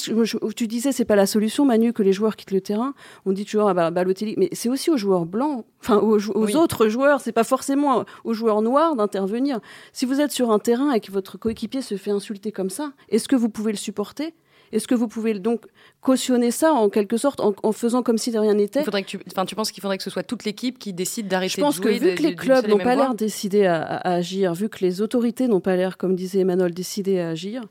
tu 0.55 0.67
disais, 0.67 0.91
c'est 0.91 1.05
pas 1.05 1.15
la 1.15 1.25
solution, 1.25 1.65
Manu, 1.65 1.93
que 1.93 2.03
les 2.03 2.13
joueurs 2.13 2.35
quittent 2.35 2.51
le 2.51 2.61
terrain. 2.61 2.93
On 3.25 3.31
dit 3.31 3.45
toujours, 3.45 3.69
ah 3.69 3.73
bah, 3.73 3.91
Balotelli, 3.91 4.35
mais 4.37 4.49
c'est 4.51 4.69
aussi 4.69 4.89
aux 4.89 4.97
joueurs 4.97 5.25
blancs, 5.25 5.65
enfin 5.81 5.97
aux, 5.97 6.19
autres 6.57 6.87
joueurs. 6.87 7.21
C'est 7.21 7.31
pas 7.31 7.43
forcément 7.43 8.05
aux 8.23 8.33
joueurs 8.33 8.61
noirs 8.61 8.95
d'intervenir. 8.95 9.59
Si 9.93 10.05
vous 10.05 10.19
êtes 10.19 10.31
sur 10.31 10.51
un 10.51 10.59
terrain 10.59 10.91
et 10.91 10.99
que 10.99 11.11
votre 11.11 11.37
coéquipier 11.37 11.81
se 11.81 11.95
fait 11.95 12.11
insulter 12.11 12.51
comme 12.51 12.69
ça, 12.69 12.91
est-ce 13.09 13.27
que 13.27 13.35
vous 13.35 13.49
pouvez 13.49 13.71
le 13.71 13.77
supporter? 13.77 14.33
Est-ce 14.71 14.87
que 14.87 14.95
vous 14.95 15.07
pouvez 15.07 15.35
donc 15.35 15.61
cautionner 16.01 16.51
ça 16.51 16.73
en 16.73 16.89
quelque 16.89 17.17
sorte 17.17 17.39
en, 17.39 17.71
faisant 17.71 18.03
comme 18.03 18.17
si 18.17 18.31
de 18.31 18.39
rien 18.39 18.55
n'était? 18.55 18.83
Tu, 19.05 19.19
tu 19.19 19.55
penses 19.55 19.71
qu'il 19.71 19.81
faudrait 19.81 19.97
que 19.97 20.03
ce 20.03 20.09
soit 20.09 20.23
toute 20.23 20.43
l'équipe 20.43 20.79
qui 20.79 20.91
décide 20.91 21.27
d'arrêter 21.27 21.61
de 21.61 21.65
jouer 21.67 21.71
Je 21.71 21.79
pense 21.79 21.79
que 21.79 22.03
vu 22.03 22.15
que 22.15 22.23
les 22.23 22.35
clubs 22.35 22.67
n'ont 22.67 22.79
pas 22.79 22.95
l'air 22.95 23.13
décidés 23.13 23.67
à, 23.67 23.83
à, 23.83 24.15
agir, 24.15 24.53
vu 24.53 24.67
que 24.67 24.79
les 24.83 25.01
autorités 25.01 25.47
n'ont 25.47 25.61
pas 25.61 25.75
l'air, 25.75 25.97
comme 25.97 26.15
disait 26.15 26.39
Emmanuel, 26.39 26.73
décidées 26.73 27.19
à 27.19 27.29
agir, 27.29 27.61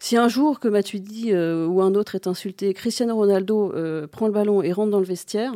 si 0.00 0.16
un 0.16 0.28
jour 0.28 0.60
que 0.60 0.68
Matuidi 0.68 1.32
euh, 1.32 1.66
ou 1.66 1.82
un 1.82 1.94
autre 1.94 2.14
est 2.14 2.26
insulté, 2.26 2.72
Cristiano 2.72 3.16
Ronaldo 3.16 3.72
euh, 3.74 4.06
prend 4.06 4.26
le 4.26 4.32
ballon 4.32 4.62
et 4.62 4.72
rentre 4.72 4.90
dans 4.90 5.00
le 5.00 5.04
vestiaire, 5.04 5.52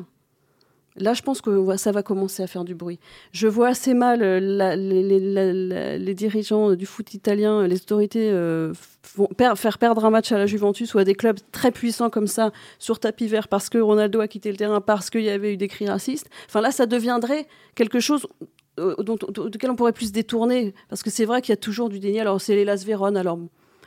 là 0.97 1.15
je 1.15 1.23
pense 1.23 1.41
que 1.41 1.77
ça 1.77 1.93
va 1.93 2.03
commencer 2.03 2.43
à 2.43 2.49
faire 2.49 2.65
du 2.65 2.75
bruit. 2.75 2.99
Je 3.31 3.47
vois 3.47 3.69
assez 3.69 3.95
mal 3.95 4.21
euh, 4.21 4.41
les, 4.77 6.15
dirigeants 6.15 6.75
du 6.75 6.87
foot 6.87 7.15
italien, 7.15 7.69
les 7.69 7.77
autorités 7.77 8.31
faire 9.55 9.79
perdre 9.79 10.05
un 10.05 10.11
match 10.11 10.33
à 10.33 10.39
la 10.39 10.47
Juventus 10.47 10.93
ou 10.95 10.99
à 10.99 11.05
des 11.05 11.15
clubs 11.15 11.39
très 11.53 11.71
puissants 11.71 12.11
comme 12.11 12.27
ça 12.27 12.51
sur 12.81 12.99
tapis 12.99 13.29
vert 13.29 13.47
parce 13.47 13.69
que 13.69 13.79
Ronaldo 13.79 14.21
a 14.21 14.27
quitté 14.27 14.51
le 14.51 14.57
terrain 14.57 14.81
parce 14.81 15.09
qu'il 15.09 15.23
y 15.23 15.31
avait 15.31 15.53
eu 15.55 15.57
des 15.57 15.69
cris 15.69 15.87
racistes. 15.87 16.29
Enfin 16.49 16.61
là, 16.61 16.73
ça 16.73 16.87
deviendrait 16.87 17.47
quelque 17.77 18.01
chose 18.01 18.27
dont, 18.77 19.19
duquel 19.47 19.71
on 19.71 19.77
pourrait 19.77 19.93
plus 19.93 20.11
détourner 20.11 20.75
parce 20.89 21.05
que 21.05 21.11
c'est 21.11 21.27
vrai 21.27 21.43
qu'il 21.43 21.53
y 21.53 21.55
a 21.55 21.59
toujours 21.59 21.89
du 21.89 22.01
déni. 22.01 22.19
Alors 22.19 22.41
c'est 22.41 22.57
les 22.57 22.65
Las 22.65 22.85
Véron, 22.85 23.15
alors 23.15 23.39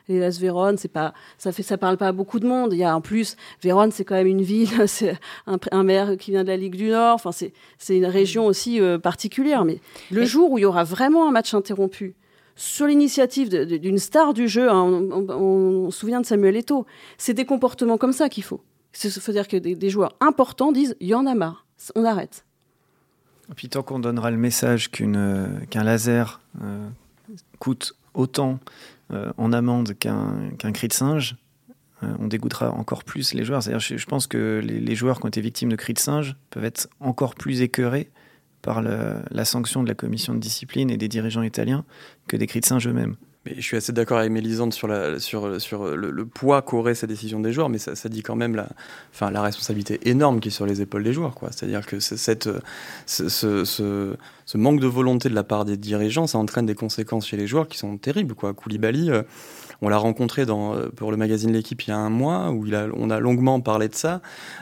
les 0.07 0.19
Las 0.19 0.39
Vérone, 0.39 0.77
c'est 0.77 0.87
pas, 0.87 1.13
ça 1.37 1.51
fait, 1.51 1.63
ça 1.63 1.77
parle 1.77 1.97
pas 1.97 2.09
à 2.09 2.11
beaucoup 2.11 2.39
de 2.39 2.47
monde. 2.47 2.73
Il 2.73 2.79
y 2.79 2.83
a 2.83 2.95
en 2.95 3.01
plus, 3.01 3.35
Vérone, 3.61 3.91
c'est 3.91 4.05
quand 4.05 4.15
même 4.15 4.27
une 4.27 4.41
ville, 4.41 4.69
c'est 4.87 5.17
un, 5.47 5.83
maire 5.83 6.17
qui 6.17 6.31
vient 6.31 6.43
de 6.43 6.49
la 6.49 6.57
Ligue 6.57 6.75
du 6.75 6.89
Nord. 6.89 7.15
Enfin, 7.15 7.31
c'est, 7.31 7.53
c'est 7.77 7.97
une 7.97 8.05
région 8.05 8.45
aussi 8.45 8.79
euh, 8.79 8.97
particulière. 8.97 9.65
Mais 9.65 9.79
le 10.11 10.25
jour 10.25 10.51
où 10.51 10.57
il 10.57 10.61
y 10.61 10.65
aura 10.65 10.83
vraiment 10.83 11.27
un 11.27 11.31
match 11.31 11.53
interrompu, 11.53 12.15
sur 12.55 12.87
l'initiative 12.87 13.49
d'une 13.49 13.97
star 13.97 14.33
du 14.33 14.47
jeu, 14.47 14.69
hein, 14.69 14.83
on, 14.83 15.91
se 15.91 15.99
souvient 15.99 16.21
de 16.21 16.25
Samuel 16.25 16.55
Eto'o, 16.55 16.85
c'est 17.17 17.33
des 17.33 17.45
comportements 17.45 17.97
comme 17.97 18.13
ça 18.13 18.29
qu'il 18.29 18.43
faut. 18.43 18.61
Il 19.03 19.11
faut 19.11 19.31
dire 19.33 19.47
que 19.49 19.57
des, 19.57 19.89
joueurs 19.89 20.15
importants 20.21 20.71
disent 20.71 20.95
il 21.01 21.07
y 21.07 21.13
en 21.13 21.25
a 21.25 21.35
marre, 21.35 21.65
on 21.95 22.05
arrête. 22.05 22.45
Et 23.51 23.53
puis 23.55 23.67
tant 23.67 23.83
qu'on 23.83 23.99
donnera 23.99 24.31
le 24.31 24.37
message 24.37 24.89
qu'une, 24.89 25.65
qu'un 25.69 25.83
laser 25.83 26.39
euh, 26.63 26.87
coûte 27.59 27.93
autant 28.15 28.59
euh, 29.13 29.31
en 29.37 29.53
amende 29.53 29.93
qu'un 29.93 30.71
cri 30.73 30.87
de 30.87 30.93
singe, 30.93 31.35
euh, 32.03 32.13
on 32.19 32.27
dégoûtera 32.27 32.71
encore 32.71 33.03
plus 33.03 33.33
les 33.33 33.45
joueurs. 33.45 33.63
C'est-à-dire, 33.63 33.79
je, 33.79 34.05
pense 34.05 34.27
que 34.27 34.61
les, 34.63 34.95
joueurs 34.95 35.19
qui 35.19 35.25
ont 35.25 35.29
été 35.29 35.41
victimes 35.41 35.69
de 35.69 35.75
cris 35.75 35.93
de 35.93 35.99
singe 35.99 36.35
peuvent 36.49 36.65
être 36.65 36.89
encore 36.99 37.35
plus 37.35 37.61
écœurés 37.61 38.09
par 38.61 38.81
la 38.81 39.45
sanction 39.45 39.83
de 39.83 39.87
la 39.87 39.93
commission 39.93 40.33
de 40.33 40.39
discipline 40.39 40.89
et 40.89 40.97
des 40.97 41.07
dirigeants 41.07 41.43
italiens 41.43 41.85
que 42.27 42.35
des 42.35 42.47
cris 42.47 42.61
de 42.61 42.65
singe 42.65 42.87
eux-mêmes. 42.87 43.15
Mais 43.45 43.53
je 43.57 43.61
suis 43.61 43.77
assez 43.77 43.93
d'accord 43.93 44.17
avec 44.17 44.31
Mélisande 44.31 44.73
sur, 44.73 44.87
le, 44.87 46.23
poids 46.23 46.63
qu'aurait 46.63 46.95
cette 46.95 47.09
décision 47.09 47.39
des 47.39 47.53
joueurs, 47.53 47.69
mais 47.69 47.77
ça, 47.77 48.09
dit 48.09 48.23
quand 48.23 48.35
même 48.35 48.55
la, 48.55 48.67
responsabilité 49.41 49.99
énorme 50.09 50.39
qui 50.39 50.47
est 50.47 50.51
sur 50.51 50.65
les 50.65 50.81
épaules 50.81 51.03
des 51.03 51.13
joueurs. 51.13 51.35
C'est-à-dire 51.51 51.85
que 51.85 51.99
ce, 51.99 52.57
manque 54.55 54.79
de 54.79 54.87
volonté 54.87 55.29
de 55.29 55.35
la 55.35 55.43
part 55.43 55.65
des 55.65 55.77
dirigeants, 55.77 56.25
ça 56.25 56.39
entraîne 56.39 56.65
des 56.65 56.75
conséquences 56.75 57.27
chez 57.27 57.37
les 57.37 57.45
joueurs 57.45 57.67
qui 57.67 57.77
sont 57.77 57.97
terribles. 57.97 58.33
Koulibaly, 58.33 59.11
euh, 59.11 59.21
on 59.81 59.89
l'a 59.89 59.97
rencontré 59.97 60.45
euh, 60.47 60.89
pour 60.95 61.11
le 61.11 61.17
magazine 61.17 61.51
L'équipe 61.51 61.83
il 61.83 61.89
y 61.89 61.93
a 61.93 61.97
un 61.97 62.09
mois, 62.09 62.49
où 62.49 62.65
on 62.95 63.09
a 63.09 63.19
longuement 63.19 63.61
parlé 63.61 63.87
de 63.87 63.95
ça. 63.95 64.21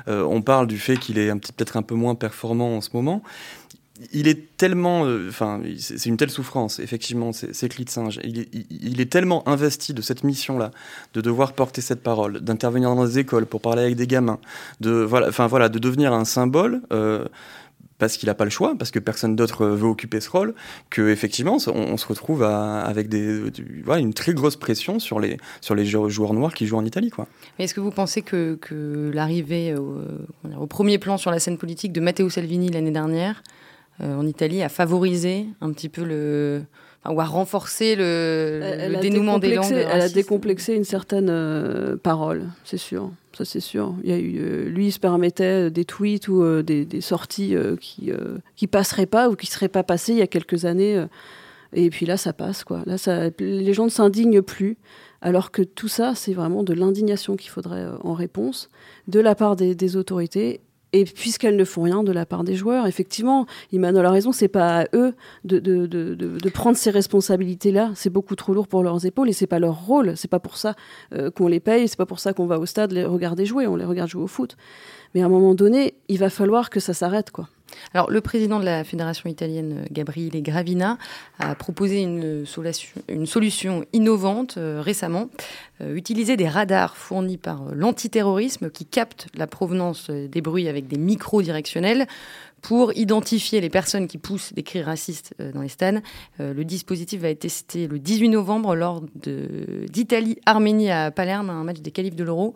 Euh, 0.10 0.24
on 0.24 0.42
parle 0.42 0.68
du 0.68 0.78
fait 0.78 0.98
qu'il 0.98 1.18
est 1.18 1.32
peut-être 1.32 1.78
un 1.78 1.84
peu 1.84 1.96
moins 1.96 2.16
performant 2.16 2.76
en 2.76 2.82
ce 2.82 2.90
moment 2.94 3.24
il 4.12 4.28
est 4.28 4.58
tellement, 4.58 5.06
euh, 5.06 5.28
enfin, 5.30 5.62
c'est 5.78 6.06
une 6.08 6.18
telle 6.18 6.32
souffrance, 6.32 6.80
effectivement, 6.80 7.32
c'est 7.32 7.70
clis 7.70 7.86
de 7.86 7.90
singe. 7.90 8.20
Il 8.24 9.00
est, 9.00 9.12
tellement 9.12 9.48
investi 9.48 9.94
de 9.94 10.02
cette 10.02 10.24
mission-là, 10.24 10.72
de 11.14 11.22
devoir 11.22 11.54
porter 11.54 11.82
cette 11.82 12.02
parole, 12.02 12.40
d'intervenir 12.40 12.96
dans 12.96 13.06
des 13.06 13.20
écoles 13.20 13.46
pour 13.46 13.62
parler 13.62 13.84
avec 13.84 13.96
des 13.96 14.08
gamins, 14.08 14.40
de 14.82 14.92
voilà, 14.92 15.28
enfin 15.28 15.46
voilà, 15.46 15.70
de 15.70 15.78
devenir 15.78 16.14
un 16.14 16.26
symbole. 16.26 16.82
Euh, 16.92 17.26
parce 18.00 18.18
qu'il 18.18 18.28
n'a 18.28 18.34
pas 18.34 18.44
le 18.44 18.50
choix, 18.50 18.76
parce 18.78 18.92
que 18.92 19.00
personne 19.00 19.36
d'autre 19.36 19.66
veut 19.66 19.88
occuper 19.88 20.20
ce 20.20 20.30
rôle, 20.30 20.56
que 20.90 21.10
effectivement 21.10 21.58
on, 21.68 21.96
se 21.96 22.06
retrouve 22.06 22.44
avec 22.44 23.08
des, 23.08 23.40
une 23.88 24.14
très 24.14 24.34
grosse 24.34 24.58
pression 24.58 25.00
sur 25.00 25.22
les, 25.22 25.38
sur 25.62 25.74
les 25.74 25.86
joueurs 25.86 26.34
noirs 26.34 26.54
qui 26.54 26.66
jouent 26.66 26.80
en 26.80 26.84
Italie. 26.84 27.12
Quoi. 27.12 27.28
est-ce 27.60 27.74
que 27.74 27.80
vous 27.80 27.92
pensez 27.92 28.22
que, 28.22 28.58
l'arrivée 29.14 29.76
au, 29.76 30.68
premier 30.68 30.98
plan 30.98 31.18
sur 31.18 31.32
la 31.32 31.40
scène 31.40 31.58
politique 31.58 31.94
de 31.94 32.02
Matteo 32.02 32.30
Salvini 32.30 32.70
l'année 32.70 32.92
dernière 32.92 33.42
euh, 33.42 33.63
en 34.00 34.26
Italie 34.26 34.64
a 34.64 34.70
favorisé 34.70 35.46
un 35.62 35.72
petit 35.72 35.90
peu 35.90 36.04
le, 36.04 36.64
ou 37.10 37.20
à 37.20 37.26
renforcer 37.26 37.96
le, 37.96 39.00
dénouement 39.02 39.40
des 39.40 39.56
langues. 39.56 39.72
Elle 39.72 40.02
a 40.02 40.10
décomplexé 40.10 40.74
une 40.74 40.84
certaine 40.84 41.30
euh, 41.30 41.98
parole, 41.98 42.50
c'est 42.64 42.78
sûr. 42.78 43.12
Ça, 43.38 43.46
c'est 43.46 43.60
sûr. 43.60 43.96
Il 44.04 44.10
y 44.10 44.14
a 44.14 44.18
eu, 44.18 44.38
euh, 44.40 44.70
lui, 44.70 44.88
il 44.88 44.92
se 44.92 45.00
permettait 45.00 45.72
des 45.72 45.86
tweets 45.86 46.28
ou 46.28 46.62
des, 46.62 47.02
sorties 47.02 47.56
qui 47.80 48.12
qui 48.56 48.68
passeraient 48.68 49.06
pas 49.06 49.30
ou 49.30 49.36
qui 49.36 49.48
seraient 49.48 49.70
pas 49.70 49.84
passées 49.84 50.14
il 50.14 50.20
y 50.20 50.22
a 50.22 50.28
quelques 50.28 50.66
années. 50.66 51.04
et 51.74 51.90
puis 51.90 52.06
là, 52.06 52.18
ça 52.18 52.32
passe, 52.32 52.64
quoi. 52.64 52.84
Là, 52.86 52.98
ça, 52.98 53.30
les 53.40 53.74
gens 53.74 53.86
ne 53.86 53.90
s'indignent 53.90 54.42
plus. 54.42 54.78
Alors 55.22 55.52
que 55.52 55.62
tout 55.62 55.88
ça, 55.88 56.16
c'est 56.16 56.34
vraiment 56.34 56.64
de 56.64 56.74
l'indignation 56.74 57.38
qu'il 57.38 57.50
faudrait 57.50 57.88
en 58.02 58.14
réponse 58.14 58.70
de 59.08 59.22
la 59.22 59.36
part 59.36 59.56
des, 59.56 59.74
des 59.74 59.96
autorités 59.96 60.60
Et 60.94 61.06
puisqu'elles 61.06 61.56
ne 61.56 61.66
font 61.66 61.82
rien 61.82 62.04
de 62.04 62.12
la 62.12 62.26
part 62.26 62.44
des 62.44 62.56
joueurs, 62.56 62.86
effectivement, 62.86 63.48
Emmanuel 63.74 64.06
a 64.06 64.12
raison, 64.12 64.32
c'est 64.32 64.48
pas 64.48 64.82
à 64.82 64.86
eux 64.94 65.16
de, 65.44 65.58
de, 65.58 65.88
de, 65.88 66.50
prendre 66.50 66.78
ces 66.78 66.92
responsabilités-là. 66.92 67.92
C'est 67.96 68.12
beaucoup 68.12 68.36
trop 68.36 68.54
lourd 68.54 68.68
pour 68.68 68.84
leurs 68.84 69.04
épaules 69.06 69.28
et 69.28 69.34
c'est 69.34 69.48
pas 69.48 69.58
leur 69.58 69.86
rôle. 69.86 70.16
C'est 70.16 70.28
pas 70.28 70.40
pour 70.40 70.56
ça 70.56 70.76
euh, 71.14 71.32
qu'on 71.32 71.48
les 71.48 71.60
paye, 71.60 71.88
c'est 71.88 71.98
pas 71.98 72.06
pour 72.06 72.20
ça 72.20 72.34
qu'on 72.34 72.46
va 72.46 72.60
au 72.60 72.68
stade 72.68 72.92
les 72.92 73.06
regarder 73.06 73.46
jouer. 73.46 73.66
On 73.66 73.76
les 73.76 73.86
regarde 73.86 74.10
jouer 74.10 74.22
au 74.22 74.28
foot. 74.28 74.56
Mais 75.16 75.24
à 75.24 75.26
un 75.26 75.30
moment 75.30 75.56
donné, 75.56 75.96
il 76.10 76.20
va 76.20 76.30
falloir 76.30 76.70
que 76.70 76.80
ça 76.80 76.94
s'arrête, 76.94 77.32
quoi. 77.32 77.50
Alors, 77.94 78.10
le 78.10 78.22
président 78.22 78.60
de 78.60 78.66
la 78.66 78.84
fédération 78.84 79.30
italienne, 79.30 79.86
Gabriele 79.92 80.42
Gravina, 80.42 80.98
a 81.40 81.56
proposé 81.56 82.02
une 82.02 82.46
solution, 82.46 83.86
innovante 83.94 84.56
euh, 84.58 84.82
récemment. 84.82 85.30
Euh, 85.82 85.96
utiliser 85.96 86.38
des 86.38 86.48
radars 86.48 86.98
fournis 86.98 87.38
par 87.38 87.66
l'antiterrorisme 87.74 88.70
qui 88.70 88.86
captent 88.86 89.28
la 89.36 89.48
provenance 89.48 90.10
des 90.10 90.42
bruits 90.42 90.68
avec 90.68 90.88
des 90.88 90.98
micros 90.98 91.42
directionnels 91.42 92.08
pour 92.62 92.96
identifier 92.96 93.60
les 93.60 93.70
personnes 93.70 94.08
qui 94.08 94.18
poussent 94.18 94.54
des 94.54 94.64
cris 94.64 94.82
racistes 94.82 95.36
dans 95.54 95.62
les 95.62 95.68
stades. 95.68 96.02
le 96.40 96.64
dispositif 96.64 97.20
va 97.20 97.28
être 97.28 97.40
testé 97.40 97.88
le 97.88 98.00
18 98.00 98.30
novembre 98.30 98.74
lors 98.74 99.02
d'Italie-Arménie 99.26 100.90
à 100.90 101.12
Palerme, 101.12 101.50
un 101.50 101.66
match 101.66 101.82
des 101.82 101.92
qualifs 101.92 102.16
de 102.16 102.24
l'Euro. 102.24 102.54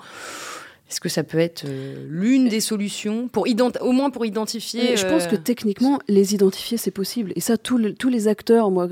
Est-ce 0.89 1.01
que 1.01 1.09
ça 1.09 1.23
peut 1.23 1.39
être 1.39 1.65
euh, 1.65 2.05
l'une 2.07 2.47
des 2.47 2.61
solutions, 2.61 3.27
pour 3.27 3.45
au 3.81 3.91
moins 3.91 4.09
pour 4.09 4.25
identifier 4.25 4.95
Je 4.95 5.05
pense 5.05 5.27
que 5.27 5.35
euh, 5.35 5.39
techniquement, 5.43 5.99
les 6.07 6.33
identifier, 6.33 6.77
c'est 6.77 6.91
possible. 6.91 7.33
Et 7.35 7.41
ça, 7.41 7.57
tous 7.57 7.77
les 7.77 8.27
acteurs, 8.29 8.71
moi, 8.71 8.87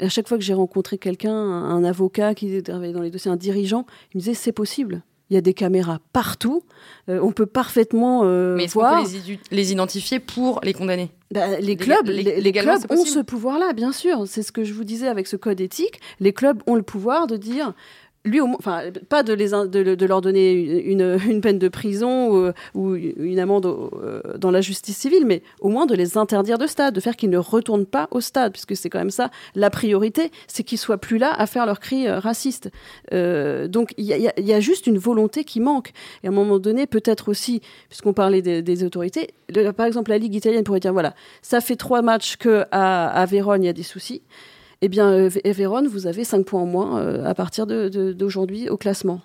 à 0.00 0.08
chaque 0.10 0.28
fois 0.28 0.36
que 0.36 0.44
j'ai 0.44 0.54
rencontré 0.54 0.98
quelqu'un, 0.98 1.32
un 1.32 1.84
avocat 1.84 2.34
qui 2.34 2.62
travaillait 2.62 2.92
dans 2.92 3.00
les 3.00 3.10
dossiers, 3.10 3.30
un 3.30 3.36
dirigeant, 3.36 3.86
il 4.12 4.18
me 4.18 4.20
disait 4.20 4.34
c'est 4.34 4.52
possible. 4.52 5.02
Il 5.30 5.34
y 5.34 5.36
a 5.36 5.42
des 5.42 5.52
caméras 5.52 6.00
partout. 6.14 6.62
Euh, 7.10 7.20
on 7.22 7.32
peut 7.32 7.44
parfaitement 7.44 8.24
Mais 8.54 8.66
voir. 8.66 9.04
Les, 9.50 9.72
identifier 9.72 10.20
pour 10.20 10.60
les 10.62 10.72
condamner? 10.72 11.10
Bah, 11.30 11.60
les 11.60 11.76
clubs, 11.76 12.08
les, 12.08 12.52
clubs 12.52 12.80
ont 12.90 13.04
ce 13.04 13.18
pouvoir-là, 13.18 13.74
bien 13.74 13.92
sûr. 13.92 14.26
C'est 14.26 14.42
ce 14.42 14.52
que 14.52 14.64
je 14.64 14.72
vous 14.72 14.84
disais 14.84 15.08
avec 15.08 15.26
ce 15.26 15.36
code 15.36 15.60
éthique. 15.60 16.00
Les 16.20 16.32
clubs 16.32 16.62
ont 16.66 16.74
le 16.74 16.82
pouvoir 16.82 17.26
de 17.26 17.36
dire 17.36 17.74
lui, 18.24 18.40
enfin, 18.40 18.82
pas 19.08 19.22
de, 19.22 19.32
les, 19.32 19.48
de, 19.50 20.06
leur 20.06 20.20
donner 20.20 20.52
une, 20.52 21.18
une, 21.26 21.40
peine 21.40 21.58
de 21.58 21.68
prison 21.68 22.52
ou, 22.74 22.94
une 22.94 23.38
amende 23.38 23.66
euh, 23.66 24.20
dans 24.36 24.50
la 24.50 24.60
justice 24.60 24.96
civile, 24.96 25.24
mais 25.24 25.42
au 25.60 25.68
moins 25.68 25.86
de 25.86 25.94
les 25.94 26.18
interdire 26.18 26.58
de 26.58 26.66
stade, 26.66 26.94
de 26.94 27.00
faire 27.00 27.16
qu'ils 27.16 27.30
ne 27.30 27.38
retournent 27.38 27.86
pas 27.86 28.08
au 28.10 28.20
stade, 28.20 28.52
puisque 28.52 28.76
c'est 28.76 28.90
quand 28.90 28.98
même 28.98 29.10
ça 29.10 29.30
la 29.54 29.70
priorité, 29.70 30.30
c'est 30.46 30.62
qu'ils 30.62 30.78
soient 30.78 30.98
plus 30.98 31.18
là 31.18 31.32
à 31.32 31.46
faire 31.46 31.66
leurs 31.66 31.80
cris 31.80 32.08
euh, 32.08 32.18
racistes. 32.18 32.70
Euh, 33.12 33.68
donc 33.68 33.94
il 33.96 34.04
y, 34.04 34.52
a 34.52 34.60
juste 34.60 34.86
une 34.86 34.98
volonté 34.98 35.44
qui 35.44 35.60
manque. 35.60 35.92
Et 36.22 36.26
à 36.26 36.30
un 36.30 36.34
moment 36.34 36.58
donné, 36.58 36.86
peut-être 36.86 37.28
aussi, 37.28 37.62
puisqu'on 37.88 38.12
parlait 38.12 38.42
des, 38.42 38.62
des 38.62 38.84
autorités, 38.84 39.28
par 39.76 39.86
exemple 39.86 40.10
la 40.10 40.18
Ligue 40.18 40.34
italienne 40.34 40.64
pourrait 40.64 40.80
dire 40.80 40.92
voilà, 40.92 41.14
ça 41.42 41.60
fait 41.60 41.76
trois 41.76 42.02
matchs 42.02 42.36
que 42.36 42.64
à, 42.70 43.08
à 43.08 43.26
Vérone 43.26 43.62
il 43.62 43.66
y 43.66 43.70
a 43.70 43.72
des 43.72 43.82
soucis 43.82 44.22
eh 44.80 44.88
bien, 44.88 45.10
euh, 45.10 45.28
Vérone, 45.44 45.88
vous 45.88 46.06
avez 46.06 46.24
5 46.24 46.44
points 46.44 46.62
en 46.62 46.66
moins 46.66 47.00
euh, 47.00 47.24
à 47.24 47.34
partir 47.34 47.66
d'aujourd'hui 47.66 48.68
au 48.68 48.76
classement. 48.76 49.20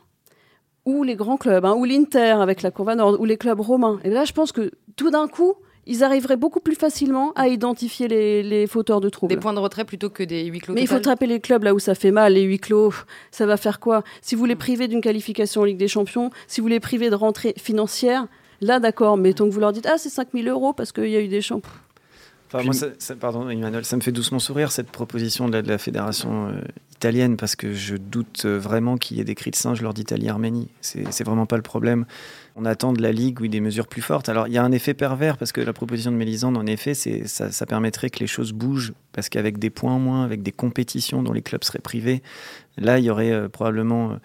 Ou 0.85 1.03
les 1.03 1.15
grands 1.15 1.37
clubs, 1.37 1.63
hein, 1.63 1.75
ou 1.77 1.85
l'Inter 1.85 2.35
avec 2.41 2.61
la 2.61 2.71
Courva 2.71 2.95
Nord, 2.95 3.19
ou 3.19 3.25
les 3.25 3.37
clubs 3.37 3.59
romains. 3.59 3.99
Et 4.03 4.09
là, 4.09 4.25
je 4.25 4.33
pense 4.33 4.51
que 4.51 4.71
tout 4.95 5.11
d'un 5.11 5.27
coup, 5.27 5.53
ils 5.85 6.03
arriveraient 6.03 6.37
beaucoup 6.37 6.59
plus 6.59 6.75
facilement 6.75 7.31
à 7.33 7.47
identifier 7.47 8.07
les, 8.07 8.67
fauteurs 8.67 8.99
de 8.99 9.09
troubles. 9.09 9.33
Des 9.33 9.39
points 9.39 9.53
de 9.53 9.59
retrait 9.59 9.85
plutôt 9.85 10.09
que 10.09 10.23
des 10.23 10.45
huis 10.45 10.59
clos. 10.59 10.73
Mais 10.73 10.81
il 10.81 10.87
faut 10.87 10.99
trapper 10.99 11.27
les 11.27 11.39
clubs 11.39 11.63
là 11.63 11.73
où 11.73 11.79
ça 11.79 11.95
fait 11.95 12.11
mal. 12.11 12.33
Les 12.33 12.41
huis 12.41 12.59
clos, 12.59 12.93
ça 13.31 13.45
va 13.45 13.57
faire 13.57 13.79
quoi? 13.79 14.03
Si 14.21 14.35
vous 14.35 14.45
les 14.45 14.55
privez 14.55 14.87
d'une 14.87 15.01
qualification 15.01 15.61
en 15.61 15.65
Ligue 15.65 15.77
des 15.77 15.87
Champions, 15.87 16.31
si 16.47 16.61
vous 16.61 16.67
les 16.67 16.79
privez 16.79 17.09
de 17.09 17.15
rentrée 17.15 17.53
financière, 17.57 18.27
là 18.59 18.79
d'accord. 18.79 19.17
Mais 19.17 19.33
tant 19.33 19.45
que 19.45 19.51
vous 19.51 19.59
leur 19.59 19.71
dites, 19.71 19.87
ah, 19.87 19.97
c'est 19.97 20.09
5000 20.09 20.47
euros 20.47 20.73
parce 20.73 20.91
qu'il 20.91 21.09
y 21.09 21.15
a 21.15 21.21
eu 21.21 21.27
des 21.27 21.41
champions 21.41 21.71
moi, 22.61 22.73
ça, 22.73 23.15
pardon, 23.15 23.49
Emmanuel, 23.49 23.85
ça 23.85 23.95
me 23.95 24.01
fait 24.01 24.11
doucement 24.11 24.39
sourire 24.39 24.71
cette 24.71 24.91
proposition 24.91 25.49
de 25.49 25.57
la, 25.57 25.77
fédération 25.77 26.49
euh, 26.49 26.61
italienne 26.91 27.37
parce 27.37 27.55
que 27.55 27.73
je 27.73 27.95
doute 27.95 28.43
euh, 28.45 28.57
vraiment 28.57 28.97
qu'il 28.97 29.17
y 29.17 29.21
ait 29.21 29.25
des 29.25 29.35
cris 29.35 29.51
de 29.51 29.55
singe 29.55 29.81
lors 29.81 29.93
d'Italie-Arménie. 29.93 30.69
C'est 30.81 31.23
vraiment 31.23 31.45
pas 31.45 31.57
le 31.57 31.63
problème. 31.63 32.05
On 32.55 32.65
attend 32.65 32.93
de 32.93 33.01
la 33.01 33.11
Ligue 33.11 33.41
oui, 33.41 33.49
des 33.49 33.59
mesures 33.59 33.87
plus 33.87 34.01
fortes. 34.01 34.29
Alors 34.29 34.47
il 34.47 34.53
y 34.53 34.57
a 34.57 34.63
un 34.63 34.71
effet 34.71 34.93
pervers 34.93 35.37
parce 35.37 35.51
que 35.51 35.61
la 35.61 35.73
proposition 35.73 36.11
de 36.11 36.17
Mélisande, 36.17 36.55
en 36.55 36.65
effet, 36.67 36.93
ça, 36.93 37.51
ça 37.51 37.65
permettrait 37.65 38.09
que 38.09 38.19
les 38.19 38.27
choses 38.27 38.53
bougent 38.53 38.93
parce 39.11 39.29
qu'avec 39.29 39.57
des 39.57 39.69
points 39.69 39.93
en 39.93 39.99
moins, 39.99 40.23
avec 40.23 40.43
des 40.43 40.51
compétitions 40.51 41.23
dont 41.23 41.33
les 41.33 41.41
clubs 41.41 41.63
seraient 41.63 41.79
privés, 41.79 42.21
là 42.77 42.99
il 42.99 43.05
y 43.05 43.09
aurait 43.09 43.31
euh, 43.31 43.49
probablement 43.49 44.11
euh, 44.11 44.15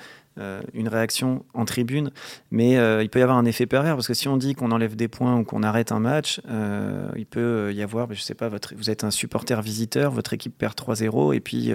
une 0.74 0.88
réaction 0.88 1.44
en 1.54 1.64
tribune, 1.64 2.10
mais 2.50 2.78
euh, 2.78 3.02
il 3.02 3.10
peut 3.10 3.18
y 3.18 3.22
avoir 3.22 3.38
un 3.38 3.44
effet 3.44 3.66
pervers 3.66 3.94
parce 3.94 4.06
que 4.06 4.14
si 4.14 4.28
on 4.28 4.36
dit 4.36 4.54
qu'on 4.54 4.70
enlève 4.70 4.96
des 4.96 5.08
points 5.08 5.36
ou 5.36 5.44
qu'on 5.44 5.62
arrête 5.62 5.92
un 5.92 6.00
match, 6.00 6.40
euh, 6.48 7.08
il 7.16 7.26
peut 7.26 7.72
y 7.74 7.82
avoir, 7.82 8.12
je 8.12 8.20
sais 8.20 8.34
pas, 8.34 8.48
vous 8.76 8.90
êtes 8.90 9.04
un 9.04 9.10
supporter 9.10 9.60
visiteur, 9.62 10.12
votre 10.12 10.32
équipe 10.32 10.56
perd 10.56 10.74
3-0 10.74 11.34
et 11.34 11.40
puis 11.40 11.72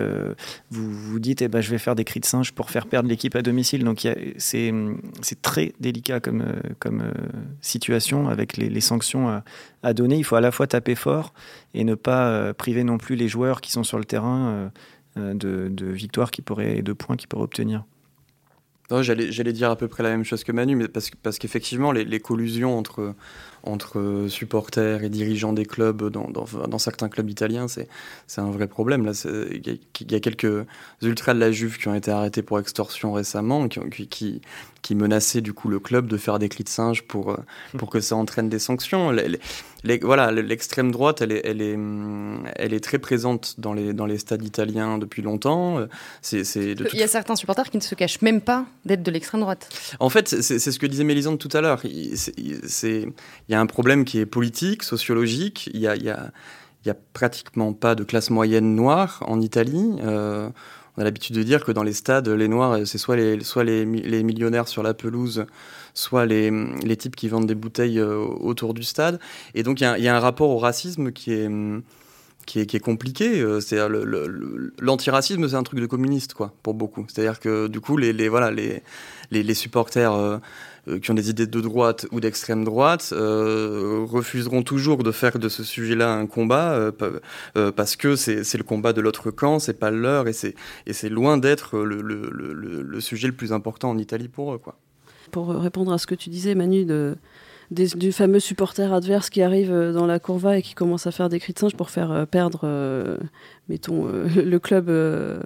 vous 0.71 0.91
vous 0.91 1.19
dites, 1.19 1.41
eh 1.41 1.47
ben, 1.47 1.61
je 1.61 1.69
vais 1.69 1.77
faire 1.77 1.95
des 1.95 2.03
cris 2.03 2.19
de 2.19 2.25
singe 2.25 2.51
pour 2.53 2.69
faire 2.69 2.87
perdre 2.87 3.09
l'équipe 3.09 3.35
à 3.35 3.41
domicile. 3.41 3.83
Donc 3.83 4.07
c'est 4.37 5.41
très 5.41 5.73
délicat 5.79 6.19
comme, 6.19 6.45
comme 6.79 7.03
situation 7.61 8.27
avec 8.29 8.57
les, 8.57 8.81
sanctions 8.81 9.41
à, 9.83 9.93
donner. 9.93 10.17
Il 10.17 10.23
faut 10.23 10.35
à 10.35 10.41
la 10.41 10.51
fois 10.51 10.67
taper 10.67 10.95
fort 10.95 11.33
et 11.73 11.83
ne 11.83 11.95
pas 11.95 12.53
priver 12.53 12.83
non 12.83 12.97
plus 12.97 13.15
les 13.15 13.27
joueurs 13.27 13.61
qui 13.61 13.71
sont 13.71 13.83
sur 13.83 13.97
le 13.97 14.05
terrain 14.05 14.71
de, 15.15 15.67
de 15.69 15.85
victoires 15.85 16.31
qui 16.31 16.41
pourraient, 16.41 16.77
et 16.77 16.81
de 16.81 16.93
points 16.93 17.15
qu'ils 17.15 17.27
pourraient 17.27 17.43
obtenir. 17.43 17.83
J'allais 18.89 19.53
dire 19.53 19.71
à 19.71 19.75
peu 19.75 19.87
près 19.87 20.03
la 20.03 20.09
même 20.09 20.23
chose 20.23 20.43
que 20.43 20.51
Manu, 20.51 20.75
mais 20.75 20.87
parce, 20.87 21.09
parce 21.21 21.39
qu'effectivement, 21.39 21.91
les, 21.91 22.05
les, 22.05 22.19
collusions 22.19 22.77
entre, 22.77 23.15
entre 23.63 24.25
supporters 24.27 25.03
et 25.03 25.09
dirigeants 25.09 25.53
des 25.53 25.65
clubs 25.65 26.09
dans, 26.09 26.29
dans, 26.29 26.77
certains 26.77 27.09
clubs 27.09 27.29
italiens, 27.29 27.67
c'est 27.67 27.87
un 28.37 28.51
vrai 28.51 28.67
problème. 28.67 29.11
Il 29.25 29.79
y, 30.11 30.15
a 30.15 30.19
quelques 30.19 30.65
ultras 31.01 31.33
de 31.33 31.39
la 31.39 31.51
Juve 31.51 31.77
qui 31.77 31.87
ont 31.87 31.95
été 31.95 32.11
arrêtés 32.11 32.41
pour 32.41 32.59
extorsion 32.59 33.13
récemment, 33.13 33.67
qui, 33.69 34.07
qui, 34.07 34.41
qui 34.83 34.95
menaçaient 34.95 35.41
du 35.41 35.53
coup 35.53 35.69
le 35.69 35.79
club 35.79 36.07
de 36.07 36.17
faire 36.17 36.39
des 36.39 36.49
cris 36.49 36.65
de 36.65 36.69
singe 36.69 37.03
pour, 37.03 37.31
euh, 37.31 37.37
pour 37.77 37.89
que 37.89 38.01
ça 38.01 38.15
entraîne 38.15 38.49
des 38.49 38.59
sanctions. 38.59 39.11
Les, 39.11 39.99
voilà, 40.01 40.31
l'extrême 40.31 40.91
droite, 40.91 41.21
elle 41.21 41.31
est, 41.31 41.41
elle, 41.43 41.61
est, 41.61 41.77
elle 42.55 42.73
est 42.73 42.79
très 42.79 42.99
présente 42.99 43.55
dans 43.57 43.73
les, 43.73 43.93
dans 43.93 44.05
les 44.05 44.17
stades 44.17 44.43
italiens 44.43 44.97
depuis 44.97 45.21
longtemps. 45.21 45.77
C'est, 46.21 46.43
Il 46.55 46.99
y 46.99 47.03
a 47.03 47.07
certains 47.07 47.35
supporters 47.35 47.69
qui 47.69 47.77
ne 47.77 47.81
se 47.81 47.93
cachent 47.95 48.21
même 48.21 48.39
pas 48.39 48.65
d'être 48.85 49.03
de 49.03 49.11
l'extrême 49.11 49.41
droite. 49.41 49.69
En 49.99 50.09
fait, 50.09 50.29
c'est, 50.29 50.59
ce 50.59 50.79
que 50.79 50.85
disait 50.85 51.03
Mélisande 51.03 51.37
tout 51.37 51.49
à 51.51 51.61
l'heure. 51.61 51.81
C'est, 52.65 53.07
il 53.49 53.52
y 53.53 53.55
a 53.55 53.61
un 53.61 53.65
problème 53.65 54.05
qui 54.05 54.19
est 54.19 54.25
politique, 54.25 54.83
sociologique. 54.83 55.69
Il 55.73 55.79
y 55.79 55.87
a, 55.87 55.95
il 55.95 56.15
il 56.85 56.93
pratiquement 57.13 57.73
pas 57.73 57.95
de 57.95 58.03
classe 58.03 58.29
moyenne 58.29 58.75
noire 58.75 59.23
en 59.27 59.39
Italie. 59.39 59.95
Euh, 60.03 60.49
on 60.97 61.01
a 61.01 61.03
l'habitude 61.03 61.35
de 61.35 61.43
dire 61.43 61.63
que 61.63 61.71
dans 61.71 61.83
les 61.83 61.93
stades, 61.93 62.27
les 62.27 62.47
noirs, 62.47 62.85
c'est 62.85 62.97
soit 62.97 63.15
les, 63.15 63.43
soit 63.43 63.63
les, 63.63 63.85
millionnaires 63.85 64.67
sur 64.67 64.83
la 64.83 64.93
pelouse, 64.93 65.45
soit 65.93 66.25
les, 66.25 66.51
les 66.83 66.97
types 66.97 67.15
qui 67.15 67.29
vendent 67.29 67.47
des 67.47 67.55
bouteilles 67.55 67.99
euh, 67.99 68.17
autour 68.17 68.73
du 68.73 68.83
stade. 68.83 69.19
Et 69.55 69.63
donc 69.63 69.81
il 69.81 69.83
y, 69.83 70.07
a 70.07 70.15
un 70.15 70.19
rapport 70.19 70.49
au 70.49 70.59
racisme 70.59 71.11
qui 71.11 71.31
est, 71.31 71.49
qui 72.45 72.59
est, 72.59 72.79
compliqué. 72.79 73.41
Euh, 73.41 73.59
c'est 73.59 73.79
l'antiracisme, 74.79 75.47
c'est 75.47 75.55
un 75.55 75.63
truc 75.63 75.79
de 75.79 75.87
communiste, 75.87 76.35
quoi, 76.35 76.53
pour 76.61 76.75
beaucoup. 76.75 77.05
C'est-à-dire 77.07 77.39
que 77.39 77.67
du 77.67 77.79
coup, 77.79 77.97
les, 77.97 78.29
voilà, 78.29 78.51
les, 78.51 79.53
supporters 79.53 80.41
qui 81.01 81.11
ont 81.11 81.13
des 81.13 81.29
idées 81.29 81.47
de 81.47 81.61
droite 81.61 82.05
ou 82.11 82.19
d'extrême 82.19 82.63
droite 82.63 83.13
euh, 83.13 84.05
refuseront 84.05 84.63
toujours 84.63 85.03
de 85.03 85.11
faire 85.11 85.39
de 85.39 85.47
ce 85.47 85.63
sujet-là 85.63 86.13
un 86.13 86.27
combat 86.27 86.73
euh, 86.73 87.71
parce 87.71 87.95
que 87.95 88.15
c'est 88.15 88.57
le 88.57 88.63
combat 88.63 88.91
de 88.91 88.99
l'autre 88.99 89.31
camp, 89.31 89.59
c'est 89.59 89.79
pas 89.79 89.91
leur 89.91 90.27
et 90.27 90.33
c'est 90.33 91.09
loin 91.09 91.37
d'être 91.37 91.77
le, 91.79 92.01
le, 92.01 92.99
sujet 92.99 93.27
le 93.27 93.33
plus 93.33 93.53
important 93.53 93.89
en 93.91 93.97
Italie 93.97 94.27
pour 94.27 94.53
eux. 94.53 94.57
Quoi. 94.57 94.75
Pour 95.31 95.49
répondre 95.49 95.91
à 95.93 95.97
ce 95.97 96.07
que 96.07 96.15
tu 96.15 96.29
disais, 96.29 96.55
Manu, 96.55 96.85
de, 96.85 97.15
du 97.71 98.11
fameux 98.11 98.39
supporter 98.39 98.93
adverse 98.93 99.29
qui 99.29 99.41
arrive 99.41 99.73
dans 99.93 100.05
la 100.05 100.19
courva 100.19 100.57
et 100.57 100.61
qui 100.61 100.73
commence 100.73 101.07
à 101.07 101.11
faire 101.11 101.29
des 101.29 101.39
cris 101.39 101.53
de 101.53 101.59
singe 101.59 101.75
pour 101.75 101.89
faire 101.89 102.27
perdre, 102.27 102.67
mettons, 103.69 104.07
le 104.35 104.57
club 104.59 104.89
euh, 104.89 105.41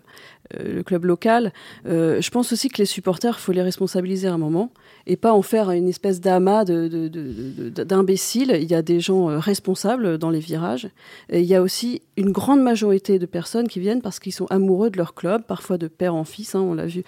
le 0.53 0.83
club 0.83 1.05
local. 1.05 1.53
Euh, 1.85 2.21
je 2.21 2.29
pense 2.29 2.51
aussi 2.53 2.69
que 2.69 2.77
les 2.77 2.85
supporters, 2.85 3.39
faut 3.39 3.51
les 3.51 3.61
responsabiliser 3.61 4.27
à 4.27 4.33
un 4.33 4.37
moment 4.37 4.71
et 5.05 5.15
pas 5.15 5.33
en 5.33 5.41
faire 5.41 5.71
une 5.71 5.87
espèce 5.87 6.21
d'amas 6.21 6.65
d'imbéciles. 6.65 8.57
il 8.59 8.69
y 8.69 8.75
a 8.75 8.81
des 8.81 8.99
gens 8.99 9.29
euh, 9.29 9.39
responsables 9.39 10.17
dans 10.17 10.29
les 10.29 10.39
virages. 10.39 10.89
Et 11.29 11.41
il 11.41 11.45
y 11.45 11.55
a 11.55 11.61
aussi 11.61 12.01
une 12.15 12.31
grande 12.31 12.61
majorité 12.61 13.19
de 13.19 13.25
personnes 13.25 13.67
qui 13.67 13.79
viennent 13.79 14.01
parce 14.01 14.19
qu'ils 14.19 14.33
sont 14.33 14.47
amoureux 14.47 14.89
de 14.89 14.97
leur 14.97 15.13
club, 15.13 15.43
parfois 15.43 15.77
de 15.77 15.87
père 15.87 16.15
en 16.15 16.23
fils. 16.23 16.55
Hein, 16.55 16.61
on 16.61 16.73
l'a 16.73 16.85
vu 16.85 17.03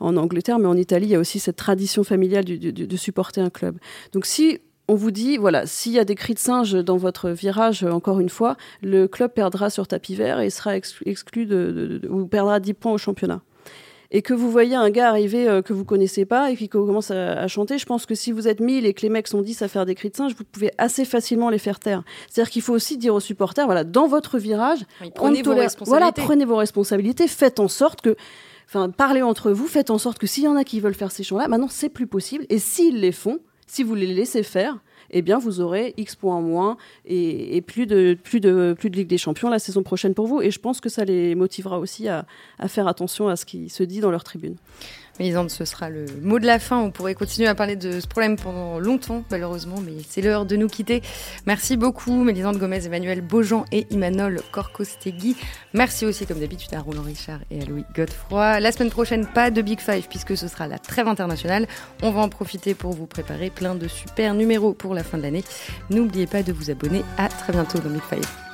en 0.00 0.16
Angleterre, 0.16 0.58
mais 0.58 0.66
en 0.66 0.76
Italie, 0.76 1.06
il 1.06 1.12
y 1.12 1.14
a 1.14 1.18
aussi 1.18 1.38
cette 1.38 1.56
tradition 1.56 2.04
familiale 2.04 2.44
de 2.44 2.96
supporter 2.96 3.40
un 3.40 3.50
club. 3.50 3.76
Donc 4.12 4.26
si 4.26 4.60
on 4.90 4.96
vous 4.96 5.12
dit, 5.12 5.36
voilà, 5.36 5.66
s'il 5.66 5.92
y 5.92 6.00
a 6.00 6.04
des 6.04 6.16
cris 6.16 6.34
de 6.34 6.40
singe 6.40 6.72
dans 6.72 6.96
votre 6.96 7.30
virage, 7.30 7.84
encore 7.84 8.18
une 8.18 8.28
fois, 8.28 8.56
le 8.82 9.06
club 9.06 9.32
perdra 9.32 9.70
sur 9.70 9.86
tapis 9.86 10.16
vert 10.16 10.40
et 10.40 10.50
sera 10.50 10.76
exclu 10.76 11.46
de, 11.46 12.00
ou 12.10 12.26
perdra 12.26 12.58
10 12.58 12.74
points 12.74 12.92
au 12.92 12.98
championnat. 12.98 13.40
et 14.10 14.20
que 14.20 14.34
vous 14.34 14.50
voyez 14.50 14.74
un 14.74 14.90
gars 14.90 15.08
arriver 15.08 15.48
euh, 15.48 15.62
que 15.62 15.72
vous 15.72 15.84
connaissez 15.84 16.24
pas 16.24 16.50
et 16.50 16.56
qui 16.56 16.68
commence 16.68 17.12
à, 17.12 17.46
chanter, 17.46 17.78
je 17.78 17.86
pense 17.86 18.04
que 18.04 18.16
si 18.16 18.32
vous 18.32 18.48
êtes 18.48 18.58
1000 18.58 18.84
et 18.84 18.92
que 18.92 19.02
les 19.02 19.10
mecs 19.10 19.28
sont 19.28 19.42
10 19.42 19.62
à 19.62 19.68
faire 19.68 19.86
des 19.86 19.94
cris 19.94 20.10
de 20.10 20.16
singe, 20.16 20.34
vous 20.36 20.42
pouvez 20.42 20.72
assez 20.76 21.04
facilement 21.04 21.50
les 21.50 21.58
faire 21.58 21.78
taire. 21.78 22.02
C'est-à-dire 22.28 22.50
qu'il 22.50 22.62
faut 22.62 22.74
aussi 22.74 22.98
dire 22.98 23.14
aux 23.14 23.20
supporters, 23.20 23.66
voilà, 23.66 23.84
dans 23.84 24.08
votre 24.08 24.38
virage, 24.38 24.80
prenez 25.14 25.42
vos 25.42 25.54
responsabilités. 25.54 25.88
Voilà, 25.88 26.10
prenez 26.10 26.44
vos 26.44 26.56
responsabilités, 26.56 27.28
faites 27.28 27.60
en 27.60 27.68
sorte 27.68 28.00
que 28.00 28.16
Enfin, 28.66 28.88
parlez 28.88 29.20
entre 29.20 29.50
vous, 29.50 29.66
faites 29.66 29.90
en 29.90 29.98
sorte 29.98 30.18
que 30.18 30.28
s'il 30.28 30.44
y 30.44 30.48
en 30.48 30.54
a 30.54 30.62
qui 30.62 30.78
veulent 30.78 30.94
faire 30.94 31.10
ces 31.10 31.24
chants-là, 31.24 31.48
maintenant 31.48 31.66
c'est 31.68 31.88
plus 31.88 32.06
possible. 32.06 32.46
Et 32.50 32.60
s'ils 32.60 33.00
les 33.00 33.10
font, 33.10 33.40
si 33.70 33.84
vous 33.84 33.94
les 33.94 34.08
laissez 34.08 34.42
faire, 34.42 34.78
eh 35.10 35.22
bien 35.22 35.38
vous 35.38 35.60
aurez 35.60 35.94
X 35.96 36.16
points 36.16 36.34
en 36.34 36.42
moins 36.42 36.76
et, 37.04 37.62
plus, 37.62 37.86
de, 37.86 38.18
plus, 38.20 38.40
de, 38.40 38.74
plus 38.76 38.90
de 38.90 38.96
Ligue 38.96 39.06
des 39.06 39.18
Champions 39.18 39.48
la 39.48 39.60
saison 39.60 39.84
prochaine 39.84 40.12
pour 40.12 40.26
vous. 40.26 40.42
Et 40.42 40.50
je 40.50 40.58
pense 40.58 40.80
que 40.80 40.88
ça 40.88 41.04
les 41.04 41.36
motivera 41.36 41.78
aussi 41.78 42.08
à, 42.08 42.26
à 42.58 42.66
faire 42.66 42.88
attention 42.88 43.28
à 43.28 43.36
ce 43.36 43.44
qui 43.44 43.68
se 43.68 43.84
dit 43.84 44.00
dans 44.00 44.10
leur 44.10 44.24
tribune. 44.24 44.56
Mélisande, 45.20 45.50
ce 45.50 45.66
sera 45.66 45.90
le 45.90 46.06
mot 46.22 46.38
de 46.38 46.46
la 46.46 46.58
fin. 46.58 46.78
On 46.78 46.90
pourrait 46.90 47.14
continuer 47.14 47.46
à 47.46 47.54
parler 47.54 47.76
de 47.76 48.00
ce 48.00 48.06
problème 48.06 48.36
pendant 48.36 48.78
longtemps, 48.80 49.22
malheureusement, 49.30 49.76
mais 49.84 49.92
c'est 50.08 50.22
l'heure 50.22 50.46
de 50.46 50.56
nous 50.56 50.66
quitter. 50.66 51.02
Merci 51.44 51.76
beaucoup, 51.76 52.24
Mélisande 52.24 52.56
Gomez, 52.56 52.86
Emmanuel 52.86 53.20
Beaujean 53.20 53.66
et 53.70 53.86
Imanol 53.90 54.40
Corcostegui. 54.50 55.36
Merci 55.74 56.06
aussi, 56.06 56.24
comme 56.24 56.40
d'habitude, 56.40 56.72
à 56.72 56.80
Roland 56.80 57.02
Richard 57.02 57.40
et 57.50 57.60
à 57.60 57.66
Louis 57.66 57.84
Godefroy. 57.94 58.60
La 58.60 58.72
semaine 58.72 58.88
prochaine, 58.88 59.26
pas 59.26 59.50
de 59.50 59.60
Big 59.60 59.80
Five, 59.80 60.08
puisque 60.08 60.38
ce 60.38 60.48
sera 60.48 60.66
la 60.66 60.78
trêve 60.78 61.06
internationale. 61.06 61.66
On 62.02 62.12
va 62.12 62.22
en 62.22 62.30
profiter 62.30 62.74
pour 62.74 62.92
vous 62.92 63.06
préparer 63.06 63.50
plein 63.50 63.74
de 63.74 63.88
super 63.88 64.32
numéros 64.32 64.72
pour 64.72 64.94
la 64.94 65.04
fin 65.04 65.18
de 65.18 65.22
l'année. 65.22 65.44
N'oubliez 65.90 66.26
pas 66.26 66.42
de 66.42 66.54
vous 66.54 66.70
abonner. 66.70 67.04
À 67.18 67.28
très 67.28 67.52
bientôt 67.52 67.78
dans 67.78 67.90
Big 67.90 68.02
Five. 68.08 68.49